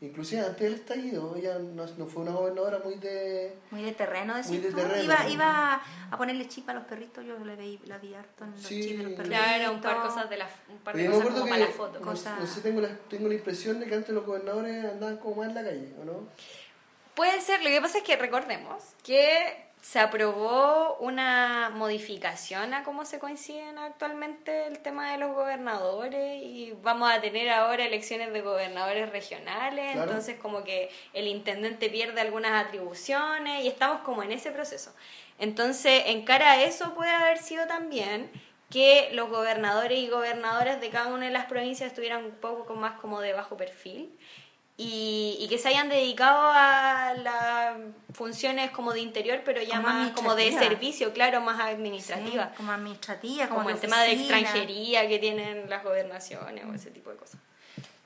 Inclusive 0.00 0.42
antes 0.42 0.60
del 0.60 0.74
estallido, 0.74 1.34
ella 1.34 1.58
no, 1.58 1.84
no, 1.84 2.06
fue 2.06 2.22
una 2.22 2.30
gobernadora 2.30 2.80
muy 2.84 2.94
de... 2.98 3.58
Muy 3.72 3.82
de 3.82 3.90
terreno, 3.90 4.36
decís 4.36 4.50
muy 4.50 4.58
de 4.58 4.72
terreno, 4.72 5.02
iba, 5.02 5.28
iba 5.28 5.82
a 6.08 6.16
ponerle 6.16 6.46
chip 6.46 6.68
a 6.68 6.74
los 6.74 6.84
perritos, 6.84 7.24
yo 7.24 7.36
le 7.44 7.56
vi, 7.56 7.80
la 7.84 7.98
vi 7.98 8.14
harto 8.14 8.44
en 8.44 8.52
los 8.52 8.60
sí, 8.60 8.80
chips 8.80 8.98
de 8.98 9.02
los 9.02 9.12
perritos. 9.14 9.38
Claro, 9.40 9.72
un 9.72 9.80
par, 9.80 10.02
cosas 10.02 10.30
de 10.30 10.36
la, 10.36 10.48
un 10.68 10.78
par 10.78 10.96
de 10.96 11.06
cosas 11.06 11.28
como 11.30 11.46
para 11.46 11.58
la 11.58 11.66
foto. 11.66 11.98
No, 11.98 12.16
sé, 12.46 12.60
tengo 12.60 12.80
la, 12.80 12.96
tengo 13.08 13.26
la 13.26 13.34
impresión 13.34 13.80
de 13.80 13.86
que 13.86 13.94
antes 13.96 14.14
los 14.14 14.24
gobernadores 14.24 14.84
andaban 14.84 15.16
como 15.16 15.34
más 15.34 15.48
en 15.48 15.54
la 15.56 15.64
calle, 15.64 15.92
¿o 16.00 16.04
no? 16.04 16.28
Puede 17.16 17.40
ser, 17.40 17.64
lo 17.64 17.68
que 17.68 17.80
pasa 17.80 17.98
es 17.98 18.04
que 18.04 18.16
recordemos 18.16 18.84
que 19.02 19.67
se 19.80 20.00
aprobó 20.00 20.96
una 20.98 21.70
modificación 21.70 22.74
a 22.74 22.82
cómo 22.82 23.04
se 23.04 23.18
coinciden 23.18 23.78
actualmente 23.78 24.66
el 24.66 24.80
tema 24.80 25.12
de 25.12 25.18
los 25.18 25.34
gobernadores 25.34 26.42
y 26.42 26.72
vamos 26.82 27.10
a 27.10 27.20
tener 27.20 27.48
ahora 27.50 27.84
elecciones 27.84 28.32
de 28.32 28.40
gobernadores 28.40 29.10
regionales, 29.10 29.96
entonces 29.96 30.38
como 30.38 30.64
que 30.64 30.90
el 31.12 31.26
intendente 31.26 31.88
pierde 31.90 32.20
algunas 32.20 32.66
atribuciones 32.66 33.64
y 33.64 33.68
estamos 33.68 34.00
como 34.00 34.22
en 34.22 34.32
ese 34.32 34.50
proceso. 34.50 34.94
Entonces, 35.38 36.02
en 36.06 36.24
cara 36.24 36.52
a 36.52 36.62
eso 36.62 36.94
puede 36.94 37.12
haber 37.12 37.38
sido 37.38 37.66
también 37.66 38.30
que 38.70 39.10
los 39.12 39.30
gobernadores 39.30 39.98
y 39.98 40.08
gobernadoras 40.08 40.80
de 40.80 40.90
cada 40.90 41.08
una 41.08 41.26
de 41.26 41.32
las 41.32 41.46
provincias 41.46 41.90
estuvieran 41.90 42.24
un 42.24 42.32
poco 42.32 42.74
más 42.74 43.00
como 43.00 43.20
de 43.20 43.32
bajo 43.32 43.56
perfil 43.56 44.10
y, 44.80 45.46
que 45.50 45.58
se 45.58 45.68
hayan 45.68 45.88
dedicado 45.88 46.38
a 46.40 47.12
las 47.14 47.76
funciones 48.12 48.70
como 48.70 48.92
de 48.92 49.00
interior, 49.00 49.40
pero 49.44 49.60
ya 49.60 49.80
más 49.80 50.12
como 50.12 50.36
de 50.36 50.52
servicio, 50.52 51.12
claro, 51.12 51.40
más 51.40 51.58
administrativa. 51.58 52.52
como 52.56 52.70
administrativa, 52.70 53.48
como, 53.48 53.70
el 53.70 53.78
tema 53.78 54.00
de 54.02 54.12
extranjería 54.12 55.08
que 55.08 55.18
tienen 55.18 55.68
las 55.68 55.82
gobernaciones 55.82 56.64
o 56.64 56.72
ese 56.72 56.92
tipo 56.92 57.10
de 57.10 57.16
cosas. 57.16 57.40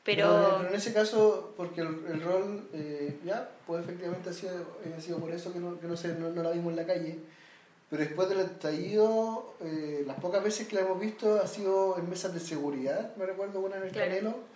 Pero, 0.03 0.57
pero, 0.59 0.69
en 0.71 0.75
ese 0.75 0.95
caso, 0.95 1.53
porque 1.59 1.83
el, 1.83 2.23
rol, 2.23 2.67
eh, 2.73 3.19
ya, 3.23 3.51
pues 3.67 3.85
efectivamente 3.85 4.31
ha 4.31 4.33
sido, 4.33 4.79
ha 4.97 5.01
sido 5.01 5.19
por 5.19 5.31
eso 5.31 5.53
que 5.53 5.59
no, 5.59 5.79
que 5.79 5.87
no, 5.87 5.97
sé, 5.97 6.15
no, 6.15 6.31
la 6.43 6.51
vimos 6.53 6.71
en 6.71 6.77
la 6.77 6.87
calle. 6.87 7.19
Pero 7.91 8.03
después 8.03 8.31
del 8.31 8.41
estallido, 8.41 9.55
eh, 9.61 10.05
las 10.07 10.19
pocas 10.19 10.43
veces 10.43 10.67
que 10.67 10.77
la 10.77 10.81
hemos 10.81 10.99
visto 10.99 11.39
ha 11.39 11.47
sido 11.47 11.99
en 11.99 12.09
mesas 12.09 12.33
de 12.33 12.41
seguridad, 12.41 13.15
me 13.17 13.27
recuerdo 13.27 13.61
una 13.61 13.77
en 13.77 13.83
el 13.83 13.93
Canelo 13.93 14.52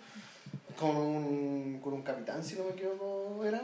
con 0.79 0.95
un, 0.95 1.79
con 1.83 1.93
un 1.93 2.01
capitán, 2.01 2.43
si 2.43 2.55
no 2.55 2.65
me 2.65 2.71
equivoco, 2.71 3.43
era, 3.45 3.61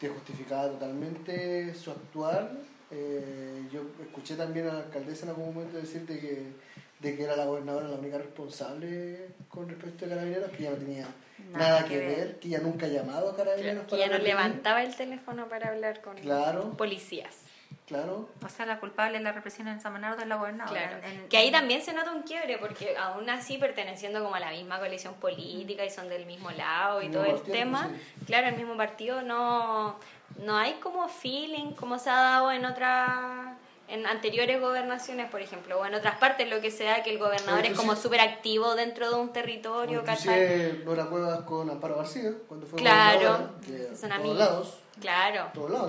que 0.00 0.08
justificaba 0.08 0.68
totalmente 0.68 1.74
su 1.74 1.90
actuar. 1.90 2.50
Eh, 2.90 3.66
yo 3.72 3.82
escuché 4.00 4.36
también 4.36 4.68
a 4.68 4.72
la 4.72 4.78
alcaldesa 4.80 5.24
en 5.24 5.30
algún 5.30 5.54
momento 5.54 5.76
decirte 5.76 6.18
que, 6.18 6.52
de 7.00 7.16
que 7.16 7.24
era 7.24 7.36
la 7.36 7.44
gobernadora 7.44 7.88
la 7.88 7.96
única 7.96 8.18
responsable 8.18 9.28
con 9.48 9.68
respecto 9.68 10.06
a 10.06 10.08
carabineros, 10.08 10.50
que 10.50 10.62
ya 10.62 10.70
no 10.70 10.76
tenía 10.76 11.06
nada, 11.52 11.84
que, 11.84 11.98
ver. 11.98 12.38
que 12.38 12.48
ya 12.48 12.60
nunca 12.60 12.86
ha 12.86 12.88
llamado 12.88 13.30
a 13.30 13.36
carabineros. 13.36 13.86
Que 13.86 13.98
ya 13.98 14.08
no 14.08 14.18
levantaba 14.18 14.82
el 14.82 14.94
teléfono 14.94 15.48
para 15.48 15.70
hablar 15.70 16.00
con 16.00 16.16
claro. 16.16 16.76
policías. 16.76 17.45
Claro. 17.86 18.28
O 18.44 18.48
sea, 18.48 18.66
la 18.66 18.80
culpable 18.80 19.18
de 19.18 19.24
la 19.24 19.30
represión 19.30 19.68
en 19.68 19.80
San 19.80 19.92
Bernardo 19.92 20.20
es 20.20 20.26
la 20.26 20.36
gobernadora. 20.36 20.98
Claro. 21.00 21.28
que 21.28 21.36
ahí 21.36 21.52
también 21.52 21.82
se 21.82 21.92
nota 21.92 22.10
un 22.12 22.22
quiebre, 22.22 22.58
porque 22.58 22.96
aún 22.96 23.30
así 23.30 23.58
perteneciendo 23.58 24.22
como 24.22 24.34
a 24.34 24.40
la 24.40 24.50
misma 24.50 24.78
coalición 24.78 25.14
política 25.14 25.84
y 25.84 25.90
son 25.90 26.08
del 26.08 26.26
mismo 26.26 26.50
lado 26.50 27.00
y 27.00 27.10
todo 27.10 27.24
el 27.24 27.40
tema, 27.42 27.90
claro, 28.26 28.48
el 28.48 28.56
mismo 28.56 28.76
partido, 28.76 29.22
no, 29.22 29.96
no 30.38 30.56
hay 30.56 30.74
como 30.74 31.08
feeling 31.08 31.72
como 31.72 31.98
se 32.00 32.10
ha 32.10 32.16
dado 32.16 32.50
en 32.50 32.64
otras 32.64 33.56
en 33.88 34.04
anteriores 34.04 34.60
gobernaciones, 34.60 35.30
por 35.30 35.40
ejemplo, 35.40 35.78
o 35.78 35.86
en 35.86 35.94
otras 35.94 36.18
partes, 36.18 36.50
lo 36.50 36.60
que 36.60 36.72
sea 36.72 37.04
que 37.04 37.10
el 37.10 37.18
gobernador 37.18 37.64
es 37.64 37.76
como 37.76 37.94
súper 37.94 38.20
activo 38.20 38.74
dentro 38.74 39.08
de 39.08 39.14
un 39.14 39.32
territorio. 39.32 40.00
Inclusive 40.00 40.82
Nora 40.84 41.06
Cuevas 41.06 41.42
con 41.42 41.70
Amparo 41.70 41.96
García, 41.96 42.32
cuando 42.48 42.66
fue 42.66 42.80
claro, 42.80 43.50
son 43.94 44.10
amigos. 44.10 44.38
Lados, 44.38 44.78
Claro, 45.00 45.50
la, 45.68 45.86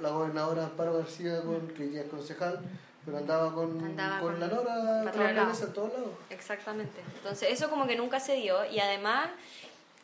la, 0.00 0.10
gobernadora 0.10 0.64
Amparo 0.64 0.94
García, 0.94 1.42
con, 1.42 1.68
que 1.68 1.90
ya 1.90 2.00
es 2.00 2.08
concejal, 2.08 2.60
pero 3.04 3.18
andaba 3.18 3.52
con, 3.52 3.78
con, 3.78 3.96
la 3.96 4.20
Nora 4.20 5.02
en 5.02 5.72
todos 5.72 5.92
lados. 5.92 6.10
Exactamente. 6.30 7.00
Entonces, 7.16 7.50
eso 7.50 7.68
como 7.68 7.86
que 7.86 7.96
nunca 7.96 8.20
se 8.20 8.36
dio 8.36 8.64
y 8.64 8.80
además, 8.80 9.28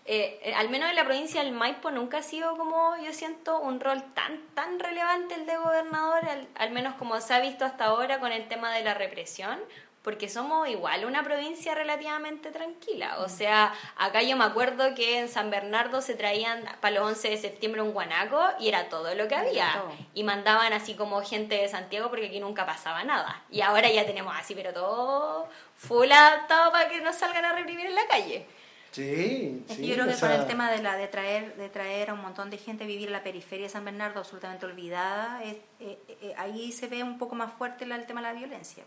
eh, 0.05 0.41
eh, 0.43 0.55
al 0.55 0.69
menos 0.69 0.91
en 0.91 0.97
la 0.97 1.05
provincia 1.05 1.43
del 1.43 1.53
Maipo 1.53 1.91
nunca 1.91 2.19
ha 2.19 2.23
sido 2.23 2.57
como 2.59 2.95
yo 3.03 3.13
siento 3.15 3.59
un 3.61 3.81
rol 3.81 4.03
tan 4.15 4.39
tan 4.55 4.79
relevante 4.79 5.35
el 5.37 5.47
de 5.47 5.57
gobernador, 5.57 6.25
al, 6.29 6.47
al 6.55 6.71
menos 6.71 6.95
como 6.97 7.19
se 7.23 7.33
ha 7.33 7.41
visto 7.41 7.65
hasta 7.65 7.87
ahora 7.87 8.21
con 8.21 8.31
el 8.31 8.47
tema 8.49 8.73
de 8.75 8.85
la 8.85 8.93
represión, 8.93 9.59
porque 10.05 10.29
somos 10.29 10.69
igual 10.69 11.07
una 11.07 11.25
provincia 11.25 11.75
relativamente 11.75 12.51
tranquila. 12.51 13.21
O 13.21 13.29
sea, 13.31 13.73
acá 13.97 14.23
yo 14.23 14.37
me 14.37 14.45
acuerdo 14.45 14.95
que 14.95 15.19
en 15.19 15.31
San 15.31 15.51
Bernardo 15.51 16.03
se 16.03 16.15
traían 16.15 16.63
para 16.83 16.97
los 16.97 17.09
11 17.09 17.31
de 17.31 17.37
septiembre 17.39 17.81
un 17.81 17.93
guanaco 17.93 18.39
y 18.61 18.69
era 18.69 18.91
todo 18.91 19.15
lo 19.15 19.27
que 19.29 19.35
había. 19.35 19.83
Y 20.13 20.23
mandaban 20.23 20.75
así 20.75 20.95
como 20.95 21.23
gente 21.23 21.55
de 21.55 21.69
Santiago 21.69 22.11
porque 22.11 22.27
aquí 22.27 22.39
nunca 22.39 22.67
pasaba 22.67 23.03
nada. 23.03 23.43
Y 23.51 23.63
ahora 23.63 23.91
ya 23.91 24.05
tenemos 24.05 24.35
así, 24.39 24.55
pero 24.55 24.75
todo 24.75 25.49
full 25.75 26.13
adaptado 26.13 26.71
para 26.71 26.91
que 26.91 27.01
no 27.01 27.11
salgan 27.15 27.47
a 27.47 27.55
reprimir 27.55 27.87
en 27.87 27.95
la 27.95 28.07
calle. 28.07 28.47
Sí, 28.91 29.65
sí, 29.69 29.87
yo 29.89 29.95
creo 29.95 30.07
que 30.07 30.21
con 30.21 30.31
el 30.31 30.47
tema 30.47 30.71
de 30.71 30.81
la 30.81 30.97
de 30.97 31.09
traer 31.09 31.57
de 31.57 31.69
traer 31.69 32.11
a 32.11 32.15
un 32.15 32.21
montón 32.21 32.49
de 32.49 32.59
gente 32.59 32.85
a 32.85 32.87
vivir 32.87 33.09
en 33.09 33.13
la 33.13 33.25
periferia 33.25 33.67
de 33.67 33.71
San 33.71 33.85
Bernardo 33.85 34.21
absolutamente 34.21 34.67
olvidada, 34.67 35.43
es, 35.43 35.57
eh, 35.81 35.99
eh, 36.09 36.35
ahí 36.37 36.71
se 36.71 36.87
ve 36.87 37.03
un 37.03 37.19
poco 37.19 37.35
más 37.35 37.53
fuerte 37.55 37.85
el, 37.85 38.07
tema 38.07 38.21
de 38.21 38.29
la 38.29 38.35
violencia 38.35 38.85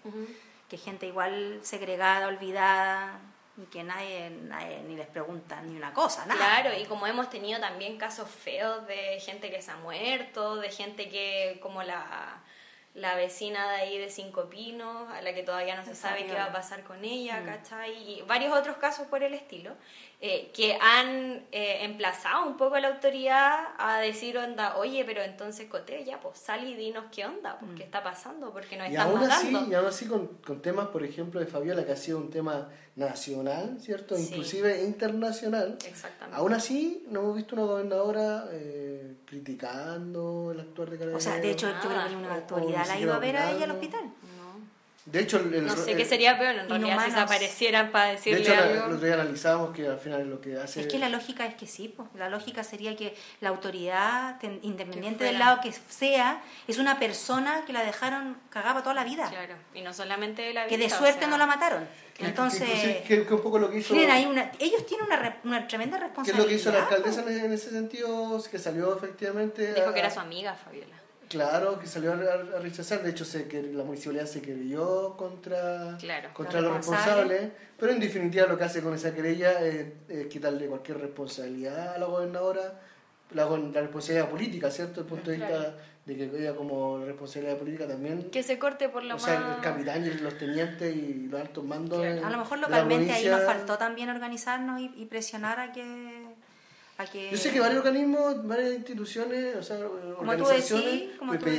que 0.70 0.78
gente 0.78 1.06
igual 1.06 1.60
segregada, 1.64 2.28
olvidada, 2.28 3.20
y 3.58 3.66
que 3.66 3.84
nadie, 3.84 4.30
ni 4.88 4.96
les 4.96 5.08
pregunta 5.08 5.62
ni 5.62 5.76
una 5.76 5.94
cosa, 5.94 6.26
nada. 6.26 6.62
Claro, 6.62 6.78
y 6.78 6.86
como 6.86 7.08
hemos 7.08 7.30
tenido 7.30 7.60
también 7.60 7.98
casos 7.98 8.30
feos 8.30 8.86
de 8.88 9.20
gente 9.20 9.50
que 9.50 9.62
se 9.62 9.72
ha 9.72 9.78
muerto, 9.78 10.58
de 10.58 10.70
gente 10.70 11.10
que 11.10 11.60
como 11.62 11.82
la 11.82 12.42
la 12.98 13.16
vecina 13.16 13.72
de 13.72 13.76
ahí 13.76 13.98
de 14.00 14.10
Cinco 14.10 14.50
Pinos, 14.50 15.08
a 15.12 15.22
la 15.22 15.32
que 15.36 15.44
todavía 15.44 15.76
no 15.76 15.86
se 15.86 15.94
sabe 15.94 16.26
qué 16.26 16.34
va 16.34 16.46
a 16.46 16.52
pasar 16.52 16.84
con 16.84 17.06
ella, 17.06 17.42
mm. 17.42 17.46
¿cachai? 17.46 17.94
Y 17.94 18.22
varios 18.24 18.58
otros 18.58 18.78
casos 18.78 19.06
por 19.08 19.22
el 19.22 19.36
estilo. 19.36 19.76
Eh, 20.20 20.50
que 20.52 20.76
han 20.82 21.46
eh, 21.52 21.84
emplazado 21.84 22.48
un 22.48 22.58
poco 22.58 22.74
a 22.74 22.80
la 22.80 22.88
autoridad 22.88 23.68
a 23.78 24.00
decir, 24.00 24.36
onda, 24.36 24.76
oye, 24.78 25.06
pero 25.06 25.22
entonces 25.22 25.70
Cote, 25.70 26.04
ya, 26.06 26.20
pues 26.20 26.40
sal 26.40 26.68
y 26.68 26.74
dinos 26.74 27.06
qué 27.12 27.24
onda, 27.24 27.60
pues, 27.60 27.74
qué 27.74 27.84
mm. 27.84 27.86
está 27.86 28.02
pasando, 28.02 28.52
porque 28.52 28.78
nos 28.78 28.88
y 28.90 28.96
están 28.96 29.10
aún 29.10 29.22
Así, 29.30 29.56
y 29.70 29.74
aún 29.76 29.86
así 29.86 30.08
con, 30.08 30.26
con, 30.44 30.60
temas, 30.60 30.88
por 30.88 31.04
ejemplo, 31.04 31.40
de 31.40 31.46
Fabiola, 31.46 31.86
que 31.86 31.92
ha 31.92 31.96
sido 31.96 32.18
un 32.18 32.32
tema 32.32 32.68
nacional, 32.96 33.78
¿cierto? 33.80 34.18
Inclusive 34.18 34.84
internacional. 34.86 35.78
Exactamente. 35.86 36.36
Aún 36.36 36.52
así, 36.54 37.06
no 37.12 37.20
hemos 37.20 37.36
visto 37.36 37.56
una 37.56 37.66
gobernadora 37.66 38.46
eh, 38.54 39.18
criticando 39.24 40.52
el 40.52 40.62
actuar 40.62 40.90
de 40.90 40.98
Carabineros. 40.98 41.28
O 41.28 41.30
sea, 41.30 41.40
de 41.40 41.52
hecho, 41.52 41.68
yo 41.70 41.90
creo 41.90 42.08
que 42.08 42.16
una 42.16 42.34
autoridad 42.34 42.88
la 42.88 42.94
ha 42.94 43.00
ido 43.00 43.14
a 43.14 43.20
ver 43.20 43.38
a 43.38 43.52
ella 43.52 43.66
al 43.66 43.72
hospital. 43.72 44.12
De 45.08 45.22
hecho, 45.22 45.38
el, 45.38 45.66
no 45.66 45.74
sé 45.74 45.96
qué 45.96 46.04
sería 46.04 46.38
peor 46.38 46.54
en 46.54 46.68
realidad 46.68 47.00
si 47.00 47.12
desaparecieran 47.12 47.92
para 47.94 48.12
decirle 48.12 48.40
de 48.40 48.44
hecho, 48.44 48.62
algo. 48.62 48.74
el 48.74 48.94
otro 48.94 49.06
día 49.06 49.14
analizábamos 49.14 49.74
que 49.74 49.88
al 49.88 50.00
final 50.00 50.30
lo 50.30 50.42
que 50.42 50.58
hace... 50.58 50.82
Es 50.82 50.88
que 50.88 51.00
la 51.00 51.08
lógica 51.08 51.46
es 51.46 51.56
que 51.56 51.66
sí, 51.66 51.88
pues. 51.96 52.10
la 52.16 52.28
lógica 52.28 52.62
sería 52.62 52.94
que 52.98 53.16
la 53.40 53.48
autoridad, 53.48 54.36
independiente 54.64 55.24
del 55.24 55.40
lado 55.40 55.62
que 55.62 55.72
sea, 55.72 56.42
es 56.68 56.78
una 56.78 57.00
persona 57.00 57.64
que 57.66 57.72
la 57.72 57.84
dejaron 57.84 58.36
cagada 58.50 58.84
toda 58.84 58.96
la 58.96 59.06
vida. 59.06 59.30
Claro, 59.30 59.56
y 59.74 59.82
no 59.82 59.94
solamente 59.94 60.54
la 60.54 60.66
vida. 60.66 60.76
Que 60.76 60.78
de 60.78 60.90
suerte 60.90 61.26
no 61.26 61.38
la 61.38 61.46
mataron. 61.46 61.88
Entonces, 62.20 63.02
que, 63.08 63.22
un 63.30 63.42
poco 63.42 63.60
lo 63.60 63.72
que 63.72 63.78
hizo, 63.78 63.94
una, 63.94 64.52
ellos 64.60 64.86
tienen 64.86 65.06
una, 65.08 65.38
una 65.46 65.68
tremenda 65.70 65.98
responsabilidad. 66.00 66.26
¿Qué 66.26 66.32
es 66.32 66.38
lo 66.38 66.48
que 66.48 66.54
hizo 66.56 66.72
la 66.72 66.84
alcaldesa 66.84 67.46
en 67.46 67.54
ese 67.54 67.70
sentido? 67.70 68.44
Que 68.52 68.60
salió 68.60 68.98
efectivamente... 68.98 69.74
Dijo 69.74 69.94
que 69.94 70.00
era 70.00 70.10
su 70.10 70.20
amiga, 70.20 70.54
Fabiola. 70.54 71.07
Claro, 71.30 71.80
que 71.80 71.88
salió 71.88 72.14
a, 72.14 72.60
rechazar. 72.60 73.04
De 73.04 73.10
hecho, 73.10 73.26
sé 73.26 73.48
que 73.48 73.62
la 73.62 73.84
municipalidad 73.84 74.26
se 74.26 74.42
querelló 74.42 75.16
contra, 75.18 75.98
contra 76.34 76.62
los 76.62 76.78
responsables. 76.78 77.52
Pero 77.78 77.92
en 77.92 78.00
definitiva, 78.00 78.48
lo 78.48 78.58
que 78.58 78.64
hace 78.64 78.82
con 78.82 78.94
esa 78.94 79.14
querella 79.14 79.60
es, 79.62 79.94
quitarle 80.30 80.68
cualquier 80.68 81.00
responsabilidad 81.00 81.96
a 81.96 81.98
la 81.98 82.06
gobernadora, 82.06 82.80
la, 83.32 83.46
la 83.46 83.82
responsabilidad 83.82 84.30
política, 84.30 84.72
¿cierto? 84.72 85.02
Desde 85.02 85.02
el 85.02 85.08
punto 85.08 85.32
de 85.32 85.38
vista 85.38 85.76
de 86.06 86.16
que 86.16 86.24
ella, 86.24 86.56
como 86.56 87.04
responsabilidad 87.04 87.58
política, 87.58 87.88
también. 87.88 88.30
Que 88.32 88.42
se 88.42 88.58
corte 88.58 88.88
por 88.88 89.04
la 89.04 89.16
O 89.16 89.20
sea, 89.20 89.56
el 89.58 89.62
capitán 89.62 90.06
y 90.06 90.10
los 90.22 90.38
tenientes 90.38 90.96
y 90.96 91.28
los 91.28 91.42
altos 91.42 91.64
mandos. 91.66 92.06
a 92.06 92.30
lo 92.30 92.38
mejor 92.38 92.60
localmente 92.60 93.12
ahí 93.12 93.28
nos 93.28 93.44
faltó 93.44 93.78
también 93.78 94.10
organizarnos 94.10 94.80
y 94.80 95.06
presionar 95.06 95.60
a 95.60 95.72
que 95.74 96.27
yo 97.32 97.38
sé 97.38 97.52
que 97.52 97.60
varios 97.60 97.78
organismos, 97.80 98.48
varias 98.48 98.74
instituciones, 98.74 99.56
o 99.56 99.62
sea, 99.62 99.78
organizaciones 100.18 101.12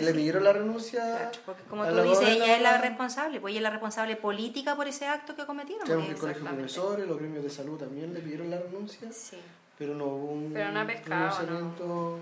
le, 0.02 0.12
pidieron 0.12 0.42
la 0.42 0.52
renuncia. 0.52 1.30
porque 1.46 1.62
como 1.64 1.86
tú 1.86 2.02
dices, 2.02 2.28
ella 2.28 2.56
es 2.56 2.62
la 2.62 2.78
responsable, 2.78 3.40
pues 3.40 3.52
ella 3.52 3.60
es 3.60 3.62
la 3.62 3.70
responsable 3.70 4.16
política 4.16 4.74
por 4.74 4.88
ese 4.88 5.06
acto 5.06 5.36
que 5.36 5.46
cometieron. 5.46 5.86
Tenemos 5.86 6.06
que 6.06 6.14
el 6.14 6.18
colegio 6.18 6.42
de 6.42 6.50
profesores, 6.50 7.06
los 7.06 7.18
gremios 7.18 7.44
de 7.44 7.50
salud 7.50 7.78
también 7.78 8.12
le 8.12 8.20
pidieron 8.20 8.50
la 8.50 8.58
renuncia, 8.58 9.12
sí. 9.12 9.36
pero 9.78 9.94
no 9.94 10.06
hubo 10.06 10.32
un 10.32 10.52
pero 10.52 10.72
no 10.72 10.80
ha 10.80 10.86
pescado, 10.86 11.46
no. 11.86 12.18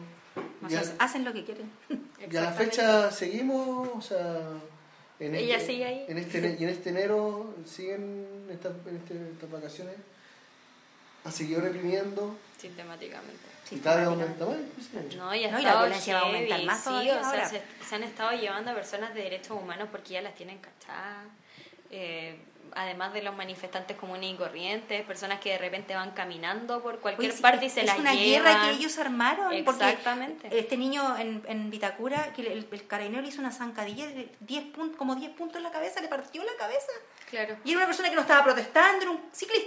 hacen 0.98 1.24
lo 1.24 1.32
que 1.32 1.44
quieren. 1.44 1.70
Y 2.30 2.36
a 2.36 2.42
la 2.42 2.52
fecha 2.52 3.10
seguimos, 3.10 3.88
o 3.94 4.00
sea... 4.00 4.40
En 5.18 5.34
ella 5.34 5.56
este, 5.56 5.72
sigue 5.72 5.84
ahí. 5.86 6.04
En 6.08 6.18
este, 6.18 6.56
y 6.60 6.64
en 6.64 6.68
este 6.68 6.90
enero 6.90 7.54
siguen 7.64 8.26
estas, 8.50 8.72
en 8.86 8.96
este, 8.96 9.14
estas 9.32 9.50
vacaciones 9.50 9.94
ha 11.26 11.30
seguido 11.30 11.60
reprimiendo. 11.60 12.36
Sistemáticamente. 12.58 13.46
Y 13.70 13.78
cada 13.80 13.96
vez 13.96 14.06
aumenta 14.06 14.46
más. 14.46 14.56
No, 15.16 15.34
y, 15.34 15.46
no, 15.48 15.58
y 15.58 15.62
la 15.62 15.76
violencia 15.78 16.14
va 16.14 16.20
a 16.20 16.24
aumentar 16.26 16.62
más 16.62 16.84
sí, 16.84 16.90
o 16.90 17.30
sea, 17.30 17.48
se, 17.48 17.94
han 17.94 18.04
estado 18.04 18.38
llevando 18.38 18.70
a 18.70 18.74
personas 18.74 19.12
de 19.12 19.22
derechos 19.22 19.60
humanos 19.60 19.88
porque 19.90 20.14
ya 20.14 20.22
las 20.22 20.34
tienen 20.34 20.58
cachadas. 20.58 21.26
Eh, 21.90 22.38
además 22.76 23.12
de 23.12 23.22
los 23.22 23.34
manifestantes 23.34 23.96
comunes 23.96 24.32
y 24.32 24.36
corrientes, 24.36 25.04
personas 25.04 25.40
que 25.40 25.50
de 25.50 25.58
repente 25.58 25.94
van 25.94 26.10
caminando 26.12 26.82
por 26.82 27.00
cualquier 27.00 27.34
parte 27.40 27.66
y 27.66 27.70
se 27.70 27.82
las 27.82 27.96
llevan. 27.96 28.14
Es 28.14 28.18
una 28.18 28.24
guerra 28.24 28.62
que 28.62 28.76
ellos 28.76 28.98
armaron. 28.98 29.52
Exactamente. 29.52 30.48
este 30.56 30.76
niño 30.76 31.16
en, 31.16 31.42
en 31.48 31.70
Vitacura, 31.70 32.32
que 32.34 32.42
el, 32.42 32.68
el 32.70 32.86
carabinero 32.86 33.22
le 33.22 33.28
hizo 33.28 33.40
una 33.40 33.50
zancadilla 33.50 34.06
de 34.06 34.30
10 34.40 34.64
puntos, 34.66 34.96
como 34.96 35.14
10 35.16 35.32
puntos 35.32 35.56
en 35.56 35.62
la 35.64 35.70
cabeza, 35.70 36.00
le 36.00 36.08
partió 36.08 36.44
la 36.44 36.54
cabeza. 36.58 36.92
Claro. 37.30 37.56
Y 37.64 37.70
era 37.70 37.78
una 37.78 37.86
persona 37.86 38.08
que 38.08 38.14
no 38.14 38.20
estaba 38.20 38.44
protestando, 38.44 39.02
era 39.02 39.10
un 39.10 39.20
ciclista. 39.32 39.65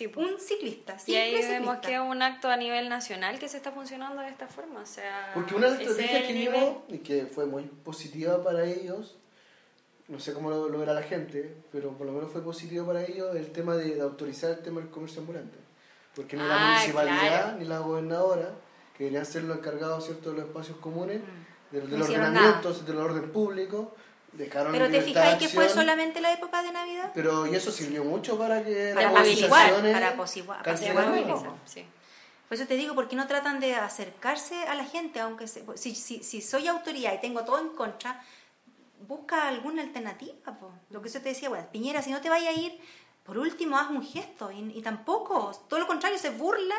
Sí, 0.00 0.10
un 0.16 0.40
ciclista. 0.40 0.96
Y 1.06 1.14
ahí 1.14 1.34
vemos 1.46 1.76
que 1.80 1.92
es 1.92 2.00
un 2.00 2.22
acto 2.22 2.48
a 2.48 2.56
nivel 2.56 2.88
nacional 2.88 3.38
que 3.38 3.50
se 3.50 3.58
está 3.58 3.70
funcionando 3.70 4.22
de 4.22 4.30
esta 4.30 4.46
forma. 4.46 4.80
O 4.80 4.86
sea, 4.86 5.30
Porque 5.34 5.54
una 5.54 5.66
de 5.66 5.72
las 5.72 5.80
estrategias 5.82 6.22
que 6.26 6.32
vimos 6.32 6.76
y 6.88 6.98
que 7.00 7.26
fue 7.26 7.44
muy 7.44 7.64
positiva 7.64 8.42
para 8.42 8.64
ellos, 8.64 9.18
no 10.08 10.18
sé 10.18 10.32
cómo 10.32 10.48
lo, 10.48 10.70
lo, 10.70 10.78
verá 10.78 10.94
la 10.94 11.02
gente, 11.02 11.54
pero 11.70 11.90
por 11.98 12.06
lo 12.06 12.14
menos 12.14 12.32
fue 12.32 12.42
positivo 12.42 12.86
para 12.86 13.04
ellos 13.04 13.36
el 13.36 13.52
tema 13.52 13.76
de, 13.76 14.00
autorizar 14.00 14.52
el 14.52 14.60
tema 14.60 14.80
del 14.80 14.88
comercio 14.88 15.20
ambulante. 15.20 15.58
Porque 16.16 16.34
ni 16.34 16.44
la 16.44 16.56
ah, 16.56 16.70
municipalidad 16.70 17.56
ni 17.58 17.66
la 17.66 17.80
gobernadora, 17.80 18.54
que 18.96 19.04
deberían 19.04 19.26
ser 19.26 19.42
los 19.44 19.58
encargados 19.58 20.06
¿cierto? 20.06 20.30
de 20.30 20.38
los 20.38 20.46
espacios 20.46 20.78
comunes, 20.78 21.20
mm. 21.20 21.74
de, 21.74 21.98
los 21.98 22.08
ordenamientos, 22.08 22.86
del 22.86 22.96
orden 22.96 23.30
público, 23.30 23.94
pero 24.36 24.90
te 24.90 25.02
fijáis 25.02 25.38
que 25.38 25.48
fue 25.48 25.68
solamente 25.68 26.20
la 26.20 26.32
época 26.32 26.62
de 26.62 26.72
Navidad. 26.72 27.10
Pero 27.14 27.46
y 27.46 27.54
eso 27.54 27.70
sirvió 27.70 28.04
mucho 28.04 28.38
para 28.38 28.62
que 28.64 28.92
para 28.94 29.10
apaciguar, 29.10 29.82
para 29.92 30.08
apaciguar, 30.10 30.62
sí. 31.64 31.84
Por 32.48 32.56
eso 32.56 32.66
te 32.66 32.74
digo, 32.74 32.96
¿por 32.96 33.06
qué 33.06 33.14
no 33.14 33.28
tratan 33.28 33.60
de 33.60 33.76
acercarse 33.76 34.64
a 34.64 34.74
la 34.74 34.84
gente? 34.84 35.20
aunque 35.20 35.46
si, 35.46 35.94
si, 35.94 36.24
si, 36.24 36.40
soy 36.40 36.66
autoridad 36.66 37.14
y 37.14 37.20
tengo 37.20 37.44
todo 37.44 37.60
en 37.60 37.68
contra, 37.68 38.24
busca 39.06 39.46
alguna 39.46 39.82
alternativa. 39.82 40.34
Lo 40.90 41.00
que 41.00 41.08
eso 41.08 41.20
te 41.20 41.28
decía, 41.28 41.48
bueno, 41.48 41.68
Piñera, 41.70 42.02
si 42.02 42.10
no 42.10 42.20
te 42.20 42.28
vaya 42.28 42.50
a 42.50 42.52
ir, 42.52 42.76
por 43.22 43.38
último 43.38 43.78
haz 43.78 43.90
un 43.90 44.02
gesto. 44.02 44.50
Y, 44.50 44.76
y 44.76 44.82
tampoco, 44.82 45.52
todo 45.68 45.78
lo 45.78 45.86
contrario, 45.86 46.18
se 46.18 46.30
burla, 46.30 46.74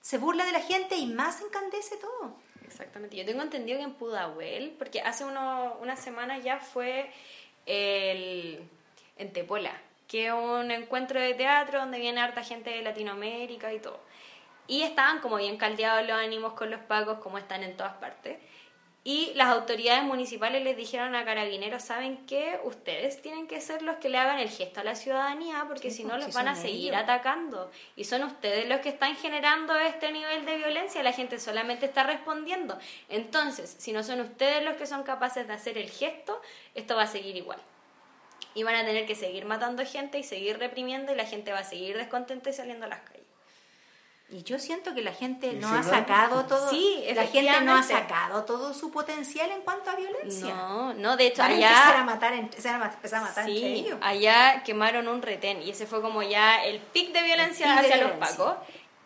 se 0.00 0.16
burla 0.16 0.46
de 0.46 0.52
la 0.52 0.60
gente 0.60 0.96
y 0.96 1.06
más 1.12 1.42
encandece 1.42 1.98
todo. 1.98 2.36
Exactamente. 2.70 3.16
Yo 3.16 3.24
tengo 3.24 3.42
entendido 3.42 3.78
que 3.78 3.84
en 3.84 3.94
Pudahuel, 3.94 4.76
porque 4.78 5.00
hace 5.00 5.24
uno, 5.24 5.76
una 5.82 5.96
semana 5.96 6.38
ya 6.38 6.60
fue 6.60 7.10
el, 7.66 8.60
en 9.18 9.32
Tepola, 9.32 9.72
que 10.06 10.26
es 10.28 10.32
un 10.32 10.70
encuentro 10.70 11.20
de 11.20 11.34
teatro 11.34 11.80
donde 11.80 11.98
viene 11.98 12.20
harta 12.20 12.44
gente 12.44 12.70
de 12.70 12.82
Latinoamérica 12.82 13.72
y 13.74 13.80
todo. 13.80 13.98
Y 14.68 14.82
estaban 14.82 15.18
como 15.18 15.36
bien 15.38 15.56
caldeados 15.56 16.06
los 16.06 16.16
ánimos 16.16 16.52
con 16.52 16.70
los 16.70 16.80
pagos, 16.82 17.18
como 17.18 17.38
están 17.38 17.64
en 17.64 17.76
todas 17.76 17.94
partes. 17.94 18.38
Y 19.02 19.32
las 19.34 19.48
autoridades 19.48 20.04
municipales 20.04 20.62
les 20.62 20.76
dijeron 20.76 21.14
a 21.14 21.24
carabineros, 21.24 21.82
¿saben 21.82 22.18
qué? 22.26 22.60
Ustedes 22.64 23.22
tienen 23.22 23.46
que 23.46 23.58
ser 23.62 23.80
los 23.80 23.96
que 23.96 24.10
le 24.10 24.18
hagan 24.18 24.38
el 24.38 24.50
gesto 24.50 24.80
a 24.80 24.84
la 24.84 24.94
ciudadanía 24.94 25.64
porque 25.66 25.90
si 25.90 26.04
no 26.04 26.10
pues, 26.10 26.26
los 26.26 26.34
van 26.34 26.48
a 26.48 26.54
seguir 26.54 26.94
atacando. 26.94 27.70
Y 27.96 28.04
son 28.04 28.24
ustedes 28.24 28.68
los 28.68 28.80
que 28.80 28.90
están 28.90 29.16
generando 29.16 29.74
este 29.78 30.12
nivel 30.12 30.44
de 30.44 30.58
violencia, 30.58 31.02
la 31.02 31.12
gente 31.12 31.40
solamente 31.40 31.86
está 31.86 32.02
respondiendo. 32.02 32.78
Entonces, 33.08 33.74
si 33.78 33.92
no 33.92 34.02
son 34.02 34.20
ustedes 34.20 34.62
los 34.64 34.76
que 34.76 34.86
son 34.86 35.02
capaces 35.02 35.48
de 35.48 35.54
hacer 35.54 35.78
el 35.78 35.88
gesto, 35.88 36.38
esto 36.74 36.94
va 36.94 37.04
a 37.04 37.06
seguir 37.06 37.36
igual. 37.36 37.58
Y 38.54 38.64
van 38.64 38.74
a 38.74 38.84
tener 38.84 39.06
que 39.06 39.14
seguir 39.14 39.46
matando 39.46 39.82
gente 39.86 40.18
y 40.18 40.24
seguir 40.24 40.58
reprimiendo 40.58 41.10
y 41.12 41.16
la 41.16 41.24
gente 41.24 41.52
va 41.52 41.60
a 41.60 41.64
seguir 41.64 41.96
descontenta 41.96 42.50
y 42.50 42.52
saliendo 42.52 42.84
a 42.84 42.90
las 42.90 43.00
calles. 43.00 43.19
Y 44.32 44.44
yo 44.44 44.60
siento 44.60 44.94
que 44.94 45.02
la 45.02 45.12
gente 45.12 45.54
no 45.54 45.68
ha 45.68 45.82
sacado 45.82 46.44
todo, 46.46 46.70
sí, 46.70 47.02
la 47.14 47.26
gente 47.26 47.60
no 47.62 47.74
ha 47.74 47.82
sacado 47.82 48.44
todo 48.44 48.72
su 48.72 48.92
potencial 48.92 49.50
en 49.50 49.62
cuanto 49.62 49.90
a 49.90 49.96
violencia. 49.96 50.54
No, 50.54 50.94
no, 50.94 51.16
de 51.16 51.26
hecho 51.26 51.42
allá 51.42 51.98
a 51.98 52.04
matar, 52.04 52.34
empezar 52.34 52.76
a 52.76 53.20
matar 53.20 53.44
sí, 53.46 53.64
ellos. 53.64 53.98
allá 54.00 54.62
quemaron 54.62 55.08
un 55.08 55.20
retén 55.20 55.60
y 55.62 55.70
ese 55.70 55.84
fue 55.84 56.00
como 56.00 56.22
ya 56.22 56.64
el 56.64 56.78
pic 56.78 57.12
de 57.12 57.22
violencia 57.22 57.76
hacia 57.76 57.96
los 57.96 58.12
pacos. 58.12 58.54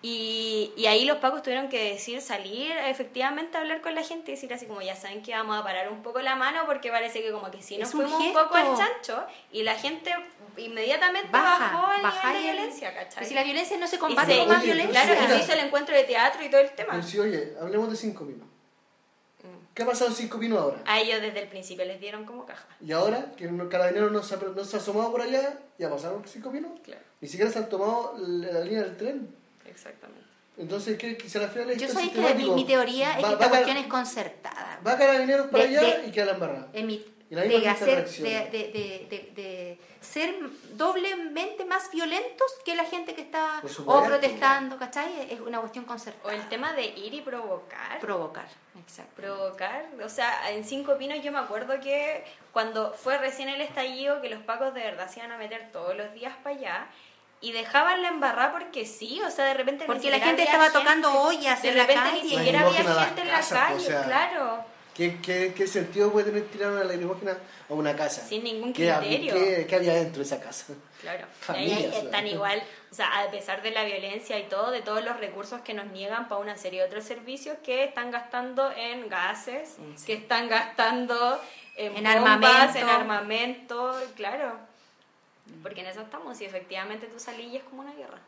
Y, 0.06 0.74
y, 0.76 0.84
ahí 0.84 1.06
los 1.06 1.16
pacos 1.16 1.42
tuvieron 1.42 1.70
que 1.70 1.92
decir, 1.92 2.20
salir 2.20 2.72
efectivamente 2.72 3.56
a 3.56 3.62
hablar 3.62 3.80
con 3.80 3.94
la 3.94 4.02
gente 4.02 4.32
y 4.32 4.34
decir 4.34 4.52
así 4.52 4.66
como 4.66 4.82
ya 4.82 4.94
saben 4.94 5.22
que 5.22 5.32
vamos 5.32 5.58
a 5.58 5.64
parar 5.64 5.90
un 5.90 6.02
poco 6.02 6.20
la 6.20 6.36
mano 6.36 6.66
porque 6.66 6.90
parece 6.90 7.22
que 7.22 7.32
como 7.32 7.50
que 7.50 7.62
si 7.62 7.78
nos 7.78 7.92
fuimos 7.92 8.20
un, 8.20 8.34
poco 8.34 8.54
al 8.54 8.76
chancho 8.76 9.24
y 9.50 9.62
la 9.62 9.76
gente 9.76 10.14
inmediatamente 10.56 11.30
bajó 11.30 11.92
el 11.92 12.02
nivel 12.02 12.32
de 12.32 12.52
violencia, 12.52 12.94
¿cachai? 12.94 13.24
Y 13.24 13.26
si 13.26 13.34
la 13.34 13.44
violencia 13.44 13.76
no 13.78 13.86
se 13.86 13.98
combate 13.98 14.38
con 14.38 14.48
más 14.48 14.62
violencia. 14.62 15.04
Claro, 15.04 15.24
y 15.24 15.26
se 15.26 15.44
hizo 15.44 15.52
el 15.52 15.66
encuentro 15.66 15.94
de 15.94 16.04
teatro 16.04 16.44
y 16.44 16.48
todo 16.48 16.60
el 16.60 16.70
tema. 16.70 16.92
Pero 16.92 17.02
sí, 17.02 17.18
oye, 17.18 17.54
hablemos 17.60 17.90
de 17.90 17.96
cinco 17.96 18.26
pinos. 18.26 18.48
¿Qué 19.74 19.82
ha 19.82 19.86
pasado 19.86 20.10
en 20.10 20.16
cinco 20.16 20.38
pinos 20.38 20.60
ahora? 20.60 20.78
A 20.86 21.00
ellos 21.00 21.20
desde 21.20 21.40
el 21.40 21.48
principio 21.48 21.84
les 21.84 22.00
dieron 22.00 22.24
como 22.24 22.46
caja. 22.46 22.68
Y 22.80 22.92
ahora, 22.92 23.32
que 23.36 23.44
el 23.44 23.68
carabinero 23.68 24.08
no 24.08 24.22
se, 24.22 24.36
ha, 24.36 24.38
no 24.38 24.64
se 24.64 24.76
ha 24.76 24.78
asomado 24.78 25.10
por 25.10 25.20
allá, 25.20 25.58
ya 25.78 25.90
pasaron 25.90 26.22
cinco 26.26 26.52
pinos. 26.52 26.70
Claro. 26.84 27.00
Ni 27.20 27.26
siquiera 27.26 27.50
se 27.50 27.58
han 27.58 27.68
tomado 27.68 28.14
la, 28.18 28.60
línea 28.60 28.82
del 28.82 28.96
tren. 28.96 29.34
Exactamente. 29.66 30.22
Entonces, 30.56 30.96
¿qué, 30.96 31.18
se 31.28 31.40
la 31.40 31.48
final 31.48 31.76
Yo 31.76 31.88
soy 31.88 32.10
que 32.10 32.34
mi, 32.34 32.64
teoría 32.64 33.18
es 33.18 33.24
que 33.24 33.32
esta 33.32 33.50
cuestión 33.50 33.76
es 33.76 33.86
concertada. 33.88 34.80
Va 34.86 34.92
a 34.92 34.98
carabineros 34.98 35.48
para 35.48 35.64
allá 35.64 36.04
y 36.06 36.12
queda 36.12 36.26
la 36.26 36.32
embarrada. 36.34 36.68
En 36.72 36.86
mi 36.86 37.04
de, 37.34 37.68
hacer, 37.68 38.08
de, 38.08 39.78
ser 40.04 40.34
doblemente 40.72 41.64
más 41.64 41.90
violentos 41.90 42.46
que 42.64 42.74
la 42.74 42.84
gente 42.84 43.14
que 43.14 43.22
está 43.22 43.62
o 43.86 44.04
protestando, 44.04 44.76
¿cachai? 44.78 45.32
Es 45.32 45.40
una 45.40 45.60
cuestión 45.60 45.84
concertada. 45.84 46.28
O 46.28 46.30
el 46.30 46.48
tema 46.48 46.72
de 46.72 46.84
ir 46.84 47.14
y 47.14 47.20
provocar. 47.20 47.98
Provocar, 48.00 48.46
provocar. 49.16 49.86
O 50.04 50.08
sea, 50.08 50.50
en 50.50 50.64
Cinco 50.64 50.96
Pinos 50.98 51.22
yo 51.22 51.32
me 51.32 51.38
acuerdo 51.38 51.80
que 51.80 52.24
cuando 52.52 52.92
fue 52.92 53.18
recién 53.18 53.48
el 53.48 53.60
estallido, 53.60 54.20
que 54.20 54.28
los 54.28 54.42
pacos 54.42 54.74
de 54.74 54.82
verdad 54.82 55.10
se 55.10 55.20
iban 55.20 55.32
a 55.32 55.38
meter 55.38 55.72
todos 55.72 55.96
los 55.96 56.12
días 56.12 56.34
para 56.42 56.56
allá, 56.56 56.86
y 57.40 57.52
dejaban 57.52 58.02
la 58.02 58.08
embarrada 58.08 58.52
porque 58.52 58.86
sí, 58.86 59.20
o 59.22 59.30
sea, 59.30 59.44
de 59.46 59.54
repente... 59.54 59.84
Porque 59.84 60.10
la 60.10 60.18
gente 60.18 60.44
estaba 60.44 60.70
tocando 60.70 61.12
ollas 61.22 61.60
de 61.60 61.68
en 61.68 61.76
la 61.76 61.82
repente 61.82 62.10
calle. 62.10 62.22
ni 62.22 62.30
siquiera 62.30 62.60
había 62.60 63.04
gente 63.04 63.20
en 63.20 63.28
la 63.28 63.40
calle, 63.40 63.86
claro. 64.04 64.73
¿Qué, 64.94 65.20
qué, 65.20 65.52
¿Qué, 65.56 65.66
sentido 65.66 66.12
puede 66.12 66.30
tener 66.30 66.48
tirar 66.48 66.70
una 66.70 66.84
lacrimógena 66.84 67.36
a 67.68 67.74
una 67.74 67.96
casa? 67.96 68.24
Sin 68.24 68.44
ningún 68.44 68.72
criterio. 68.72 69.34
¿Qué, 69.34 69.66
qué, 69.68 69.74
había 69.74 69.94
dentro 69.94 70.18
de 70.18 70.22
esa 70.22 70.40
casa? 70.40 70.74
Claro, 71.00 71.26
Familias, 71.40 71.92
ahí 71.92 72.04
están 72.04 72.26
igual, 72.28 72.62
o 72.92 72.94
sea, 72.94 73.22
a 73.22 73.30
pesar 73.30 73.60
de 73.62 73.72
la 73.72 73.84
violencia 73.84 74.38
y 74.38 74.44
todo, 74.44 74.70
de 74.70 74.82
todos 74.82 75.04
los 75.04 75.18
recursos 75.18 75.60
que 75.62 75.74
nos 75.74 75.86
niegan 75.86 76.28
para 76.28 76.40
una 76.40 76.56
serie 76.56 76.80
de 76.80 76.86
otros 76.86 77.04
servicios 77.04 77.58
que 77.64 77.82
están 77.82 78.12
gastando 78.12 78.70
en 78.70 79.08
gases, 79.08 79.76
que 80.06 80.14
están 80.14 80.48
gastando 80.48 81.40
en, 81.76 81.96
en 81.96 82.06
armamento. 82.06 82.78
en 82.78 82.88
armamento, 82.88 83.96
claro. 84.14 84.58
Porque 85.62 85.80
en 85.80 85.88
eso 85.88 86.02
estamos 86.02 86.40
y 86.40 86.44
efectivamente 86.44 87.06
tú 87.06 87.18
salís 87.18 87.52
y 87.52 87.56
es 87.56 87.64
como 87.64 87.82
una 87.82 87.94
guerra. 87.94 88.18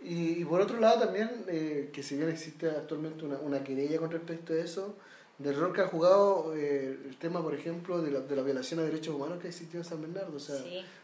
Y, 0.00 0.44
por 0.44 0.60
otro 0.60 0.80
lado 0.80 1.00
también, 1.00 1.44
eh, 1.48 1.90
que 1.92 2.02
si 2.02 2.16
bien 2.16 2.28
existe 2.28 2.68
actualmente 2.68 3.24
una, 3.24 3.36
una 3.38 3.62
querella 3.62 3.98
con 3.98 4.10
respecto 4.10 4.52
a 4.52 4.56
eso, 4.56 4.96
del 5.38 5.56
rol 5.56 5.72
que 5.72 5.80
ha 5.80 5.86
jugado 5.86 6.54
eh, 6.54 6.98
el 7.04 7.16
tema, 7.16 7.42
por 7.42 7.54
ejemplo, 7.54 8.00
de 8.00 8.10
la, 8.10 8.20
de 8.20 8.36
la 8.36 8.42
violación 8.42 8.80
a 8.80 8.84
derechos 8.84 9.14
humanos 9.14 9.40
que 9.40 9.48
existió 9.48 9.80
en 9.80 9.84
San 9.84 10.00
Bernardo. 10.00 10.36
O 10.36 10.40
sea, 10.40 10.56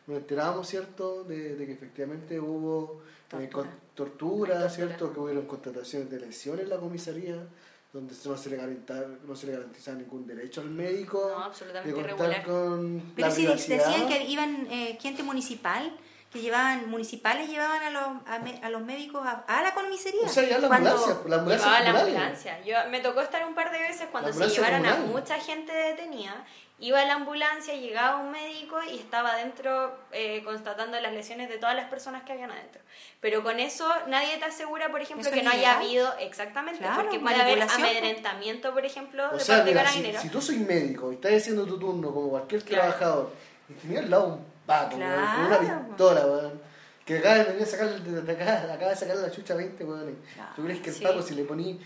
nos 0.07 0.19
enterábamos, 0.19 0.69
¿cierto?, 0.69 1.25
de, 1.25 1.57
de 1.57 1.67
que 1.67 1.73
efectivamente 1.73 2.39
hubo 2.39 3.03
eh, 3.33 3.51
tortura, 3.95 4.69
¿cierto?, 4.71 5.13
que 5.13 5.21
hubieron 5.21 5.47
constataciones 5.47 6.11
de 6.11 6.21
lesiones 6.21 6.65
en 6.65 6.71
la 6.71 6.77
comisaría, 6.77 7.47
donde 7.93 8.15
no 8.25 8.37
se 8.37 8.51
le 8.51 8.57
garantizaba, 8.57 9.09
no 9.27 9.35
se 9.35 9.47
le 9.47 9.53
garantizaba 9.53 9.99
ningún 9.99 10.27
derecho 10.27 10.61
al 10.61 10.71
médico. 10.71 11.33
No, 11.37 11.45
absolutamente. 11.45 12.45
Con 12.45 13.13
Pero 13.17 13.31
si 13.31 13.47
decían 13.47 14.07
que 14.07 14.25
iban 14.29 14.69
eh, 14.71 14.99
gente 15.01 15.23
municipal 15.23 15.97
que 16.33 16.41
llevaban, 16.41 16.91
municipales 16.91 17.49
llevaban 17.49 17.83
a 17.83 17.91
los, 17.91 18.63
a, 18.63 18.71
los 18.71 18.83
médicos 18.83 19.27
a, 19.27 19.63
la 19.63 19.73
comisaría. 19.73 20.23
O 20.25 20.29
sea, 20.29 20.45
ya 20.45 20.59
la 20.59 20.67
ambulancia, 20.67 21.17
la 21.27 21.37
ambulancia. 21.37 21.81
la 21.81 22.01
ambulancia. 22.01 22.61
Yo, 22.65 22.77
me 22.91 23.01
tocó 23.01 23.23
estar 23.23 23.47
un 23.47 23.55
par 23.55 23.73
de 23.73 23.79
veces 23.79 24.09
cuando 24.13 24.33
se 24.33 24.49
llevaron 24.49 24.85
a 24.85 24.97
mucha 24.97 25.39
gente 25.39 25.73
detenida. 25.73 26.45
Iba 26.81 27.01
a 27.01 27.07
la 27.07 27.15
ambulancia, 27.15 27.75
llegaba 27.75 28.19
un 28.19 28.31
médico 28.31 28.79
y 28.89 28.99
estaba 28.99 29.33
adentro 29.33 29.99
eh, 30.13 30.45
constatando 30.45 31.01
las 31.01 31.13
lesiones 31.13 31.49
de 31.49 31.59
todas 31.59 31.75
las 31.75 31.89
personas 31.89 32.23
que 32.23 32.33
habían 32.33 32.53
adentro. 32.53 32.81
Pero 33.21 33.43
con 33.43 33.59
eso 33.59 33.89
nadie 34.07 34.37
te 34.37 34.45
asegura, 34.45 34.89
por 34.89 35.01
ejemplo, 35.01 35.29
que 35.29 35.43
no 35.43 35.51
haya 35.51 35.79
habido, 35.79 36.17
exactamente, 36.19 36.87
porque 36.95 37.19
puede 37.19 37.35
haber 37.35 37.63
amedrentamiento, 37.63 38.73
por 38.73 38.85
ejemplo, 38.85 39.29
de 39.31 39.41
sea, 39.41 39.65
parte 39.65 39.73
mira, 39.73 40.21
si, 40.21 40.29
si, 40.29 40.29
tú 40.29 40.41
soy 40.41 40.59
médico 40.59 41.11
y 41.11 41.17
estás 41.17 41.33
haciendo 41.33 41.67
tu 41.67 41.81
turno 41.81 42.15
como 42.15 42.29
cualquier 42.29 42.63
trabajador 42.63 43.33
y 43.69 43.73
tenías 43.73 44.05
al 44.05 44.11
lado 44.11 44.27
un 44.27 44.58
pato, 44.69 44.91
con 44.93 45.03
una 45.03 45.87
pistola, 45.87 46.27
weón. 46.27 46.61
Que 47.05 47.19
acaba 47.19 47.39
de 47.39 47.45
venir 47.45 47.63
a 47.63 47.67
sacarle, 47.67 47.99
de, 48.01 48.33
acaba, 48.33 48.91
de 48.91 48.97
sacarle 48.97 49.23
la 49.23 49.31
chucha 49.31 49.55
20, 49.55 49.85
weón. 49.85 50.17
¿Tú 50.55 50.65
crees 50.65 50.81
que 50.81 50.91
el 50.91 50.97
paco 50.97 51.23
si 51.23 51.35
le 51.35 51.45
poní 51.45 51.81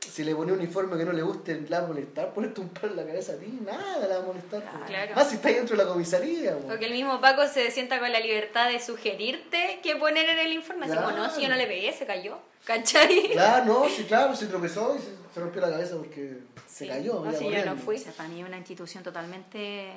si 0.00 0.24
le 0.24 0.34
ponía 0.34 0.54
un 0.54 0.60
uniforme 0.60 0.96
que 0.96 1.04
no 1.04 1.12
le 1.12 1.22
guste, 1.22 1.64
la 1.68 1.80
va 1.80 1.84
a 1.84 1.88
molestar, 1.88 2.32
ponerte 2.32 2.60
un 2.60 2.68
palo 2.68 2.92
en 2.92 2.96
la 2.96 3.06
cabeza 3.06 3.32
a 3.32 3.36
ti, 3.36 3.58
nada 3.64 4.06
la 4.06 4.18
va 4.18 4.22
a 4.22 4.26
molestar. 4.26 4.62
Claro. 4.86 5.14
Más 5.14 5.28
si 5.28 5.36
está 5.36 5.48
ahí 5.48 5.54
dentro 5.54 5.76
de 5.76 5.84
la 5.84 5.88
comisaría. 5.88 6.56
O 6.56 6.78
que 6.78 6.86
el 6.86 6.92
mismo 6.92 7.20
Paco 7.20 7.46
se 7.48 7.70
sienta 7.70 7.98
con 7.98 8.10
la 8.10 8.20
libertad 8.20 8.68
de 8.68 8.80
sugerirte 8.80 9.80
qué 9.82 9.96
poner 9.96 10.28
en 10.28 10.38
el 10.38 10.52
informe. 10.52 10.86
Así 10.86 10.96
como, 10.96 11.10
no, 11.10 11.30
si 11.30 11.42
yo 11.42 11.48
no 11.48 11.56
le 11.56 11.66
pegué, 11.66 11.92
se 11.92 12.06
cayó. 12.06 12.38
¿Cachai? 12.64 13.30
Claro, 13.32 13.64
no, 13.64 13.88
sí, 13.96 14.04
claro, 14.04 14.34
se 14.34 14.46
tropezó 14.46 14.96
y 14.96 14.98
se, 14.98 15.40
rompió 15.40 15.60
la 15.60 15.70
cabeza 15.70 15.96
porque 15.96 16.38
se 16.66 16.88
cayó. 16.88 17.24
No, 17.24 17.32
si 17.32 17.50
yo 17.50 17.64
no 17.64 17.76
fui. 17.76 17.96
O 17.96 18.12
para 18.12 18.28
mí 18.28 18.40
es 18.40 18.46
una 18.46 18.56
institución 18.56 19.04
totalmente 19.04 19.92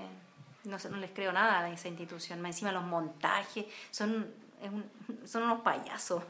no, 0.70 0.78
no 0.90 0.98
les 0.98 1.12
creo 1.12 1.32
nada 1.32 1.60
a 1.60 1.72
esa 1.72 1.88
institución. 1.88 2.42
Más 2.42 2.52
encima 2.52 2.72
los 2.72 2.84
montajes 2.84 3.66
son, 3.92 4.32
son 5.26 5.44
unos 5.44 5.62
payasos. 5.62 6.24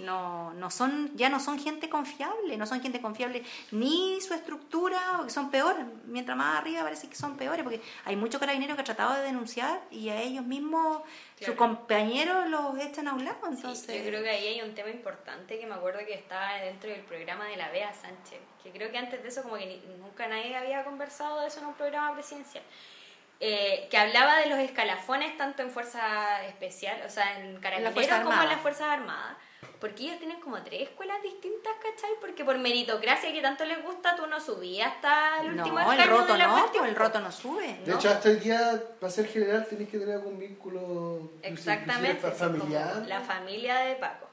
No, 0.00 0.52
no 0.54 0.70
son, 0.70 1.16
ya 1.16 1.28
no 1.28 1.40
son 1.40 1.58
gente 1.58 1.88
confiable, 1.88 2.56
no 2.56 2.66
son 2.66 2.80
gente 2.80 3.00
confiable 3.00 3.42
ni 3.70 4.20
su 4.20 4.34
estructura, 4.34 4.98
que 5.24 5.30
son 5.30 5.50
peores, 5.50 5.84
mientras 6.06 6.36
más 6.36 6.58
arriba 6.58 6.82
parece 6.82 7.08
que 7.08 7.14
son 7.14 7.36
peores, 7.36 7.62
porque 7.62 7.80
hay 8.04 8.16
muchos 8.16 8.40
carabineros 8.40 8.74
que 8.76 8.80
han 8.80 8.86
tratado 8.86 9.14
de 9.14 9.22
denunciar 9.22 9.80
y 9.90 10.08
a 10.08 10.20
ellos 10.20 10.44
mismos, 10.44 11.02
sus 11.40 11.54
compañeros 11.54 12.48
los 12.48 12.78
echan 12.78 13.08
a 13.08 13.14
un 13.14 13.24
lado. 13.24 13.38
Entonces... 13.48 13.96
yo 13.96 14.08
creo 14.10 14.22
que 14.22 14.30
ahí 14.30 14.46
hay 14.48 14.62
un 14.62 14.74
tema 14.74 14.90
importante 14.90 15.58
que 15.58 15.66
me 15.66 15.74
acuerdo 15.74 16.00
que 16.00 16.14
estaba 16.14 16.54
dentro 16.54 16.90
del 16.90 17.02
programa 17.02 17.46
de 17.46 17.56
la 17.56 17.70
Bea 17.70 17.92
Sánchez, 17.94 18.40
que 18.62 18.70
creo 18.70 18.90
que 18.90 18.98
antes 18.98 19.22
de 19.22 19.28
eso 19.28 19.42
como 19.42 19.56
que 19.56 19.82
nunca 19.98 20.28
nadie 20.28 20.56
había 20.56 20.84
conversado 20.84 21.40
de 21.40 21.48
eso 21.48 21.60
en 21.60 21.66
un 21.66 21.74
programa 21.74 22.12
presidencial. 22.14 22.64
Eh, 23.38 23.86
que 23.90 23.98
hablaba 23.98 24.38
de 24.38 24.46
los 24.46 24.58
escalafones 24.58 25.36
tanto 25.36 25.62
en 25.62 25.70
Fuerza 25.70 26.42
Especial, 26.46 27.02
o 27.06 27.10
sea, 27.10 27.38
en 27.38 27.60
Carabineros 27.60 28.22
como 28.22 28.42
en 28.42 28.48
las 28.48 28.60
Fuerzas 28.60 28.88
Armadas. 28.88 29.36
Porque 29.80 30.04
ellos 30.04 30.18
tienen 30.18 30.40
como 30.40 30.62
tres 30.62 30.88
escuelas 30.88 31.22
distintas, 31.22 31.72
¿cachai? 31.82 32.10
Porque 32.18 32.46
por 32.46 32.56
meritocracia 32.56 33.30
que 33.30 33.42
tanto 33.42 33.66
les 33.66 33.82
gusta, 33.82 34.16
tú 34.16 34.26
no 34.26 34.40
subías 34.40 34.90
hasta 34.90 35.42
el 35.42 35.52
último 35.52 35.80
no, 35.80 35.92
el 35.92 36.08
roto 36.08 36.38
no, 36.38 36.84
el 36.86 36.94
roto 36.94 37.20
no 37.20 37.30
sube. 37.30 37.80
De 37.84 37.92
hecho, 37.92 38.08
hasta 38.08 38.30
el 38.30 38.40
día, 38.40 38.82
para 38.98 39.12
ser 39.12 39.26
general, 39.26 39.66
tenés 39.68 39.90
que 39.90 39.98
tener 39.98 40.14
algún 40.14 40.38
vínculo 40.38 41.32
Exactamente, 41.42 42.30
familiar. 42.30 43.04
la 43.06 43.20
familia 43.20 43.76
de 43.80 43.96
Paco. 43.96 44.28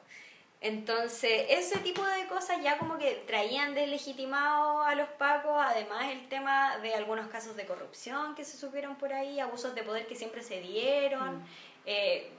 Entonces, 0.64 1.46
ese 1.50 1.80
tipo 1.80 2.02
de 2.06 2.26
cosas 2.28 2.64
ya 2.64 2.78
como 2.78 2.98
que 2.98 3.22
traían 3.28 3.76
deslegitimado 3.76 4.82
a 4.82 4.96
los 4.96 5.10
pacos, 5.10 5.62
además 5.62 6.06
el 6.10 6.30
tema 6.30 6.78
de 6.78 6.96
algunos 6.96 7.28
casos 7.28 7.58
de 7.58 7.66
corrupción 7.66 8.34
que 8.34 8.46
se 8.46 8.56
supieron 8.58 8.96
por 8.96 9.12
ahí, 9.12 9.42
abusos 9.42 9.76
de 9.76 9.84
poder 9.84 10.08
que 10.08 10.16
siempre 10.16 10.42
se 10.42 10.62
dieron. 10.62 11.40
Mm. 11.40 11.46
Eh, 11.86 12.32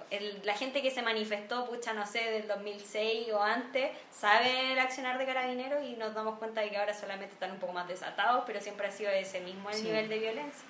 la 0.42 0.54
gente 0.54 0.80
que 0.80 0.90
se 0.90 1.02
manifestó, 1.02 1.66
pucha, 1.68 1.92
no 1.92 2.06
sé, 2.06 2.30
del 2.30 2.48
2006 2.48 3.30
o 3.32 3.42
antes, 3.42 3.90
sabe 4.10 4.72
el 4.72 4.78
accionar 4.78 5.18
de 5.18 5.26
carabineros 5.26 5.84
y 5.84 5.92
nos 5.96 6.14
damos 6.14 6.38
cuenta 6.38 6.62
de 6.62 6.70
que 6.70 6.78
ahora 6.78 6.94
solamente 6.94 7.34
están 7.34 7.50
un 7.50 7.58
poco 7.58 7.74
más 7.74 7.86
desatados, 7.86 8.44
pero 8.46 8.58
siempre 8.58 8.86
ha 8.86 8.90
sido 8.90 9.10
ese 9.10 9.40
mismo 9.40 9.68
el 9.68 9.84
nivel 9.84 10.08
de 10.08 10.18
violencia. 10.18 10.64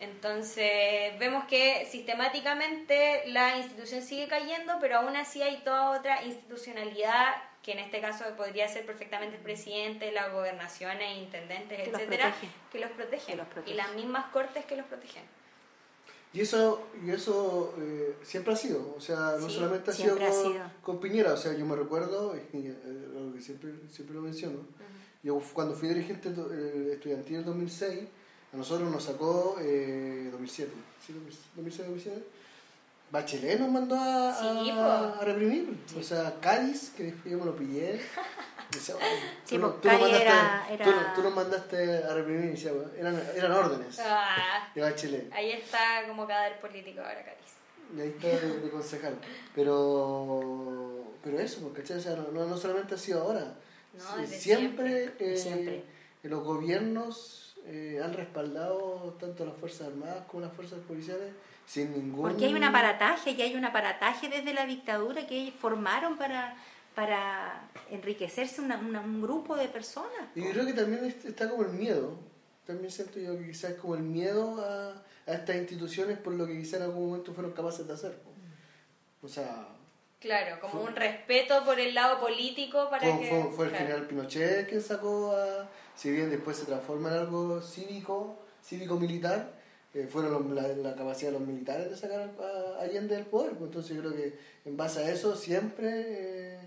Entonces 0.00 1.18
vemos 1.18 1.46
que 1.46 1.86
sistemáticamente 1.90 3.22
la 3.28 3.56
institución 3.58 4.02
sigue 4.02 4.28
cayendo, 4.28 4.74
pero 4.80 4.98
aún 4.98 5.16
así 5.16 5.42
hay 5.42 5.58
toda 5.64 5.98
otra 5.98 6.22
institucionalidad 6.24 7.34
que 7.62 7.72
en 7.72 7.78
este 7.80 8.00
caso 8.00 8.24
podría 8.36 8.68
ser 8.68 8.86
perfectamente 8.86 9.36
el 9.36 9.42
presidente, 9.42 10.12
las 10.12 10.32
gobernaciones, 10.32 11.18
intendentes, 11.18 11.88
etcétera, 11.88 12.34
que 12.70 12.78
los 12.78 12.90
protegen. 12.90 13.40
Y 13.66 13.74
las 13.74 13.94
mismas 13.94 14.26
cortes 14.26 14.64
que 14.66 14.76
los 14.76 14.86
protegen. 14.86 15.24
Y 16.32 16.42
eso, 16.42 16.88
y 17.02 17.10
eso 17.10 17.74
eh, 17.78 18.16
siempre 18.22 18.52
ha 18.52 18.56
sido, 18.56 18.94
o 18.94 19.00
sea, 19.00 19.36
no 19.40 19.48
solamente 19.48 19.90
ha 19.90 19.94
sido, 19.94 20.18
con, 20.82 21.00
Piñera, 21.00 21.32
o 21.32 21.36
sea, 21.36 21.54
yo 21.54 21.64
me 21.64 21.74
recuerdo, 21.74 22.36
y, 22.52 22.66
algo 22.68 23.32
que 23.34 23.40
siempre, 23.40 23.72
siempre 23.90 24.14
lo 24.14 24.20
menciono, 24.20 24.58
yo 25.22 25.40
cuando 25.54 25.74
fui 25.74 25.88
dirigente 25.88 26.28
estudiantil 26.92 27.36
en 27.36 27.44
2006, 27.46 28.00
a 28.56 28.58
nosotros 28.58 28.90
nos 28.90 29.04
sacó 29.04 29.58
eh, 29.60 30.28
2007, 30.32 30.72
¿sí? 31.06 31.12
2007, 31.12 31.90
2007. 31.90 32.22
Bachelet 33.10 33.60
nos 33.60 33.68
mandó 33.68 33.96
a, 33.96 35.18
a, 35.20 35.24
reprimir. 35.24 35.78
O 35.98 36.02
sea, 36.02 36.34
Cádiz, 36.40 36.92
que 36.96 37.04
después 37.04 37.32
yo 37.32 37.38
me 37.38 37.44
lo 37.44 37.54
pillé. 37.54 38.00
Decía, 38.70 38.96
sí, 39.44 39.58
tú, 39.58 39.70
tú, 39.80 39.86
mandaste, 39.88 40.22
era, 40.22 40.66
era... 40.68 41.14
Tú, 41.14 41.22
nos 41.22 41.34
mandaste 41.34 42.02
a 42.02 42.14
reprimir, 42.14 42.50
decía, 42.50 42.72
eran, 42.98 43.22
eran 43.36 43.52
órdenes 43.52 43.96
ah, 44.00 44.68
de 44.74 44.80
Bachelet. 44.80 45.32
Ahí 45.32 45.52
está 45.52 46.04
como 46.08 46.26
cadáver 46.26 46.58
político 46.60 47.00
ahora 47.00 47.24
Cádiz. 47.24 47.96
Y 47.96 48.00
ahí 48.00 48.08
está 48.08 48.26
de, 48.26 48.58
de 48.58 48.70
concejal. 48.70 49.14
Pero, 49.54 51.14
pero 51.22 51.38
eso, 51.38 51.60
porque 51.60 51.82
O 51.82 52.00
sea, 52.00 52.16
no, 52.16 52.44
no, 52.44 52.56
solamente 52.56 52.96
ha 52.96 52.98
sido 52.98 53.22
ahora. 53.22 53.54
No, 53.94 54.16
desde 54.16 54.36
siempre, 54.40 55.04
siempre. 55.04 55.32
Eh, 55.32 55.36
siempre. 55.36 55.84
los 56.24 56.42
gobiernos 56.42 57.45
eh, 57.68 58.00
han 58.02 58.12
respaldado 58.12 59.16
tanto 59.18 59.44
las 59.44 59.56
Fuerzas 59.56 59.88
Armadas 59.88 60.24
como 60.28 60.42
las 60.42 60.52
Fuerzas 60.52 60.78
Policiales 60.86 61.32
sin 61.66 61.92
ningún... 61.92 62.22
Porque 62.22 62.46
hay 62.46 62.54
un 62.54 62.62
aparataje, 62.62 63.32
y 63.32 63.42
hay 63.42 63.56
un 63.56 63.64
aparataje 63.64 64.28
desde 64.28 64.54
la 64.54 64.66
dictadura 64.66 65.26
que 65.26 65.52
formaron 65.58 66.16
para, 66.16 66.56
para 66.94 67.68
enriquecerse 67.90 68.60
un 68.60 69.20
grupo 69.20 69.56
de 69.56 69.66
personas. 69.66 70.28
Y 70.36 70.44
yo 70.44 70.50
creo 70.50 70.66
que 70.66 70.74
también 70.74 71.04
está 71.04 71.50
como 71.50 71.64
el 71.64 71.72
miedo, 71.72 72.16
también 72.64 72.90
siento 72.90 73.18
yo 73.18 73.36
que 73.36 73.48
quizás 73.48 73.74
como 73.74 73.96
el 73.96 74.02
miedo 74.02 74.64
a, 74.64 75.02
a 75.26 75.34
estas 75.34 75.56
instituciones 75.56 76.18
por 76.18 76.34
lo 76.34 76.46
que 76.46 76.56
quizás 76.56 76.74
en 76.74 76.82
algún 76.82 77.08
momento 77.08 77.34
fueron 77.34 77.52
capaces 77.52 77.86
de 77.86 77.94
hacer. 77.94 78.16
O 79.22 79.28
sea... 79.28 79.68
Claro, 80.20 80.60
como 80.60 80.82
un 80.82 80.96
respeto 80.96 81.64
por 81.64 81.78
el 81.80 81.94
lado 81.94 82.20
político 82.20 82.88
para 82.88 83.18
que... 83.18 83.28
Fue, 83.28 83.50
fue 83.52 83.66
el 83.66 83.72
general 83.72 84.06
Pinochet 84.06 84.68
que 84.68 84.80
sacó 84.80 85.32
a 85.32 85.68
si 85.96 86.10
bien 86.10 86.30
después 86.30 86.56
se 86.56 86.66
transforma 86.66 87.08
en 87.08 87.14
algo 87.14 87.60
cívico, 87.62 88.36
cívico-militar, 88.62 89.56
eh, 89.94 90.06
fueron 90.06 90.54
la, 90.54 90.94
capacidad 90.94 91.32
de 91.32 91.38
los 91.38 91.48
militares 91.48 91.88
de 91.88 91.96
sacar 91.96 92.30
a, 92.38 92.82
Allende 92.82 93.16
del 93.16 93.24
poder. 93.24 93.52
Pues 93.52 93.68
entonces 93.68 93.96
yo 93.96 94.02
creo 94.02 94.14
que 94.14 94.38
en 94.66 94.76
base 94.76 95.00
a 95.00 95.10
eso 95.10 95.34
siempre 95.34 96.54
eh, 96.54 96.58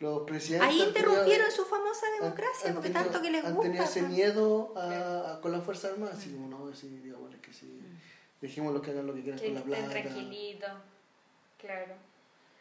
los 0.00 0.22
presidentes. 0.24 0.68
Ahí 0.68 0.82
interrumpieron 0.82 1.50
su 1.50 1.64
famosa 1.64 2.06
democracia, 2.20 2.74
porque 2.74 2.90
tanto 2.90 3.22
que 3.22 3.30
les 3.30 3.42
gusta. 3.42 3.56
Han 3.56 3.62
tenido 3.62 3.84
ese 3.84 4.02
miedo 4.02 4.74
a, 4.76 5.38
con 5.40 5.52
las 5.52 5.64
Fuerzas 5.64 5.92
Armadas, 5.92 6.18
así 6.18 6.30
como 6.30 6.48
no, 6.48 6.68
así, 6.68 6.88
digamos, 7.02 7.34
que 7.36 7.52
sí, 7.54 7.66
mm. 7.66 8.42
dejemos 8.42 8.74
lo 8.74 8.82
que 8.82 8.90
hagan 8.90 9.06
lo 9.06 9.14
que 9.14 9.22
quieran 9.22 9.40
con 9.40 9.54
la 9.54 9.62
plata. 9.62 9.88
tranquilito, 9.88 10.66
claro. 11.58 11.94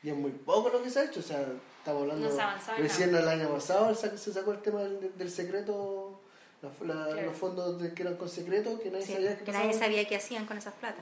Y 0.03 0.09
es 0.09 0.15
muy 0.15 0.31
poco 0.31 0.69
lo 0.69 0.81
que 0.81 0.89
se 0.89 0.99
ha 0.99 1.03
hecho, 1.03 1.19
o 1.19 1.23
sea, 1.23 1.45
estamos 1.87 2.01
hablando. 2.01 2.77
recién 2.77 3.15
el 3.15 3.27
año 3.27 3.49
pasado 3.49 3.95
se 3.95 4.33
sacó 4.33 4.51
el 4.51 4.61
tema 4.61 4.81
del, 4.81 5.11
del 5.17 5.31
secreto, 5.31 6.19
los 6.61 7.37
fondos 7.37 7.81
de, 7.81 7.93
que 7.93 8.03
eran 8.03 8.15
con 8.15 8.27
secreto, 8.27 8.79
que 8.79 8.91
nadie 8.91 9.05
sabía 9.05 9.37
que 9.37 9.51
nadie 9.51 9.73
sabía 9.73 10.05
qué 10.05 10.15
hacían 10.15 10.45
con 10.45 10.57
esas 10.57 10.73
plata 10.75 11.01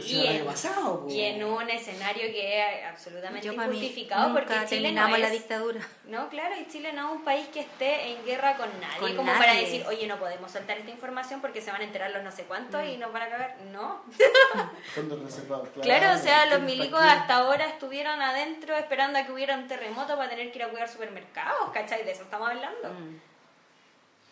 y, 0.00 0.26
en, 0.26 0.46
pasado, 0.46 1.06
y 1.08 1.20
en 1.20 1.44
un 1.44 1.68
escenario 1.68 2.22
que 2.28 2.58
es 2.58 2.84
absolutamente 2.86 3.48
injustificado 3.48 4.32
porque 4.32 4.54
Chile 4.66 4.92
no 4.92 5.06
es, 5.08 5.20
la 5.20 5.30
dictadura. 5.30 5.80
No, 6.06 6.28
claro, 6.28 6.54
y 6.60 6.66
Chile 6.70 6.92
no 6.92 7.08
es 7.10 7.16
un 7.16 7.24
país 7.24 7.46
que 7.48 7.60
esté 7.60 8.12
en 8.12 8.24
guerra 8.24 8.56
con 8.56 8.68
nadie, 8.80 9.14
como 9.16 9.32
para 9.32 9.54
decir, 9.54 9.84
oye, 9.86 10.06
no 10.06 10.18
podemos 10.18 10.50
soltar 10.50 10.78
esta 10.78 10.90
información 10.90 11.40
porque 11.40 11.60
se 11.60 11.70
van 11.70 11.80
a 11.80 11.84
enterar 11.84 12.10
los 12.10 12.22
no 12.22 12.32
sé 12.32 12.44
cuántos 12.44 12.84
y 12.84 12.96
nos 12.96 13.12
van 13.12 13.22
a 13.22 13.28
cagar. 13.28 13.56
No. 13.72 14.02
claro. 15.74 15.92
Claro, 16.02 16.18
o 16.18 16.22
sea, 16.22 16.46
los 16.46 16.62
milicos 16.62 17.00
hasta 17.00 17.36
ahora 17.36 17.66
estuvieron 17.66 18.20
adentro 18.20 18.76
esperando 18.76 19.18
a 19.18 19.26
que 19.26 19.32
hubiera 19.32 19.56
un 19.56 19.68
terremoto 19.68 20.16
para 20.16 20.30
tener 20.30 20.50
que 20.50 20.58
ir 20.58 20.64
a 20.64 20.68
cuidar 20.68 20.88
supermercados, 20.88 21.70
¿cachai? 21.72 22.04
De 22.04 22.12
eso 22.12 22.22
estamos 22.22 22.48
hablando. 22.48 22.88
Mm. 22.88 23.20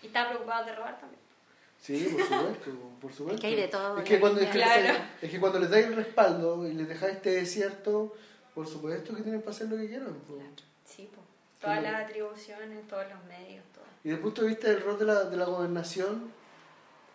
Y 0.03 0.07
estaban 0.07 0.31
preocupados 0.31 0.67
de 0.67 0.75
robar 0.75 0.99
también. 0.99 1.20
Sí, 1.81 2.09
por 2.13 2.23
supuesto, 2.29 2.71
por 3.01 3.13
supuesto. 3.13 3.35
Es 3.35 3.41
que 3.41 3.47
hay 3.47 3.57
de 3.57 3.69
todo. 3.69 3.99
Es 3.99 4.05
que, 4.05 4.21
cuando, 4.21 4.41
es, 4.41 4.49
que, 4.51 5.41
cuando 5.41 5.59
les 5.59 5.71
dais 5.71 5.87
el 5.87 5.97
respaldo 5.97 6.69
y 6.69 6.75
les 6.75 6.89
dejáis 6.89 7.17
este 7.17 7.31
desierto, 7.31 8.15
por 8.55 8.67
supuesto 8.67 9.15
que 9.15 9.23
tienen 9.23 9.41
para 9.41 9.53
hacer 9.53 9.69
lo 9.69 9.77
que 9.77 9.89
quieran. 9.89 10.15
Sí, 10.85 11.09
pues. 11.13 11.27
Todas 11.61 11.83
las 11.83 12.05
atribuciones, 12.05 12.87
todos 12.89 13.05
los 13.09 13.25
medios, 13.25 13.65
todo. 13.75 13.85
Y 14.03 14.09
desde 14.09 14.17
el 14.17 14.23
punto 14.23 14.43
de 14.43 14.49
vista 14.49 14.69
del 14.69 14.83
rol 14.83 14.99
de 14.99 15.05
la, 15.05 15.25
de 15.25 15.37
la 15.37 15.45
gobernación, 15.45 16.31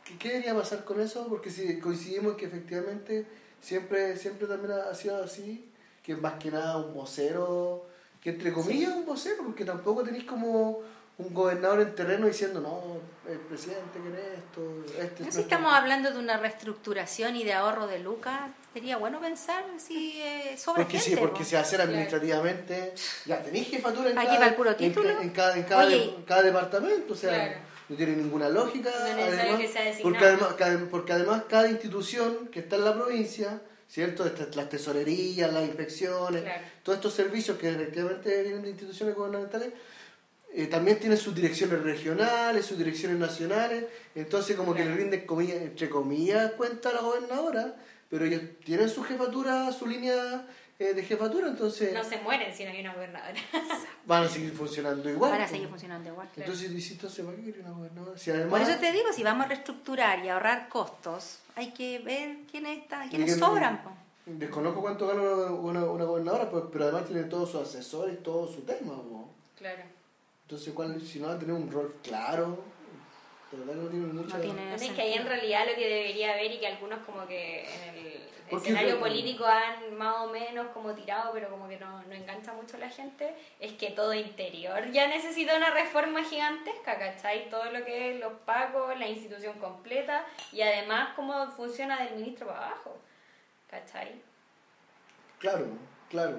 ¿qué, 0.03 0.17
¿qué, 0.17 0.29
debería 0.29 0.55
pasar 0.55 0.83
con 0.83 1.01
eso? 1.01 1.27
Porque 1.27 1.49
si 1.49 1.79
coincidimos 1.79 2.35
que 2.35 2.45
efectivamente 2.45 3.25
siempre, 3.59 4.17
siempre 4.17 4.47
también 4.47 4.73
ha 4.73 4.93
sido 4.93 5.23
así, 5.23 5.71
que 6.03 6.13
es 6.13 6.21
más 6.21 6.35
que 6.35 6.51
nada 6.51 6.77
un 6.77 6.93
vocero, 6.93 7.87
que 8.21 8.31
entre 8.31 8.53
comillas 8.53 8.93
un 8.95 9.05
vocero, 9.05 9.37
porque 9.43 9.65
tampoco 9.65 10.03
tenéis 10.03 10.25
como 10.25 10.81
un 11.17 11.33
gobernador 11.33 11.81
en 11.81 11.95
terreno 11.95 12.27
diciendo, 12.27 12.59
no, 12.59 13.31
el 13.31 13.39
presidente 13.39 13.99
quiere 14.01 14.35
esto, 14.35 15.01
este... 15.01 15.23
No 15.23 15.31
si 15.31 15.41
estamos 15.41 15.73
hablando 15.73 16.11
de 16.11 16.19
una 16.19 16.37
reestructuración 16.37 17.37
y 17.37 17.45
de 17.45 17.53
ahorro 17.53 17.87
de 17.87 17.99
lucas, 17.99 18.51
sería 18.73 18.97
bueno 18.97 19.21
pensar 19.21 19.63
si 19.77 20.21
eh, 20.21 20.57
sobre 20.57 20.83
Porque 20.83 20.99
sí, 20.99 21.15
porque 21.15 21.45
si 21.45 21.55
hacer 21.55 21.79
administrativamente, 21.79 22.93
ya 23.25 23.41
tenéis 23.41 23.69
jefatura 23.69 24.09
en, 24.09 24.15
cada, 24.15 24.47
el 24.47 24.55
puro 24.55 24.75
título. 24.75 25.09
En, 25.21 25.29
cada, 25.29 25.55
en 25.55 25.63
cada, 25.63 25.89
cada, 26.25 26.41
departamento, 26.43 27.13
o 27.13 27.17
sea, 27.17 27.61
no 27.87 27.95
tiene 27.95 28.17
ninguna 28.17 28.49
lógica. 28.49 28.89
además, 29.01 29.71
porque, 30.01 30.25
además, 30.25 30.89
porque 30.91 31.13
además 31.13 31.43
cada 31.47 31.69
institución 31.69 32.49
que 32.49 32.59
está 32.59 32.75
en 32.75 32.85
la 32.85 32.93
provincia... 32.93 33.61
¿cierto? 33.87 34.29
Las 34.55 34.67
tesorerías, 34.67 35.53
las 35.53 35.63
inspecciones, 35.63 36.43
todos 36.83 36.97
estos 36.97 37.13
servicios 37.13 37.57
que 37.57 37.69
efectivamente 37.69 38.41
vienen 38.41 38.63
de 38.63 38.71
instituciones 38.71 39.15
gubernamentales, 39.15 39.73
eh, 40.57 40.67
también 40.67 40.97
tiene 40.97 41.17
sus 41.17 41.35
direcciones 41.35 41.81
regionales, 41.81 42.65
sus 42.65 42.77
direcciones 42.77 43.17
nacionales, 43.17 43.83
entonces 44.15 44.55
como 44.55 44.73
que 44.73 44.85
le 44.85 44.95
rinden, 44.95 45.25
comillas, 45.25 45.57
entre 45.57 45.89
comillas, 45.89 46.53
cuenta 46.53 46.91
a 46.91 46.93
la 46.93 47.01
gobernadora, 47.01 47.75
pero 48.09 48.23
ellos 48.23 48.41
tienen 48.63 48.87
su 48.87 49.03
jefatura, 49.03 49.69
su 49.73 49.85
línea 49.85 50.47
eh, 50.79 50.93
de 50.93 51.03
jefatura, 51.03 51.49
entonces... 51.49 51.93
No 51.93 52.05
se 52.05 52.19
mueren 52.19 52.55
si 52.55 52.63
no 52.63 52.71
hay 52.71 52.79
una 52.79 52.93
gobernadora. 52.93 53.33
van 54.05 54.23
a 54.23 54.29
seguir 54.29 54.53
funcionando 54.53 55.09
igual. 55.09 55.31
Van 55.31 55.41
a 55.41 55.47
seguir 55.49 55.67
funcionando 55.67 56.09
igual. 56.09 56.29
Entonces, 56.37 56.69
¿para 57.21 57.35
qué 57.35 57.43
quiere 57.43 57.59
una 57.59 57.71
gobernadora? 57.71 58.49
Por 58.49 58.61
eso 58.61 58.79
te 58.79 58.91
digo, 58.93 59.11
si 59.11 59.23
vamos 59.23 59.47
a 59.47 59.49
reestructurar 59.49 60.23
y 60.23 60.29
ahorrar 60.29 60.69
costos, 60.69 61.39
hay 61.57 61.71
que 61.71 61.99
ver 61.99 62.37
quiénes, 62.49 62.77
está, 62.77 63.09
quiénes 63.09 63.37
sobran. 63.37 63.81
Desconozco 64.25 64.79
cuánto 64.79 65.05
gana 65.05 65.21
una, 65.51 65.83
una, 65.83 66.05
gobernadora, 66.05 66.49
pues, 66.49 66.63
pero 66.71 66.85
además 66.85 67.07
tiene 67.07 67.23
todos 67.25 67.51
sus 67.51 67.61
asesores 67.61 68.23
todo 68.23 68.47
su 68.47 68.61
tema. 68.61 68.93
Claro. 69.57 69.94
Entonces, 70.45 70.73
¿cuál, 70.75 71.01
si 71.01 71.19
no 71.19 71.27
va 71.27 71.33
a 71.33 71.39
tener 71.39 71.55
un 71.55 71.71
rol 71.71 71.95
claro, 72.03 72.63
de 73.51 73.57
verdad 73.57 73.81
no 73.81 73.89
tiene 73.89 74.05
mucha... 74.05 74.37
No 74.37 74.75
es 74.75 74.91
que 74.91 75.01
ahí 75.01 75.13
en 75.13 75.25
realidad 75.25 75.65
lo 75.67 75.73
que 75.73 75.89
debería 75.89 76.33
haber 76.33 76.51
y 76.51 76.59
que 76.59 76.67
algunos 76.67 76.99
como 76.99 77.25
que 77.25 77.63
en 77.63 77.95
el 77.95 78.29
escenario 78.51 78.99
político 78.99 79.43
han 79.43 79.97
más 79.97 80.17
o 80.17 80.27
menos 80.27 80.67
como 80.67 80.93
tirado, 80.93 81.31
pero 81.33 81.49
como 81.49 81.67
que 81.67 81.79
no, 81.79 82.03
no 82.03 82.13
engancha 82.13 82.53
mucho 82.53 82.77
a 82.77 82.81
la 82.81 82.89
gente, 82.89 83.33
es 83.59 83.73
que 83.73 83.89
todo 83.89 84.13
interior 84.13 84.91
ya 84.91 85.07
necesita 85.07 85.57
una 85.57 85.71
reforma 85.71 86.23
gigantesca, 86.23 86.99
¿cachai? 86.99 87.49
Todo 87.49 87.71
lo 87.71 87.83
que 87.83 88.13
es 88.13 88.19
los 88.19 88.33
pagos, 88.45 88.99
la 88.99 89.07
institución 89.07 89.57
completa 89.57 90.27
y 90.51 90.61
además 90.61 91.13
cómo 91.15 91.47
funciona 91.53 92.03
del 92.03 92.17
ministro 92.17 92.45
para 92.45 92.67
abajo, 92.67 92.95
¿cachai? 93.67 94.21
Claro, 95.39 95.65
claro. 96.11 96.37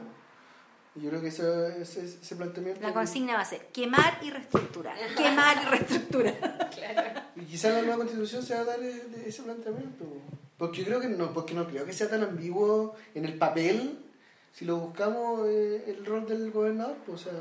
Yo 0.96 1.10
creo 1.10 1.20
que 1.20 1.28
ese, 1.28 1.82
ese, 1.82 2.36
planteamiento... 2.36 2.80
La 2.80 2.92
consigna 2.92 3.34
va 3.34 3.40
a 3.40 3.44
ser 3.44 3.66
quemar 3.66 4.18
y 4.22 4.30
reestructurar. 4.30 4.96
quemar 5.14 5.56
y 5.62 5.66
reestructurar. 5.66 6.70
claro. 6.74 7.20
Y 7.36 7.44
quizás 7.44 7.74
la 7.74 7.82
nueva 7.82 7.98
constitución 7.98 8.42
se 8.42 8.54
va 8.54 8.60
a 8.60 8.64
dar 8.64 8.80
ese 8.80 9.42
planteamiento. 9.42 10.06
Porque 10.56 10.78
yo 10.78 10.86
creo 10.86 11.00
que 11.00 11.08
no, 11.08 11.32
porque 11.34 11.54
no 11.54 11.66
creo 11.66 11.84
que 11.84 11.92
sea 11.92 12.08
tan 12.08 12.22
ambiguo 12.22 12.96
en 13.14 13.26
el 13.26 13.36
papel 13.36 13.98
si 14.56 14.64
lo 14.64 14.78
buscamos 14.78 15.46
eh, 15.46 15.84
el 15.86 16.06
rol 16.06 16.26
del 16.26 16.50
gobernador, 16.50 16.96
pues, 17.04 17.26
o 17.26 17.30
sea, 17.30 17.38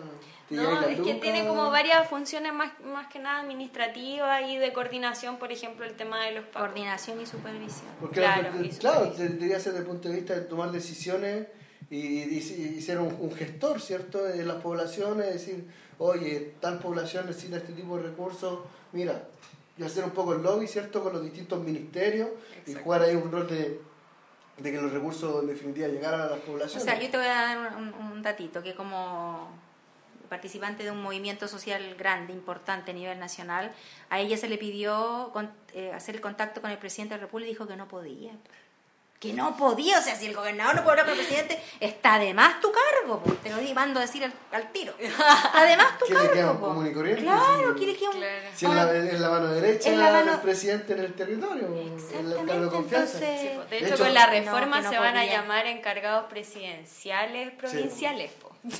no, 0.49 0.81
es 0.81 0.99
que 0.99 1.13
tiene 1.13 1.47
como 1.47 1.71
varias 1.71 2.09
funciones 2.09 2.53
más, 2.53 2.73
más 2.83 3.07
que 3.07 3.19
nada 3.19 3.39
administrativas 3.39 4.41
y 4.49 4.57
de 4.57 4.73
coordinación, 4.73 5.37
por 5.37 5.49
ejemplo, 5.49 5.85
el 5.85 5.93
tema 5.95 6.25
de 6.25 6.33
los. 6.33 6.45
Coordinación 6.47 7.21
y 7.21 7.25
supervisión. 7.25 7.87
claro, 8.11 8.49
claro 8.77 9.13
debería 9.17 9.61
ser 9.61 9.71
desde 9.71 9.85
el 9.85 9.89
punto 9.89 10.09
de 10.09 10.15
vista 10.15 10.35
de 10.35 10.41
tomar 10.41 10.73
decisiones 10.73 11.47
y, 11.89 11.97
y, 11.97 12.81
ser 12.81 12.99
un, 12.99 13.31
gestor, 13.35 13.81
¿cierto?, 13.81 14.23
de 14.23 14.43
las 14.43 14.57
poblaciones, 14.57 15.33
decir, 15.33 15.65
oye, 15.97 16.53
tal 16.59 16.79
población 16.79 17.27
necesita 17.27 17.57
este 17.57 17.73
tipo 17.73 17.97
de 17.97 18.03
recursos, 18.03 18.59
mira, 18.91 19.27
y 19.77 19.83
hacer 19.83 20.03
un 20.03 20.11
poco 20.11 20.33
el 20.33 20.41
lobby, 20.41 20.67
¿cierto?, 20.67 21.03
con 21.03 21.13
los 21.13 21.23
distintos 21.23 21.63
ministerios 21.63 22.29
y 22.65 22.73
jugar 22.73 23.03
ahí 23.03 23.15
un 23.15 23.31
rol 23.31 23.47
de, 23.47 23.79
de 24.57 24.71
que 24.71 24.81
los 24.81 24.91
recursos 24.91 25.43
en 25.43 25.47
definitiva 25.49 25.87
llegaran 25.87 26.21
a 26.21 26.27
las 26.27 26.39
poblaciones. 26.39 26.81
O 26.81 26.85
sea, 26.85 26.99
yo 26.99 27.09
te 27.09 27.17
voy 27.17 27.27
a 27.27 27.29
dar 27.29 27.75
un, 27.77 27.93
un 27.93 28.21
datito, 28.21 28.63
que 28.63 28.73
como 28.73 29.49
participante 30.25 30.83
de 30.83 30.91
un 30.91 31.01
movimiento 31.01 31.47
social 31.47 31.95
grande, 31.95 32.33
importante 32.33 32.91
a 32.91 32.93
nivel 32.93 33.19
nacional, 33.19 33.71
a 34.09 34.19
ella 34.19 34.37
se 34.37 34.49
le 34.49 34.57
pidió 34.57 35.31
eh, 35.73 35.91
hacer 35.93 36.15
el 36.15 36.21
contacto 36.21 36.61
con 36.61 36.71
el 36.71 36.77
presidente 36.77 37.13
de 37.13 37.21
la 37.21 37.25
República 37.27 37.49
y 37.49 37.53
dijo 37.53 37.67
que 37.67 37.75
no 37.75 37.87
podía 37.87 38.31
que 39.19 39.33
no 39.33 39.55
podía, 39.55 39.99
o 39.99 40.01
sea, 40.01 40.15
si 40.15 40.25
el 40.25 40.35
gobernador 40.35 40.75
no 40.75 40.83
puede 40.83 40.99
hablar 40.99 41.05
con 41.05 41.19
el 41.19 41.25
presidente, 41.25 41.59
está 41.79 42.15
además 42.15 42.59
tu 42.59 42.71
cargo, 42.71 43.21
pues, 43.23 43.39
te 43.39 43.49
lo 43.49 43.73
mando 43.73 43.99
a 43.99 44.03
decir 44.03 44.29
al, 44.51 44.71
tiro. 44.71 44.93
Además 45.53 45.97
tu 45.97 46.05
cargo. 46.13 46.27
Le 46.27 46.33
queda 46.33 46.51
un 46.51 46.57
común 46.57 46.87
y 46.87 46.93
corriente? 46.93 47.23
Claro, 47.23 47.75
quiere 47.75 47.95
que 47.95 48.07
un... 48.07 48.23
Si 48.53 48.65
es 48.65 48.71
la, 48.73 48.85
la, 48.85 49.29
mano 49.29 49.47
derecha 49.53 49.89
del 49.89 50.39
presidente 50.41 50.93
en 50.93 50.99
el 50.99 51.13
territorio, 51.13 51.67
el 51.67 52.45
cargo 52.45 52.65
de 52.65 52.69
confianza. 52.69 53.17
Entonces, 53.17 53.69
de, 53.69 53.79
hecho, 53.79 53.97
con 53.97 54.13
la 54.13 54.27
reforma 54.27 54.87
se 54.87 54.99
van 54.99 55.15
a 55.15 55.25
llamar 55.25 55.65
encargados 55.67 56.25
presidenciales 56.29 57.53
provinciales. 57.53 58.31
Sí. 58.69 58.79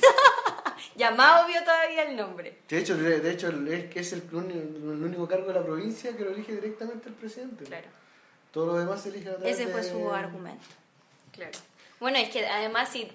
Llamado 0.96 1.46
obvio 1.46 1.62
todavía 1.64 2.02
el 2.02 2.16
nombre. 2.16 2.58
De 2.68 2.78
hecho, 2.78 2.96
de, 2.96 3.30
hecho 3.30 3.48
es 3.48 3.84
que 3.86 4.00
es 4.00 4.12
el, 4.12 4.22
el 4.32 5.02
único 5.02 5.26
cargo 5.26 5.48
de 5.48 5.54
la 5.54 5.64
provincia 5.64 6.14
que 6.16 6.24
lo 6.24 6.30
elige 6.30 6.52
directamente 6.52 7.08
el 7.08 7.14
presidente. 7.14 7.64
Claro. 7.64 7.86
Todo 8.56 8.68
lo 8.68 8.78
demás 8.78 9.02
se 9.02 9.10
elige 9.10 9.28
a 9.28 9.34
Ese 9.46 9.66
fue 9.66 9.82
su 9.82 10.10
argumento. 10.10 10.64
Claro. 11.30 11.58
Bueno, 12.00 12.16
es 12.16 12.30
que 12.30 12.46
además, 12.46 12.88
si 12.88 13.06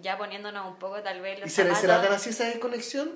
ya 0.00 0.16
poniéndonos 0.16 0.66
un 0.66 0.76
poco 0.76 1.02
tal 1.02 1.20
vez 1.20 1.38
los 1.38 1.48
¿Y 1.48 1.50
será, 1.50 1.74
será 1.74 2.00
tan 2.00 2.14
así 2.14 2.30
esa 2.30 2.44
desconexión? 2.44 3.10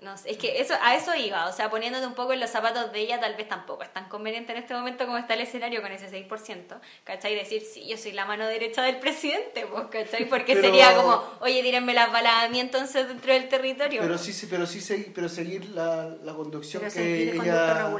No 0.00 0.16
sé, 0.16 0.30
es 0.30 0.36
que 0.38 0.60
eso, 0.60 0.74
a 0.80 0.94
eso 0.94 1.12
iba, 1.16 1.48
o 1.48 1.52
sea, 1.52 1.70
poniéndote 1.70 2.06
un 2.06 2.14
poco 2.14 2.32
en 2.32 2.38
los 2.38 2.50
zapatos 2.50 2.92
de 2.92 3.00
ella, 3.00 3.18
tal 3.18 3.34
vez 3.34 3.48
tampoco 3.48 3.82
es 3.82 3.92
tan 3.92 4.08
conveniente 4.08 4.52
en 4.52 4.58
este 4.58 4.72
momento 4.72 5.04
como 5.06 5.18
está 5.18 5.34
el 5.34 5.40
escenario 5.40 5.82
con 5.82 5.90
ese 5.90 6.08
6%, 6.08 6.78
¿cachai? 7.02 7.34
Decir, 7.34 7.62
sí, 7.62 7.84
yo 7.84 7.96
soy 7.96 8.12
la 8.12 8.24
mano 8.24 8.46
derecha 8.46 8.82
del 8.82 9.00
presidente, 9.00 9.66
pues, 9.66 9.86
¿cachai? 9.90 10.28
Porque 10.28 10.54
sería 10.54 10.94
como, 10.94 11.20
oye, 11.40 11.64
tírenme 11.64 11.94
las 11.94 12.12
balas 12.12 12.44
a 12.44 12.48
mí 12.48 12.60
entonces 12.60 13.08
dentro 13.08 13.32
del 13.32 13.48
territorio. 13.48 14.00
Pero 14.00 14.18
sí, 14.18 14.46
pero 14.48 14.66
sí 14.68 14.80
seguir, 14.80 15.12
pero 15.12 15.28
seguir 15.28 15.68
la, 15.70 16.16
la 16.22 16.32
conducción 16.32 16.84
que 16.88 17.32
ella, 17.32 17.90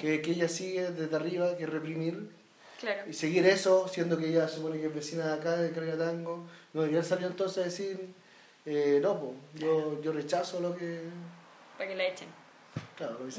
que, 0.00 0.20
que, 0.20 0.30
ella 0.32 0.48
sigue 0.48 0.90
desde 0.90 1.14
arriba, 1.14 1.56
que 1.56 1.66
reprimir. 1.66 2.28
Claro. 2.80 3.08
Y 3.08 3.12
seguir 3.12 3.46
eso, 3.46 3.86
siendo 3.86 4.18
que 4.18 4.30
ella 4.30 4.48
supone 4.48 4.80
que 4.80 4.86
es 4.86 4.94
vecina 4.94 5.28
de 5.28 5.34
acá, 5.34 5.56
de 5.56 5.68
Tango, 5.96 6.44
no 6.74 6.80
debería 6.82 7.04
salir 7.04 7.28
entonces 7.28 7.58
a 7.58 7.66
decir, 7.66 8.08
eh, 8.66 8.98
no, 9.00 9.20
pues, 9.20 9.32
yo, 9.54 10.02
yo 10.02 10.10
rechazo 10.10 10.60
lo 10.60 10.76
que 10.76 11.02
para 11.76 11.88
que 11.88 11.96
la 11.96 12.04
echen. 12.04 12.28
Claro, 12.96 13.18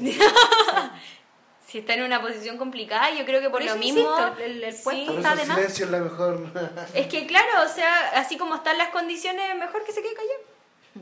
si 1.66 1.78
está 1.78 1.94
en 1.94 2.02
una 2.02 2.22
posición 2.22 2.56
complicada, 2.56 3.10
yo 3.10 3.24
creo 3.24 3.40
que 3.40 3.50
por, 3.50 3.62
lo 3.62 3.76
mismo. 3.76 4.08
el, 4.40 4.74
puesto 4.82 5.18
está 5.18 5.36
de 5.36 5.44
silencio 5.44 5.84
es 5.84 5.90
la 5.90 5.98
mejor. 5.98 6.46
es 6.94 7.06
que, 7.08 7.26
claro, 7.26 7.64
o 7.64 7.68
sea, 7.68 8.10
así 8.14 8.38
como 8.38 8.54
están 8.56 8.78
las 8.78 8.88
condiciones, 8.88 9.56
mejor 9.56 9.84
que 9.84 9.92
se 9.92 10.02
quede 10.02 10.14
callado. 10.14 10.58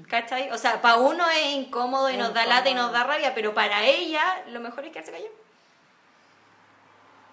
¿Cachai? 0.09 0.51
O 0.51 0.59
sea, 0.59 0.83
para 0.83 0.97
uno 0.97 1.25
es 1.31 1.55
incómodo 1.55 2.11
y 2.11 2.17
nos 2.17 2.35
da 2.35 2.45
lata 2.47 2.69
y 2.69 2.75
nos 2.75 2.93
da 2.93 3.05
rabia, 3.05 3.35
pero 3.35 3.55
para 3.55 3.85
ella 3.85 4.45
lo 4.49 4.61
mejor 4.61 4.85
es 4.85 4.93
quedarse 4.93 5.13
callado. 5.13 5.33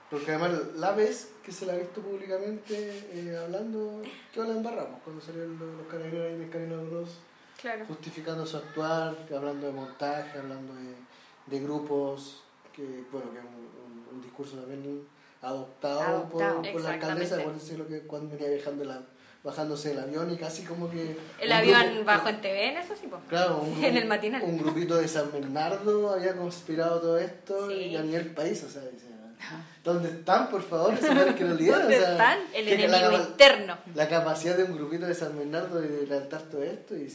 Porque 0.09 0.31
además 0.31 0.51
la 0.75 0.91
vez 0.91 1.31
que 1.43 1.51
se 1.51 1.65
la 1.65 1.73
ha 1.73 1.77
visto 1.77 2.01
públicamente 2.01 3.07
eh, 3.11 3.37
hablando, 3.43 4.01
que 4.31 4.39
la 4.39 4.51
embarramos 4.51 5.01
cuando 5.03 5.21
salieron 5.21 5.57
los, 5.57 5.75
los 5.75 5.87
carabineros 5.87 6.27
ahí 6.27 6.35
en 6.35 6.41
el 6.43 6.49
Carino. 6.51 6.77
Claro. 7.63 7.85
Justificando 7.87 8.45
su 8.45 8.57
actuar, 8.57 9.15
hablando 9.35 9.67
de 9.67 9.73
montaje, 9.73 10.37
hablando 10.37 10.73
de, 10.75 10.93
de 11.47 11.63
grupos, 11.63 12.43
que 12.75 12.83
bueno, 13.11 13.31
que 13.31 13.39
es 13.39 13.45
un, 13.45 13.53
un, 14.11 14.15
un 14.17 14.21
discurso 14.21 14.57
también 14.57 15.07
adoptado, 15.41 16.01
Adoptado. 16.01 16.61
por, 16.61 16.71
por 16.73 16.81
la 16.81 16.89
alcaldesa, 16.91 17.35
Exactamente. 17.37 17.41
acuérdense 17.41 17.77
lo 17.77 17.87
que 17.87 18.01
cuando 18.07 18.35
venía 18.35 18.49
viajando 18.49 18.83
la, 18.83 19.01
bajándose 19.45 19.89
del 19.89 19.99
avión 19.99 20.31
y 20.33 20.37
casi 20.37 20.63
como 20.63 20.89
que... 20.89 21.17
El 21.39 21.51
avión 21.53 21.81
grupo- 21.85 22.05
bajo 22.05 22.29
en 22.29 22.41
TVN, 22.41 22.77
eso 22.83 22.95
sí, 22.99 23.07
pues. 23.09 23.21
Claro, 23.29 23.57
un, 23.59 23.81
En 23.83 23.95
el 23.97 24.07
matinal. 24.07 24.41
un 24.43 24.57
grupito 24.57 24.95
de 24.97 25.07
San 25.07 25.31
Bernardo 25.31 26.11
había 26.13 26.35
conspirado 26.35 26.99
todo 26.99 27.17
esto 27.17 27.67
Sí. 27.69 27.73
y 27.75 27.95
a 27.95 28.01
nivel 28.01 28.33
país, 28.33 28.61
o 28.63 28.69
sea, 28.69 28.81
dice, 28.83 29.07
¿dónde 29.83 30.09
están, 30.09 30.49
por 30.49 30.63
favor? 30.63 30.93
Man 31.01 31.35
que 31.35 31.43
lo 31.43 31.55
lidera, 31.55 31.79
¿Dónde 31.79 31.97
o 31.97 32.01
sea, 32.01 32.11
están? 32.11 32.39
El 32.53 32.65
que 32.65 32.87
la, 32.87 32.97
enemigo 32.97 33.23
interno. 33.23 33.77
la 33.95 34.07
capacidad 34.07 34.55
de 34.55 34.63
un 34.63 34.77
grupito 34.77 35.05
de 35.05 35.13
San 35.13 35.37
Bernardo 35.37 35.81
de 35.81 36.07
levantar 36.07 36.41
todo 36.43 36.63
esto 36.63 36.95
y. 36.95 37.07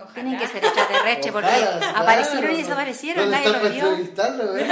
Ojalá. 0.00 0.14
Tienen 0.14 0.38
que 0.38 0.46
ser 0.46 0.64
extraterrestres 0.64 1.32
porque 1.32 1.48
Ojalá, 1.48 1.78
claro. 1.78 1.98
aparecieron 1.98 2.52
y 2.52 2.56
desaparecieron, 2.56 3.24
¿Dónde 3.30 3.36
nadie 3.36 3.52
los 3.52 3.72
vio. 3.72 3.90
güey? 3.96 4.66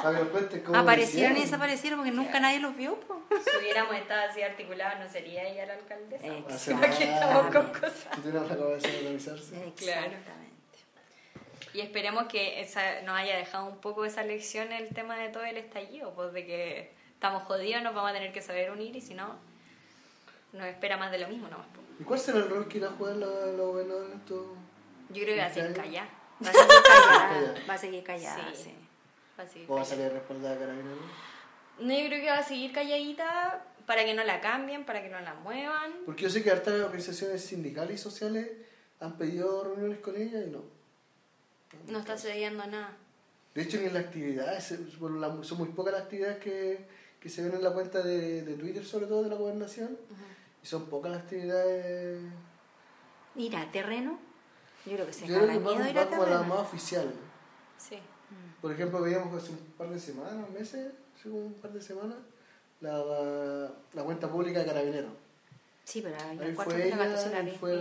Claro. 0.00 0.02
Para 0.02 0.16
que 0.16 0.24
nos 0.24 0.30
cuenten 0.32 0.60
cómo 0.62 0.76
lo 0.76 0.82
Aparecieron 0.82 1.36
y 1.36 1.40
desaparecieron 1.42 1.98
porque 1.98 2.12
nunca 2.12 2.40
nadie 2.40 2.58
los 2.60 2.76
vio. 2.76 2.98
po. 3.00 3.22
Si 3.30 3.58
hubiéramos 3.58 3.94
estado 3.96 4.30
así 4.30 4.42
articulados, 4.42 4.98
no 4.98 5.10
sería 5.12 5.42
ella 5.44 5.66
la 5.66 5.74
alcaldesa. 5.74 6.86
Aquí 6.86 7.02
estamos 7.04 7.54
con 7.54 7.66
cosas. 7.66 8.08
Tenemos 8.22 8.48
la 8.48 8.56
capacidad 8.56 8.92
de 8.92 8.98
organizarse. 8.98 9.50
Claro. 9.76 10.06
Exactamente. 10.06 10.49
Y 11.74 11.80
esperemos 11.80 12.24
que 12.26 12.60
esa, 12.60 13.02
nos 13.02 13.16
haya 13.16 13.36
dejado 13.36 13.66
un 13.66 13.78
poco 13.80 14.04
esa 14.04 14.22
lección 14.24 14.72
el 14.72 14.88
tema 14.88 15.16
de 15.16 15.28
todo 15.28 15.44
el 15.44 15.56
estallido, 15.56 16.12
pues 16.14 16.32
de 16.32 16.44
que 16.44 16.90
estamos 17.14 17.44
jodidos, 17.44 17.82
nos 17.82 17.94
vamos 17.94 18.10
a 18.10 18.14
tener 18.14 18.32
que 18.32 18.42
saber 18.42 18.70
unir 18.70 18.94
y 18.96 19.00
si 19.00 19.14
no, 19.14 19.36
nos 20.52 20.66
espera 20.66 20.96
más 20.96 21.10
de 21.12 21.18
lo 21.18 21.28
mismo 21.28 21.48
nomás. 21.48 21.66
pues. 21.74 21.86
¿Y 22.00 22.04
cuál 22.04 22.18
será 22.18 22.38
el 22.38 22.48
rol 22.50 22.66
que 22.66 22.78
irá 22.78 22.88
a 22.88 22.92
jugar 22.92 23.16
la, 23.16 23.26
la 23.26 23.62
gobernadora 23.62 24.06
en 24.12 24.18
esto? 24.18 24.56
Yo 25.10 25.22
creo 25.22 25.34
que 25.34 25.40
va 25.40 25.44
a 25.44 25.48
¿Este 25.48 25.60
ser 25.62 25.72
callar. 25.74 26.08
Va 26.42 26.48
a 26.48 26.52
seguir 26.52 26.82
callada. 26.88 27.54
Va 27.68 27.74
a 27.74 27.78
seguir 27.78 28.04
callada, 28.04 28.54
Sí. 28.54 28.62
sí. 28.64 28.74
Va 29.38 29.44
a 29.44 29.46
seguir 29.48 29.70
¿O 29.70 29.74
va 29.74 29.80
a 29.80 29.84
callada. 29.84 29.96
salir 30.02 30.12
respaldada 30.18 30.54
de 30.54 30.60
carabineros? 30.60 30.98
No, 31.78 31.94
yo 31.94 32.06
creo 32.06 32.20
que 32.20 32.26
va 32.30 32.38
a 32.38 32.42
seguir 32.42 32.72
calladita 32.72 33.64
para 33.86 34.04
que 34.04 34.14
no 34.14 34.24
la 34.24 34.40
cambien, 34.40 34.84
para 34.84 35.02
que 35.02 35.08
no 35.08 35.20
la 35.20 35.34
muevan. 35.34 35.92
Porque 36.04 36.22
yo 36.24 36.30
sé 36.30 36.42
que 36.42 36.50
hartas 36.50 36.74
organizaciones 36.74 37.44
sindicales 37.44 38.00
y 38.00 38.02
sociales 38.02 38.48
han 39.00 39.16
pedido 39.16 39.64
reuniones 39.64 39.98
con 40.00 40.16
ella 40.16 40.40
y 40.42 40.50
no. 40.50 40.62
No 41.88 41.98
está 42.00 42.16
cediendo 42.18 42.66
nada. 42.66 42.96
De 43.54 43.62
hecho, 43.62 43.78
ni 43.78 43.86
en 43.86 43.94
las 43.94 44.04
actividades, 44.04 44.98
bueno, 44.98 45.18
la- 45.18 45.42
son 45.44 45.58
muy 45.58 45.68
pocas 45.68 45.92
las 45.92 46.02
actividades 46.02 46.38
que, 46.38 46.86
que 47.18 47.28
se 47.28 47.42
ven 47.42 47.54
en 47.54 47.62
la 47.64 47.72
cuenta 47.72 48.00
de, 48.02 48.42
de 48.42 48.54
Twitter, 48.54 48.84
sobre 48.84 49.06
todo 49.06 49.22
de 49.24 49.28
la 49.28 49.34
gobernación, 49.36 49.98
y 50.62 50.66
son 50.66 50.86
pocas 50.86 51.10
las 51.12 51.22
actividades. 51.22 52.22
Ir 53.34 53.56
a 53.56 53.70
terreno. 53.70 54.18
Yo 54.86 54.92
creo 54.94 55.06
que 55.06 55.12
se 55.12 55.26
Yo 55.26 55.34
creo 55.34 55.40
caga 55.46 55.52
que 55.52 55.58
miedo 55.60 55.78
va, 55.80 55.90
ir 55.90 55.98
a 55.98 56.04
la 56.30 56.42
más 56.42 56.58
oficial. 56.60 57.12
Sí. 57.76 57.98
Por 58.60 58.72
ejemplo, 58.72 59.00
veíamos 59.00 59.34
hace 59.42 59.52
un 59.52 59.58
par 59.76 59.88
de 59.90 59.98
semanas, 59.98 60.48
meses, 60.50 60.92
hace 61.18 61.28
un 61.28 61.54
par 61.54 61.72
de 61.72 61.80
semanas, 61.82 62.16
la, 62.80 63.70
la 63.92 64.02
cuenta 64.04 64.28
pública 64.30 64.60
de 64.60 64.66
Carabineros. 64.66 65.12
Sí, 65.84 66.02
pero 66.02 66.16
hay 66.22 66.38
Ahí 66.38 66.54
cuatro 66.54 66.74
fue 66.74 66.84
de 66.84 66.90
la 66.90 66.96
y 66.96 66.98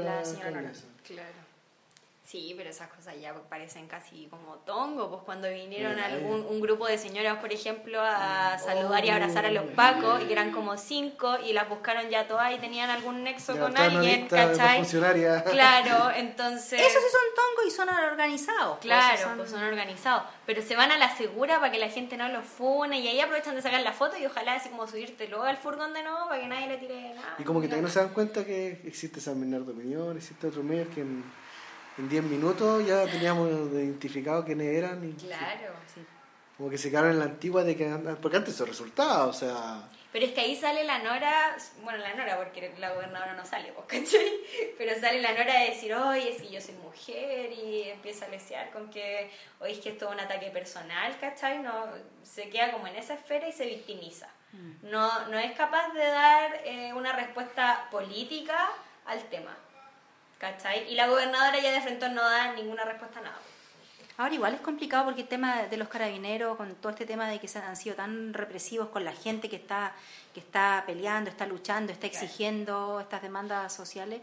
la 0.04 0.16
la 0.16 0.26
señora. 0.26 0.72
Claro. 1.06 1.39
Sí, 2.30 2.54
pero 2.56 2.70
esas 2.70 2.90
cosas 2.90 3.16
ya 3.20 3.34
parecen 3.50 3.88
casi 3.88 4.28
como 4.28 4.58
tongo, 4.58 5.10
pues 5.10 5.24
cuando 5.24 5.50
vinieron 5.50 5.98
algún 6.00 6.42
un 6.48 6.62
grupo 6.62 6.86
de 6.86 7.00
señoras, 7.00 7.40
por 7.40 7.52
ejemplo, 7.52 8.00
a 8.00 8.56
Mm. 8.56 8.64
saludar 8.64 9.04
y 9.04 9.10
Oh. 9.10 9.14
abrazar 9.14 9.48
a 9.48 9.52
los 9.52 9.64
pacos, 9.72 10.22
y 10.22 10.26
que 10.26 10.34
eran 10.34 10.52
como 10.52 10.78
cinco, 10.78 11.38
y 11.44 11.54
las 11.54 11.68
buscaron 11.68 12.08
ya 12.12 12.28
todas 12.28 12.54
y 12.54 12.60
tenían 12.60 12.92
algún 12.92 13.24
nexo 13.24 13.56
Ya, 13.56 13.62
con 13.62 13.76
alguien, 13.76 14.28
¿cachai? 14.28 14.78
funcionarias. 14.78 15.42
Claro, 15.42 16.12
entonces... 16.16 16.80
Esos 16.80 17.02
sí 17.02 17.10
son 17.12 17.22
tongos 17.36 17.66
y 17.68 17.76
son 17.76 17.90
organizados. 17.90 18.74
pues, 18.78 18.82
Claro, 18.82 19.18
son- 19.24 19.38
pues 19.38 19.50
son 19.50 19.64
organizados, 19.64 20.24
pero 20.46 20.62
se 20.62 20.76
van 20.76 20.92
a 20.92 21.00
la 21.00 21.16
segura 21.18 21.60
para 21.60 21.72
que 21.72 21.80
la 21.80 21.90
gente 21.90 22.16
no 22.16 22.28
los 22.30 22.46
fune 22.46 23.00
y 23.00 23.08
ahí 23.08 23.20
aprovechan 23.22 23.56
de 23.56 23.64
sacar 23.64 23.82
la 23.82 23.92
foto 23.94 24.18
y 24.20 24.28
ojalá 24.28 24.54
así 24.54 24.70
como 24.70 24.86
subírtelo 24.86 25.42
al 25.42 25.58
furgón 25.58 25.96
de 25.96 26.04
nuevo 26.04 26.28
para 26.28 26.40
que 26.42 26.48
nadie 26.48 26.68
le 26.68 26.78
tire 26.78 27.16
nada. 27.16 27.36
Y 27.40 27.44
como 27.44 27.60
que 27.60 27.66
todavía 27.68 27.88
no 27.88 27.92
se 27.92 28.00
dan 28.02 28.10
cuenta 28.10 28.46
que 28.46 28.82
existe 28.86 29.20
San 29.20 29.40
Bernardo 29.40 29.74
Peñón, 29.74 30.16
existe 30.18 30.46
otros 30.46 30.64
medios 30.64 30.90
que 30.90 31.02
en, 31.02 31.24
en 32.00 32.10
10 32.10 32.24
minutos 32.24 32.86
ya 32.86 33.06
teníamos 33.06 33.50
identificado 33.50 34.44
quiénes 34.46 34.68
eran 34.68 35.08
y 35.08 35.14
Claro. 35.14 35.74
Sí. 35.94 36.02
como 36.58 36.70
que 36.70 36.78
se 36.78 36.90
quedaron 36.90 37.12
en 37.12 37.20
la 37.20 37.26
antigua 37.26 37.64
de 37.64 37.76
que 37.76 37.86
porque 38.22 38.38
antes 38.38 38.56
se 38.56 38.66
resultaba, 38.66 39.26
o 39.26 39.34
sea, 39.34 39.84
Pero 40.12 40.26
es 40.26 40.32
que 40.32 40.42
ahí 40.42 40.56
sale 40.56 40.84
la 40.86 40.98
Nora, 41.00 41.56
bueno, 41.84 42.00
la 42.00 42.16
Nora, 42.16 42.36
porque 42.38 42.74
la 42.80 42.94
gobernadora 42.94 43.34
no 43.36 43.46
sale, 43.46 43.72
pues, 43.74 43.86
¿cachai? 43.88 44.40
Pero 44.78 45.00
sale 45.00 45.22
la 45.22 45.34
Nora 45.34 45.60
de 45.60 45.70
decir, 45.70 45.94
oye, 45.94 46.32
es 46.32 46.42
que 46.42 46.50
yo 46.50 46.60
soy 46.60 46.74
mujer, 46.76 47.52
y 47.52 47.90
empieza 47.90 48.26
a 48.26 48.30
lesear 48.30 48.72
con 48.72 48.90
que, 48.90 49.30
oye, 49.60 49.74
es 49.74 49.80
que 49.80 49.90
esto 49.90 50.08
es 50.08 50.14
un 50.14 50.20
ataque 50.20 50.50
personal, 50.50 51.16
¿cachai? 51.20 51.60
No, 51.60 51.86
se 52.24 52.50
queda 52.50 52.72
como 52.72 52.88
en 52.88 52.96
esa 52.96 53.14
esfera 53.14 53.48
y 53.48 53.52
se 53.52 53.68
victimiza. 53.68 54.28
No, 54.82 55.28
no 55.28 55.38
es 55.38 55.52
capaz 55.56 55.94
de 55.94 56.04
dar 56.04 56.62
eh, 56.66 56.92
una 56.94 57.14
respuesta 57.14 57.88
política 57.92 58.68
al 59.06 59.22
tema, 59.30 59.56
¿cachai? 60.40 60.92
Y 60.92 60.96
la 60.96 61.08
gobernadora 61.08 61.60
ya 61.60 61.72
de 61.72 61.82
frente 61.82 62.10
no 62.10 62.24
da 62.24 62.54
ninguna 62.54 62.84
respuesta 62.84 63.20
a 63.20 63.24
nada. 63.24 63.38
Ahora 64.18 64.34
igual 64.34 64.54
es 64.54 64.60
complicado 64.60 65.06
porque 65.06 65.22
el 65.22 65.28
tema 65.30 65.64
de 65.64 65.78
los 65.78 65.88
carabineros, 65.88 66.58
con 66.58 66.76
todo 66.76 66.92
este 66.92 67.06
tema 67.06 67.30
de 67.30 67.40
que 67.40 67.48
se 67.48 67.60
han 67.60 67.78
sido 67.78 67.96
tan 67.96 68.34
represivos 68.34 68.90
con 68.90 69.06
la 69.06 69.14
gente 69.14 69.48
que 69.48 69.56
está, 69.56 69.94
que 70.34 70.42
está 70.42 70.84
peleando, 70.86 71.30
está 71.30 71.46
luchando, 71.46 71.94
está 71.94 72.08
exigiendo 72.08 73.00
estas 73.00 73.22
demandas 73.22 73.72
sociales, 73.72 74.22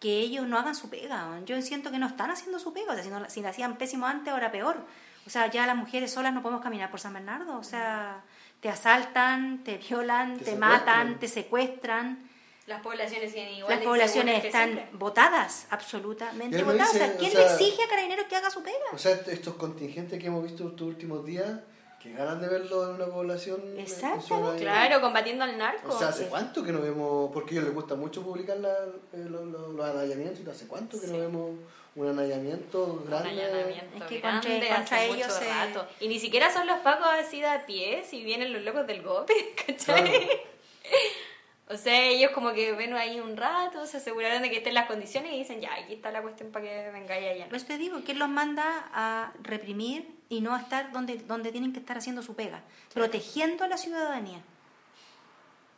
que 0.00 0.18
ellos 0.18 0.46
no 0.46 0.58
hagan 0.58 0.74
su 0.74 0.88
pega. 0.88 1.40
Yo 1.44 1.60
siento 1.60 1.90
que 1.90 1.98
no 1.98 2.06
están 2.06 2.30
haciendo 2.30 2.58
su 2.58 2.72
pega. 2.72 2.92
O 2.92 2.94
sea, 2.94 3.04
si, 3.04 3.10
no, 3.10 3.28
si 3.28 3.42
la 3.42 3.50
hacían 3.50 3.76
pésimo 3.76 4.06
antes, 4.06 4.32
ahora 4.32 4.50
peor. 4.50 4.78
O 5.26 5.30
sea, 5.30 5.50
ya 5.50 5.66
las 5.66 5.76
mujeres 5.76 6.10
solas 6.10 6.32
no 6.32 6.40
podemos 6.40 6.62
caminar 6.62 6.90
por 6.90 7.00
San 7.00 7.12
Bernardo. 7.12 7.58
O 7.58 7.64
sea, 7.64 8.22
te 8.60 8.70
asaltan, 8.70 9.62
te 9.62 9.76
violan, 9.76 10.38
Te 10.38 10.56
matan, 10.56 11.18
te 11.18 11.28
secuestran. 11.28 12.30
Las 12.66 12.80
poblaciones 12.80 13.30
siguen 13.32 13.50
igual. 13.54 13.74
Las 13.76 13.84
poblaciones 13.84 14.44
están 14.44 14.88
votadas, 14.92 15.66
absolutamente 15.70 16.62
votadas. 16.62 16.88
o 16.88 16.92
dice, 16.94 17.04
sea, 17.06 17.14
o 17.14 17.18
¿quién 17.18 17.30
sea, 17.32 17.40
le 17.40 17.46
exige 17.52 17.82
a 17.82 17.88
Carabineros 17.88 18.26
que 18.26 18.36
haga 18.36 18.50
su 18.50 18.62
pega? 18.62 18.76
o 18.92 18.98
sea, 18.98 19.12
estos 19.26 19.54
contingentes 19.56 20.18
que 20.18 20.26
hemos 20.28 20.42
visto 20.42 20.68
estos 20.68 20.86
últimos 20.88 21.24
días, 21.26 21.60
que 22.02 22.12
ganas 22.12 22.40
de 22.40 22.48
verlo 22.48 22.84
en 22.88 22.94
una 22.96 23.06
población 23.06 23.60
en 23.74 23.80
Exacto, 23.80 24.54
Claro, 24.58 25.00
combatiendo 25.00 25.44
al 25.44 25.56
narco. 25.58 25.94
O 25.94 25.98
sea, 25.98 26.08
¿hace 26.08 26.26
cuánto 26.28 26.62
que 26.62 26.72
no 26.72 26.80
vemos? 26.80 27.30
Porque 27.32 27.50
a 27.50 27.52
ellos 27.54 27.64
les 27.64 27.74
gusta 27.74 27.94
mucho 27.94 28.22
publicar 28.22 28.56
la, 28.58 28.72
eh, 29.12 29.26
los, 29.28 29.42
los, 29.46 29.68
los 29.74 29.86
anallamientos. 29.86 30.40
y 30.46 30.50
¿Hace 30.50 30.66
cuánto 30.66 31.00
que 31.00 31.06
Sí. 31.06 31.12
no 31.12 31.18
vemos 31.20 31.50
un 31.96 32.08
anallamiento 32.08 32.84
Un 32.84 33.06
grande? 33.06 33.28
allanamiento 33.30 33.96
Es 33.96 34.02
que 34.04 34.20
grande 34.20 34.48
contra- 34.50 34.76
contra 34.76 34.96
hace 34.96 35.06
ellos 35.06 35.16
mucho 35.28 35.30
se- 35.38 35.48
rato. 35.48 35.86
Y 36.00 36.08
ni 36.08 36.18
siquiera 36.18 36.52
son 36.52 36.66
los 36.66 36.78
pacos 36.80 37.06
así 37.08 37.40
de 37.40 37.46
a 37.46 37.64
pie, 37.66 38.04
si 38.08 38.22
vienen 38.24 38.52
los 38.52 38.62
locos 38.62 38.86
del 38.86 39.02
golpe, 39.02 39.32
¿cachai? 39.66 40.04
Claro. 40.04 40.26
O 41.68 41.76
sea, 41.78 42.06
ellos 42.08 42.30
como 42.32 42.52
que 42.52 42.72
ven 42.72 42.92
ahí 42.94 43.20
un 43.20 43.36
rato, 43.38 43.86
se 43.86 43.96
aseguraron 43.96 44.42
de 44.42 44.50
que 44.50 44.58
estén 44.58 44.74
las 44.74 44.86
condiciones 44.86 45.32
y 45.32 45.38
dicen, 45.38 45.60
ya, 45.62 45.72
aquí 45.74 45.94
está 45.94 46.10
la 46.10 46.20
cuestión 46.20 46.50
para 46.52 46.64
que 46.66 46.90
vengáis 46.92 47.26
allá. 47.26 47.46
Pues 47.48 47.64
te 47.64 47.78
digo, 47.78 48.00
¿quién 48.04 48.18
los 48.18 48.28
manda 48.28 48.88
a 48.92 49.32
reprimir 49.42 50.14
y 50.28 50.42
no 50.42 50.54
a 50.54 50.60
estar 50.60 50.92
donde, 50.92 51.16
donde 51.18 51.52
tienen 51.52 51.72
que 51.72 51.78
estar 51.80 51.96
haciendo 51.96 52.22
su 52.22 52.34
pega? 52.36 52.60
Protegiendo 52.92 53.64
a 53.64 53.68
la 53.68 53.78
ciudadanía. 53.78 54.40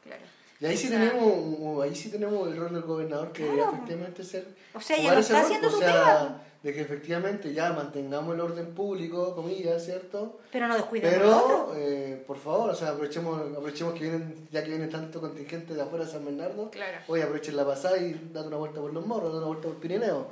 Claro. 0.03 0.22
Y 0.59 0.66
ahí 0.66 0.76
sí, 0.76 0.87
O 0.87 0.91
sea, 0.91 0.99
tenemos, 0.99 1.84
ahí 1.84 1.95
sí 1.95 2.11
tenemos 2.11 2.49
el 2.49 2.57
rol 2.57 2.72
del 2.72 2.82
gobernador 2.82 3.30
que 3.32 3.43
debería 3.45 3.64
Claro. 3.64 3.76
efectivamente 3.76 4.24
ser. 4.24 4.47
O 4.74 4.80
sea, 4.80 4.97
ya 4.97 5.14
no 5.14 5.20
está 5.20 5.41
haciendo 5.41 5.68
o 5.68 5.70
su 5.70 5.78
sea, 5.78 5.89
pega. 5.89 6.43
De 6.63 6.73
que 6.75 6.81
efectivamente 6.81 7.53
ya 7.55 7.73
mantengamos 7.73 8.35
el 8.35 8.41
orden 8.41 8.75
público, 8.75 9.35
comillas, 9.37 9.85
¿cierto? 9.85 10.41
Pero 10.51 10.67
no. 10.67 10.89
Pero, 10.91 11.73
eh, 11.77 12.25
por 12.27 12.39
favor, 12.39 12.71
o 12.71 12.75
sea, 12.75 12.89
aprovechemos, 12.91 13.41
aprovechemos 13.53 13.95
que 13.95 14.01
vienen, 14.01 14.49
ya 14.51 14.65
que 14.65 14.71
viene 14.71 14.89
tanto 14.89 15.21
contingente 15.21 15.75
de 15.75 15.83
afuera 15.83 16.05
de 16.05 16.11
San 16.11 16.25
Bernardo, 16.25 16.71
Claro. 16.71 16.99
oye, 17.07 17.23
aprovechen 17.23 17.55
la 17.57 17.65
pasada 17.65 17.99
y 17.99 18.15
date 18.33 18.49
una 18.49 18.57
vuelta 18.57 18.81
por 18.81 18.93
los 18.93 19.07
morros, 19.07 19.27
date 19.27 19.39
una 19.39 19.47
vuelta 19.47 19.69
por 19.69 19.77
Pirineo. 19.77 20.27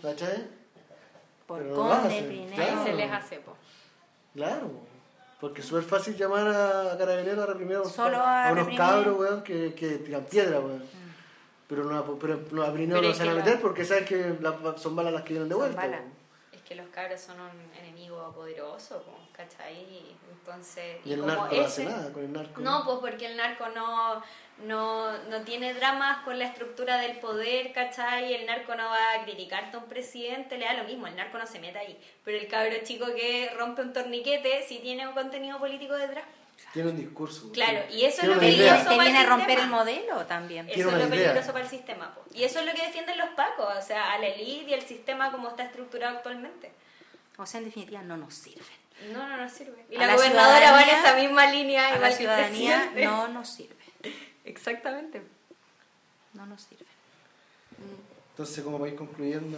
¿Cachai? 0.00 0.46
Por 1.46 1.58
pero 1.58 1.70
no 1.70 1.76
Conde, 1.76 1.94
hacen, 2.08 2.28
Pirineo. 2.28 2.54
claro. 2.54 2.84
Se 2.84 2.92
les 2.94 3.12
hace, 3.12 3.36
po. 3.40 3.52
Claro. 4.34 4.70
Porque 5.40 5.60
es 5.60 5.66
súper 5.66 5.82
fácil 5.84 6.16
llamar 6.16 6.46
a 6.48 6.96
carabineros 6.96 7.44
a 7.44 7.46
reprimir 7.46 7.76
a, 7.76 7.84
Solo 7.84 8.16
a 8.18 8.44
unos 8.46 8.56
reprimir. 8.60 8.78
cabros, 8.78 9.18
weón, 9.18 9.42
que, 9.42 9.74
que 9.74 9.98
tiran 9.98 10.24
piedra, 10.24 10.60
weón. 10.60 10.82
Pero 11.68 11.84
no, 11.84 12.18
pero 12.18 12.40
no 12.52 12.62
a 12.62 12.66
carabineros 12.66 13.00
Pero 13.00 13.08
no 13.08 13.14
se 13.14 13.24
van 13.24 13.32
a 13.32 13.34
meter 13.36 13.54
la- 13.54 13.60
porque 13.60 13.84
saben 13.84 14.04
que 14.04 14.36
la- 14.40 14.76
son 14.76 14.94
balas 14.96 15.12
las 15.12 15.22
que 15.22 15.30
vienen 15.30 15.48
de 15.48 15.54
vuelta. 15.54 15.76
balas. 15.80 16.00
Es 16.52 16.60
que 16.62 16.74
los 16.74 16.86
cabros 16.88 17.20
son 17.20 17.40
un 17.40 17.50
enemigo 17.78 18.32
poderoso, 18.34 19.02
po, 19.02 19.12
¿cachai? 19.32 20.16
Entonces, 20.30 20.98
Y 21.04 21.12
el 21.14 21.20
como 21.20 21.32
narco 21.34 21.54
no 21.54 21.62
hace 21.64 21.84
nada 21.84 22.12
con 22.12 22.22
el 22.24 22.32
narco. 22.32 22.60
No, 22.60 22.84
pues 22.84 22.98
porque 23.00 23.26
el 23.26 23.36
narco 23.36 23.68
no, 23.74 24.22
no, 24.66 25.18
no 25.28 25.40
tiene 25.42 25.72
dramas 25.74 26.18
con 26.24 26.38
la 26.38 26.44
estructura 26.46 26.98
del 26.98 27.18
poder, 27.18 27.72
¿cachai? 27.72 28.34
El 28.34 28.46
narco 28.46 28.74
no 28.74 28.84
va 28.84 29.12
a 29.20 29.24
criticarte 29.24 29.76
a 29.76 29.80
un 29.80 29.86
presidente, 29.86 30.58
le 30.58 30.66
da 30.66 30.74
lo 30.74 30.84
mismo, 30.84 31.06
el 31.06 31.16
narco 31.16 31.38
no 31.38 31.46
se 31.46 31.60
mete 31.60 31.78
ahí. 31.78 31.98
Pero 32.24 32.36
el 32.38 32.46
cabro 32.46 32.74
chico 32.82 33.06
que 33.14 33.50
rompe 33.56 33.80
un 33.82 33.92
torniquete 33.94 34.62
sí 34.68 34.80
tiene 34.82 35.06
un 35.08 35.14
contenido 35.14 35.58
político 35.58 35.94
detrás. 35.94 36.24
Tiene 36.72 36.90
un 36.90 36.96
discurso. 36.96 37.52
Claro, 37.52 37.84
y 37.88 38.04
eso 38.04 38.22
es 38.22 38.28
lo 38.28 38.40
viene, 38.40 38.56
te 38.56 38.98
viene 38.98 39.18
a 39.18 39.26
romper 39.26 39.60
el 39.60 39.68
modelo 39.68 40.26
también. 40.26 40.68
Eso 40.68 40.90
es 40.90 41.04
lo 41.04 41.08
peligroso 41.08 41.52
para 41.52 41.64
el 41.64 41.70
sistema. 41.70 42.12
Po. 42.12 42.24
Y 42.34 42.42
eso 42.42 42.58
es 42.58 42.66
lo 42.66 42.72
que 42.72 42.82
defienden 42.82 43.16
los 43.16 43.28
pacos, 43.30 43.66
o 43.78 43.82
sea, 43.82 44.12
a 44.12 44.18
la 44.18 44.26
elite 44.26 44.70
y 44.70 44.74
el 44.74 44.82
sistema 44.82 45.30
como 45.30 45.50
está 45.50 45.62
estructurado 45.62 46.16
actualmente. 46.16 46.72
O 47.36 47.46
sea, 47.46 47.58
en 47.58 47.66
definitiva, 47.66 48.02
no 48.02 48.16
nos 48.16 48.34
sirven. 48.34 48.66
No, 49.12 49.28
no 49.28 49.36
nos 49.36 49.52
sirve. 49.52 49.84
Y 49.88 49.96
A 49.96 50.00
la, 50.00 50.06
la 50.08 50.14
gobernadora 50.16 50.72
va 50.72 50.82
en 50.82 50.88
esa 50.88 51.14
misma 51.14 51.46
línea, 51.46 51.86
A 51.86 51.96
igual 51.96 52.10
la 52.10 52.16
ciudadanía 52.16 52.92
no 52.96 53.28
nos 53.28 53.48
sirve. 53.50 53.84
Exactamente. 54.44 55.22
No 56.32 56.46
nos 56.46 56.62
sirve. 56.62 56.93
Entonces, 58.34 58.64
como 58.64 58.80
vais 58.80 58.94
concluyendo, 58.94 59.56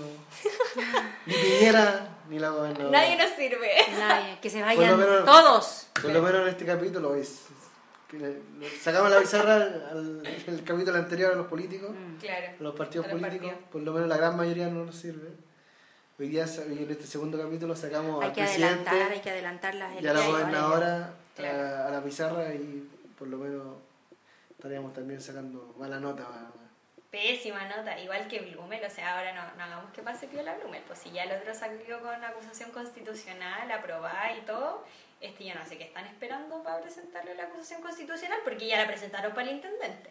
ni 1.24 1.32
Piñera 1.34 2.08
ni 2.28 2.38
la 2.38 2.50
gobernadora. 2.50 2.90
Nadie 2.90 3.16
nos 3.16 3.30
sirve. 3.34 3.70
Nadie, 3.98 4.38
que 4.40 4.50
se 4.50 4.60
vayan 4.60 4.98
menos- 4.98 5.24
todos. 5.24 5.86
Por 5.94 6.10
lo 6.12 6.20
menos 6.22 6.42
en 6.42 6.48
este 6.48 6.66
capítulo 6.66 7.14
es. 7.14 7.42
que 8.08 8.18
le- 8.18 8.40
le- 8.60 8.70
sacamos 8.80 9.10
la 9.10 9.18
pizarra 9.18 9.54
al, 9.56 9.88
al- 9.90 10.26
el 10.46 10.62
capítulo 10.62 10.96
anterior 10.96 11.32
a 11.32 11.34
los 11.36 11.46
políticos, 11.48 11.90
Claro. 12.20 12.46
a 12.60 12.62
los 12.62 12.74
partidos 12.76 13.06
A 13.06 13.08
los 13.10 13.18
políticos. 13.20 13.48
partidos. 13.48 13.70
Por 13.72 13.82
lo 13.82 13.92
menos 13.92 14.08
la 14.08 14.16
gran 14.16 14.36
mayoría 14.36 14.68
no 14.68 14.84
nos 14.84 14.94
sirve. 14.94 15.28
Hoy 16.20 16.28
día, 16.28 16.44
en 16.44 16.88
este 16.90 17.04
segundo 17.06 17.36
capítulo, 17.36 17.74
sacamos 17.74 18.22
Hay 18.22 18.28
al 18.28 18.34
que 18.34 18.42
presidente 18.42 18.88
adelantar, 18.90 19.12
hay 19.12 19.20
que 19.20 19.30
adelantar 19.30 19.74
las 19.74 20.00
y 20.02 20.06
a 20.06 20.12
la 20.14 20.20
gobernadora 20.26 21.14
Claro. 21.34 21.58
a, 21.58 21.88
a 21.88 21.90
la 21.90 22.04
pizarra 22.04 22.54
y 22.54 22.88
por 23.18 23.26
lo 23.26 23.38
menos 23.38 23.66
estaríamos 24.50 24.92
también 24.92 25.20
sacando 25.20 25.74
mala 25.78 25.98
nota. 25.98 26.26
Pésima 27.10 27.64
nota, 27.68 27.98
igual 28.00 28.26
que 28.28 28.40
Blumel, 28.40 28.84
o 28.84 28.90
sea, 28.90 29.16
ahora 29.18 29.32
no, 29.32 29.42
no 29.56 29.62
hagamos 29.64 29.92
que 29.92 30.02
pase 30.02 30.26
piola 30.26 30.54
Blumel, 30.56 30.82
pues 30.86 30.98
si 30.98 31.10
ya 31.12 31.22
el 31.24 31.32
otro 31.32 31.54
salió 31.54 32.00
con 32.00 32.22
acusación 32.24 32.70
constitucional, 32.72 33.70
aprobada 33.70 34.36
y 34.36 34.40
todo, 34.42 34.84
este 35.20 35.44
yo 35.44 35.54
no 35.54 35.64
sé 35.64 35.78
qué 35.78 35.84
están 35.84 36.04
esperando 36.06 36.62
para 36.62 36.80
presentarle 36.82 37.34
la 37.36 37.44
acusación 37.44 37.80
constitucional, 37.80 38.38
porque 38.44 38.66
ya 38.66 38.78
la 38.78 38.86
presentaron 38.86 39.32
para 39.32 39.48
el 39.48 39.54
intendente. 39.56 40.10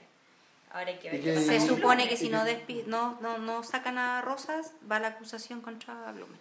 Ahora 0.72 0.88
hay 0.90 0.98
que 0.98 1.10
ver 1.12 1.20
¿Y 1.20 1.24
qué 1.24 1.30
qué- 1.32 1.36
pasa 1.36 1.46
Se 1.52 1.58
con 1.60 1.68
supone 1.68 1.96
Blumel. 2.04 2.10
que 2.10 2.18
si 2.18 2.30
no, 2.30 2.44
despi- 2.46 2.86
no, 2.86 3.18
no, 3.22 3.38
no 3.38 3.64
sacan 3.64 3.98
a 3.98 4.22
Rosas, 4.22 4.74
va 4.90 5.00
la 5.00 5.10
acusación 5.10 5.62
contra 5.62 5.94
Blumen. 6.12 6.40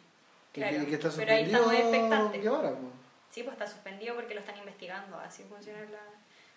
Y 0.55 0.61
Claro, 0.61 0.87
que- 0.87 0.95
está 0.95 1.11
pero 1.17 1.33
ahí 1.35 1.45
estamos 1.45 1.73
expectantes. 1.75 2.43
Guevara, 2.43 2.71
pues. 2.71 2.93
Sí, 3.31 3.43
pues 3.43 3.55
está 3.55 3.67
suspendido 3.67 4.15
porque 4.15 4.35
lo 4.35 4.41
están 4.41 4.57
investigando, 4.57 5.19
así 5.19 5.43
funcionan 5.45 5.91
las 5.91 6.01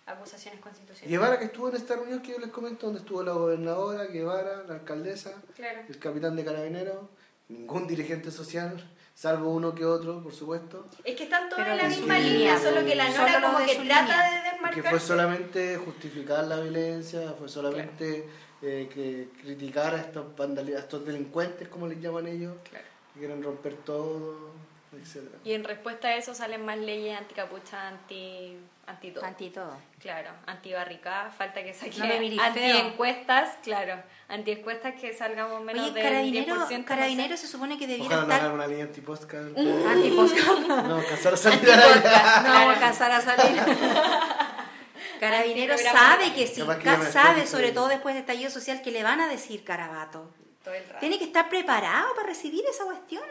acusaciones 0.08 0.60
constitucionales. 0.62 1.10
Guevara 1.12 1.38
que 1.40 1.46
estuvo 1.46 1.70
en 1.70 1.76
esta 1.76 1.96
reunión 1.96 2.22
que 2.22 2.32
yo 2.32 2.40
les 2.40 2.50
comento, 2.50 2.88
donde 2.88 3.02
estuvo 3.02 3.22
la 3.24 3.34
gobernadora, 3.34 4.06
Guevara, 4.06 4.64
la 4.68 4.76
alcaldesa, 4.76 5.34
Claro. 5.56 5.82
el 5.88 6.00
capitán 6.00 6.36
de 6.36 6.46
carabineros, 6.46 7.06
ningún 7.50 7.88
dirigente 7.88 8.32
social, 8.32 8.90
salvo 9.14 9.50
uno 9.52 9.74
que 9.76 9.86
otro, 9.86 10.22
por 10.24 10.34
supuesto, 10.34 10.88
Es 11.04 11.16
que 11.16 11.24
están 11.24 11.50
todos 11.50 11.62
Pero 11.64 11.72
en 11.74 11.78
la 11.78 11.90
misma 11.90 12.20
línea, 12.20 12.56
línea, 12.56 12.60
solo 12.60 12.86
que 12.86 12.96
la 12.96 13.10
Nora 13.10 13.42
como 13.42 13.58
que 13.66 13.76
trata 13.76 13.82
línea. 13.84 14.32
de 14.34 14.42
que 14.44 14.52
desmarcarse. 14.52 14.90
fue 14.90 15.00
solamente 15.00 15.78
justificar 15.78 16.44
la 16.46 16.60
violencia, 16.60 17.34
fue 17.38 17.50
solamente 17.50 18.28
eh, 18.62 18.90
que 18.94 19.30
criticar 19.42 19.94
a 19.94 20.00
estos, 20.02 20.26
a 20.40 20.80
estos 20.80 21.06
delincuentes, 21.06 21.68
como 21.68 21.88
les 21.88 22.00
llaman 22.02 22.28
ellos, 22.28 22.56
Claro. 22.70 22.86
que 23.14 23.20
quieren 23.20 23.44
romper 23.44 23.76
todo, 23.78 24.52
etcétera. 24.94 25.38
Y 25.44 25.54
en 25.54 25.64
respuesta 25.64 26.08
a 26.08 26.16
eso 26.18 26.34
salen 26.34 26.66
más 26.66 26.78
leyes 26.78 27.18
anticapucha, 27.20 27.88
anti, 27.90 28.58
anti 28.88 29.12
todo. 29.12 29.24
Anti 29.26 29.50
todo. 29.50 29.78
Claro, 30.00 30.32
antibarricada, 30.46 31.30
falta 31.30 31.62
que 31.64 31.74
saque 31.74 31.98
No 32.00 32.42
anti 32.44 32.62
encuestas, 32.72 33.50
claro, 33.62 34.02
anti 34.30 34.52
encuestas 34.52 34.96
que 35.00 35.14
salgamos 35.14 35.62
menos 35.62 35.84
Oye, 35.86 35.94
del 35.94 36.04
Carabinero, 36.04 36.56
10%. 36.56 36.80
no 36.80 36.86
Carabinero 36.86 37.36
sé. 37.38 37.46
se 37.46 37.52
supone 37.52 37.78
que 37.78 37.86
debiera 37.86 38.18
Ojalá 38.18 38.28
no 38.28 38.34
estar... 38.34 38.52
una 38.54 38.68
ley. 38.68 38.82
Antipodcast. 38.82 39.58
No, 39.58 40.96
alcanzar 40.96 41.34
a 41.34 41.38
salir 41.46 41.62
No 41.64 41.70
vamos 41.70 41.98
a 41.98 42.42
claro. 42.42 42.70
alcanzar 42.70 43.12
a 43.12 43.22
salir. 43.22 43.62
Carabinero 45.20 45.78
sabe 45.78 46.34
que 46.34 46.48
sí, 46.48 46.62
que 46.82 47.12
sabe, 47.12 47.48
sobre 47.48 47.72
todo 47.72 47.88
después 47.88 48.14
del 48.16 48.22
estallido 48.22 48.50
social, 48.52 48.82
que 48.82 48.92
le 48.92 49.04
van 49.04 49.20
a 49.20 49.28
decir 49.28 49.64
carabato. 49.64 50.32
Todo 50.64 50.76
el 50.76 50.86
rato. 50.86 51.00
Tiene 51.00 51.18
que 51.18 51.26
estar 51.26 51.50
preparado 51.50 52.14
para 52.16 52.28
recibir 52.28 52.64
esa 52.70 52.84
cuestión. 52.86 53.24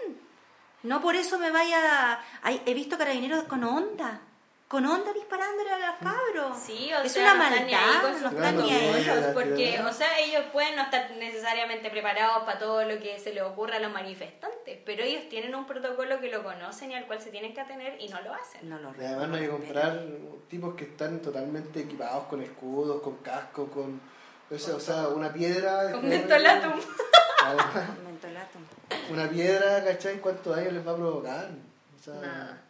No 0.83 1.01
por 1.01 1.17
eso 1.17 1.39
me 1.39 1.51
vaya... 1.51 2.21
Ay, 2.43 2.61
he 2.67 2.75
visto 2.75 2.99
carabineros 2.99 3.45
con 3.45 3.63
onda. 3.65 4.21
Con 4.69 4.85
onda 4.85 5.13
disparándole 5.13 5.71
a 5.71 5.79
los 5.79 5.97
cabros. 6.01 6.59
Sí, 6.59 6.91
o 6.93 7.03
es 7.03 7.13
sea, 7.13 7.35
una 7.35 7.49
no 7.49 7.55
están 7.55 7.67
ni 7.67 7.75
ahí 7.75 7.85
maldad, 8.03 8.21
no 8.21 8.29
están 8.31 8.57
ni 8.57 8.71
no, 8.73 9.35
porque, 9.35 9.81
o 9.81 9.93
sea, 9.93 10.19
ellos 10.19 10.45
pueden 10.53 10.75
no 10.75 10.83
estar 10.83 11.09
necesariamente 11.13 11.89
preparados 11.89 12.43
para 12.43 12.59
todo 12.59 12.85
lo 12.85 12.99
que 12.99 13.17
se 13.21 13.33
les 13.33 13.45
ocurra 13.45 13.77
a 13.77 13.79
los 13.79 13.93
manifestantes, 13.93 14.81
pero 14.85 15.05
ellos 15.05 15.29
tienen 15.29 15.55
un 15.55 15.67
protocolo 15.67 16.19
que 16.19 16.31
lo 16.31 16.43
conocen 16.43 16.91
y 16.91 16.97
al 16.97 17.07
cual 17.07 17.21
se 17.21 17.31
tienen 17.31 17.55
que 17.55 17.61
atener 17.61 17.97
y 18.01 18.09
no 18.09 18.21
lo 18.23 18.35
hacen. 18.35 18.69
No 18.69 18.79
lo 18.81 18.93
Y 19.01 19.05
además 19.05 19.29
no 19.29 19.37
hay 19.37 19.43
que 19.43 19.51
comprar 19.51 20.03
tipos 20.49 20.75
que 20.75 20.85
están 20.85 21.23
totalmente 21.23 21.81
equipados 21.81 22.25
con 22.25 22.43
escudos, 22.43 23.01
con 23.03 23.19
casco, 23.19 23.69
con... 23.69 24.01
O 24.51 24.59
sea, 24.59 24.75
o 24.75 24.81
sea, 24.81 25.09
una 25.09 25.33
piedra... 25.33 25.93
Con 25.93 26.09
mentolatum. 26.09 26.73
Además, 27.45 27.99
Mentolatum. 28.05 28.63
Una 29.13 29.29
piedra, 29.29 29.85
¿cachai? 29.85 30.19
¿Cuántos 30.19 30.57
daños 30.57 30.73
les 30.73 30.87
va 30.87 30.93
a 30.93 30.97
provocar? 30.97 31.51
O 31.97 32.03
sea, 32.03 32.15
Nada. 32.15 32.66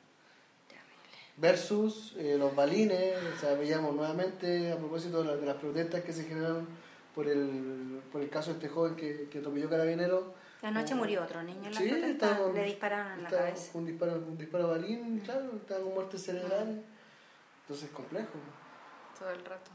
Versus 1.37 2.15
eh, 2.19 2.37
los 2.39 2.55
balines, 2.55 3.15
o 3.37 3.41
sea, 3.41 3.55
veíamos 3.55 3.95
nuevamente 3.95 4.73
a 4.73 4.77
propósito 4.77 5.23
de, 5.23 5.29
la- 5.29 5.37
de 5.37 5.47
las 5.47 5.57
protestas 5.57 6.03
que 6.03 6.13
se 6.13 6.25
generaron 6.25 6.67
por 7.15 7.29
el, 7.29 8.01
por 8.13 8.21
el 8.23 8.29
caso 8.31 8.51
de 8.51 8.57
este 8.57 8.69
joven 8.69 8.97
que, 8.97 9.29
que 9.31 9.39
atropelló 9.39 9.69
carabinero. 9.69 10.35
Anoche 10.63 10.95
murió 10.95 11.23
otro 11.23 11.43
niño 11.43 11.67
en 11.67 11.75
la 11.75 11.79
Sí, 11.79 11.89
protesta, 11.89 12.11
estaba 12.27 12.39
con- 12.39 12.55
le 12.55 12.63
dispararon 12.65 13.13
en 13.19 13.23
la 13.25 13.29
cabeza. 13.31 13.71
Un 13.75 13.87
disparo, 13.87 14.13
un 14.15 14.39
disparo 14.39 14.69
balín, 14.69 15.21
claro, 15.21 15.51
estaba 15.57 15.81
con 15.83 15.95
muerte 15.95 16.19
cerebral. 16.19 16.83
Entonces, 17.63 17.91
complejo. 17.91 18.29
Todo 19.19 19.31
el 19.31 19.45
rato. 19.45 19.71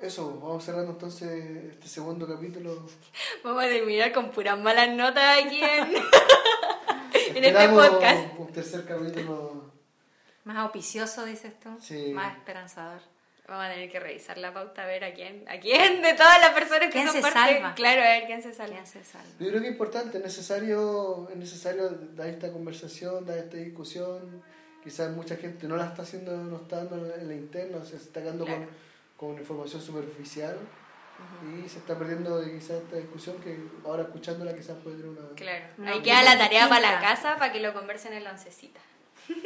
Eso, 0.00 0.38
vamos 0.40 0.64
cerrando 0.64 0.90
entonces 0.92 1.30
este 1.72 1.88
segundo 1.88 2.26
capítulo. 2.26 2.84
Vamos 3.44 3.64
a 3.64 3.68
terminar 3.68 4.12
con 4.12 4.30
puras 4.30 4.58
malas 4.58 4.90
notas 4.90 5.38
aquí 5.44 5.60
en, 5.62 7.36
en 7.36 7.44
este 7.44 7.68
podcast. 7.68 8.38
Un 8.38 8.52
tercer 8.52 8.84
capítulo. 8.84 9.72
Más 10.44 10.56
auspicioso, 10.58 11.24
dices 11.24 11.58
tú. 11.60 11.70
Sí. 11.80 12.12
Más 12.14 12.36
esperanzador. 12.36 13.00
Vamos 13.46 13.66
a 13.66 13.70
tener 13.70 13.90
que 13.90 14.00
revisar 14.00 14.38
la 14.38 14.54
pauta 14.54 14.82
a 14.84 14.86
ver 14.86 15.04
a 15.04 15.12
quién, 15.12 15.44
a 15.48 15.58
quién 15.60 16.00
de 16.00 16.14
todas 16.14 16.40
las 16.40 16.50
personas 16.50 16.86
que 16.86 16.92
¿Quién 16.92 17.06
son 17.06 17.16
se 17.16 17.20
parte. 17.20 17.38
salva? 17.38 17.74
Claro, 17.74 18.00
a 18.00 18.04
ver 18.04 18.24
quién 18.26 18.42
se 18.42 18.54
salva. 18.54 18.72
¿Quién 18.74 18.86
se 18.86 19.04
salva? 19.04 19.28
Yo 19.38 19.48
creo 19.48 19.60
que 19.60 19.66
es 19.66 19.72
importante, 19.72 20.16
es 20.18 20.24
necesario, 20.24 21.28
es 21.30 21.36
necesario 21.36 21.90
dar 22.14 22.28
esta 22.28 22.50
conversación, 22.52 23.26
dar 23.26 23.36
esta 23.36 23.56
discusión. 23.58 24.42
Quizás 24.82 25.10
mucha 25.10 25.36
gente 25.36 25.66
no 25.66 25.76
la 25.76 25.86
está 25.86 26.02
haciendo, 26.02 26.34
no 26.36 26.56
está 26.56 26.76
dando 26.84 26.96
en 26.96 27.08
la- 27.08 27.14
en 27.16 27.28
la 27.28 27.34
interna, 27.34 27.78
o 27.78 27.84
sea, 27.84 27.98
se 27.98 28.04
está 28.06 28.22
quedando 28.22 28.44
Claro. 28.46 28.66
con, 29.18 29.28
con 29.32 29.38
información 29.38 29.82
superficial 29.82 30.58
y 31.64 31.68
se 31.68 31.78
está 31.78 31.98
perdiendo 31.98 32.40
de 32.40 32.50
quizás 32.52 32.82
esta 32.82 32.96
discusión 32.96 33.36
que 33.42 33.58
ahora 33.84 34.02
escuchándola 34.04 34.54
quizás 34.54 34.76
puede 34.82 34.96
tener 34.96 35.10
una... 35.10 35.28
Claro. 35.36 35.64
Ahí 35.86 36.02
queda 36.02 36.22
la 36.22 36.36
tarea 36.38 36.68
para 36.68 36.80
la 36.92 37.00
casa 37.00 37.36
para 37.36 37.52
que 37.52 37.60
lo 37.60 37.72
conversen 37.74 38.14
en 38.14 38.24
la 38.24 38.32
oncecita. 38.32 38.80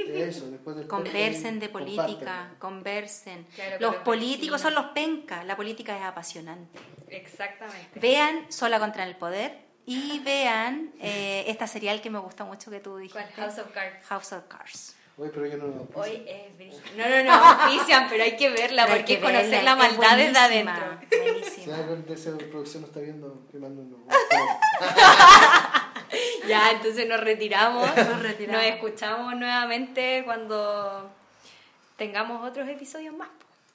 Eso, 0.08 0.50
después 0.50 0.76
del 0.76 0.86
Conversen 0.88 1.60
de 1.60 1.68
política, 1.68 2.06
compártanlo. 2.06 2.58
conversen. 2.58 3.46
Claro, 3.54 3.76
los 3.80 3.94
políticos 3.96 4.60
son 4.60 4.74
los 4.74 4.86
pencas, 4.86 5.44
la 5.44 5.56
política 5.56 5.96
es 5.96 6.02
apasionante. 6.04 6.78
Exactamente. 7.08 8.00
Vean 8.00 8.50
Sola 8.50 8.78
contra 8.78 9.04
el 9.04 9.16
Poder 9.16 9.58
y 9.86 10.18
vean 10.20 10.92
eh, 11.00 11.44
esta 11.46 11.66
serial 11.66 12.00
que 12.00 12.10
me 12.10 12.18
gusta 12.18 12.44
mucho 12.44 12.70
que 12.70 12.80
tú 12.80 12.96
dijiste. 12.96 13.24
¿Cuál? 13.34 13.48
House 13.50 13.58
of 13.58 13.72
Cards. 13.72 14.06
House 14.06 14.32
of 14.32 14.44
Cards. 14.48 14.94
Oye, 15.16 15.30
pero 15.34 15.46
yo 15.46 15.56
no 15.56 15.66
lo 15.66 15.88
Hoy 15.94 16.22
es. 16.28 16.96
No, 16.96 17.08
no, 17.08 17.24
no, 17.24 17.32
auspician, 17.32 18.06
pero 18.08 18.22
hay 18.22 18.36
que 18.36 18.50
verla 18.50 18.84
Pero 18.84 18.98
porque 18.98 19.06
que 19.06 19.14
es 19.14 19.20
conocer 19.20 19.50
verla, 19.50 19.74
la 19.74 19.86
es 19.86 19.98
maldad 19.98 20.16
desde 20.16 20.32
buenísima, 20.40 20.74
adentro. 20.76 21.08
Si 21.10 21.16
Buenísima. 21.18 21.76
alguien 21.76 22.06
de 22.06 22.14
esa 22.14 22.38
producción 22.38 22.82
no 22.82 22.86
está 22.86 23.00
viendo, 23.00 23.46
que 23.50 23.58
manden. 23.58 23.96
Ya, 26.46 26.70
entonces 26.72 27.08
nos 27.08 27.20
retiramos. 27.20 27.84
Nos 27.96 28.22
retiramos. 28.22 28.62
Nos 28.62 28.70
escuchamos 28.74 29.34
nuevamente 29.36 30.22
cuando 30.24 31.10
tengamos 31.96 32.48
otros 32.48 32.68
episodios 32.68 33.14
más. 33.16 33.28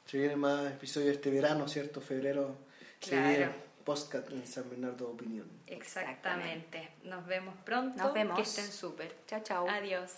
Se 0.06 0.18
vienen 0.18 0.40
más 0.40 0.66
episodios 0.72 1.12
este 1.16 1.30
verano, 1.32 1.68
¿cierto? 1.68 2.00
Febrero. 2.02 2.56
Se 3.00 3.10
Claro. 3.12 3.28
viene 3.28 3.50
podcast 3.84 4.30
en 4.32 4.46
San 4.48 4.70
Bernardo 4.70 5.10
Opinión. 5.10 5.48
Exactamente. 5.68 6.90
Nos 7.04 7.26
vemos 7.26 7.56
pronto. 7.66 7.98
Nos 7.98 8.14
vemos. 8.14 8.36
Que 8.38 8.44
estén 8.44 8.72
súper. 8.72 9.14
Chao, 9.28 9.42
chao. 9.44 9.68
Adiós. 9.70 10.12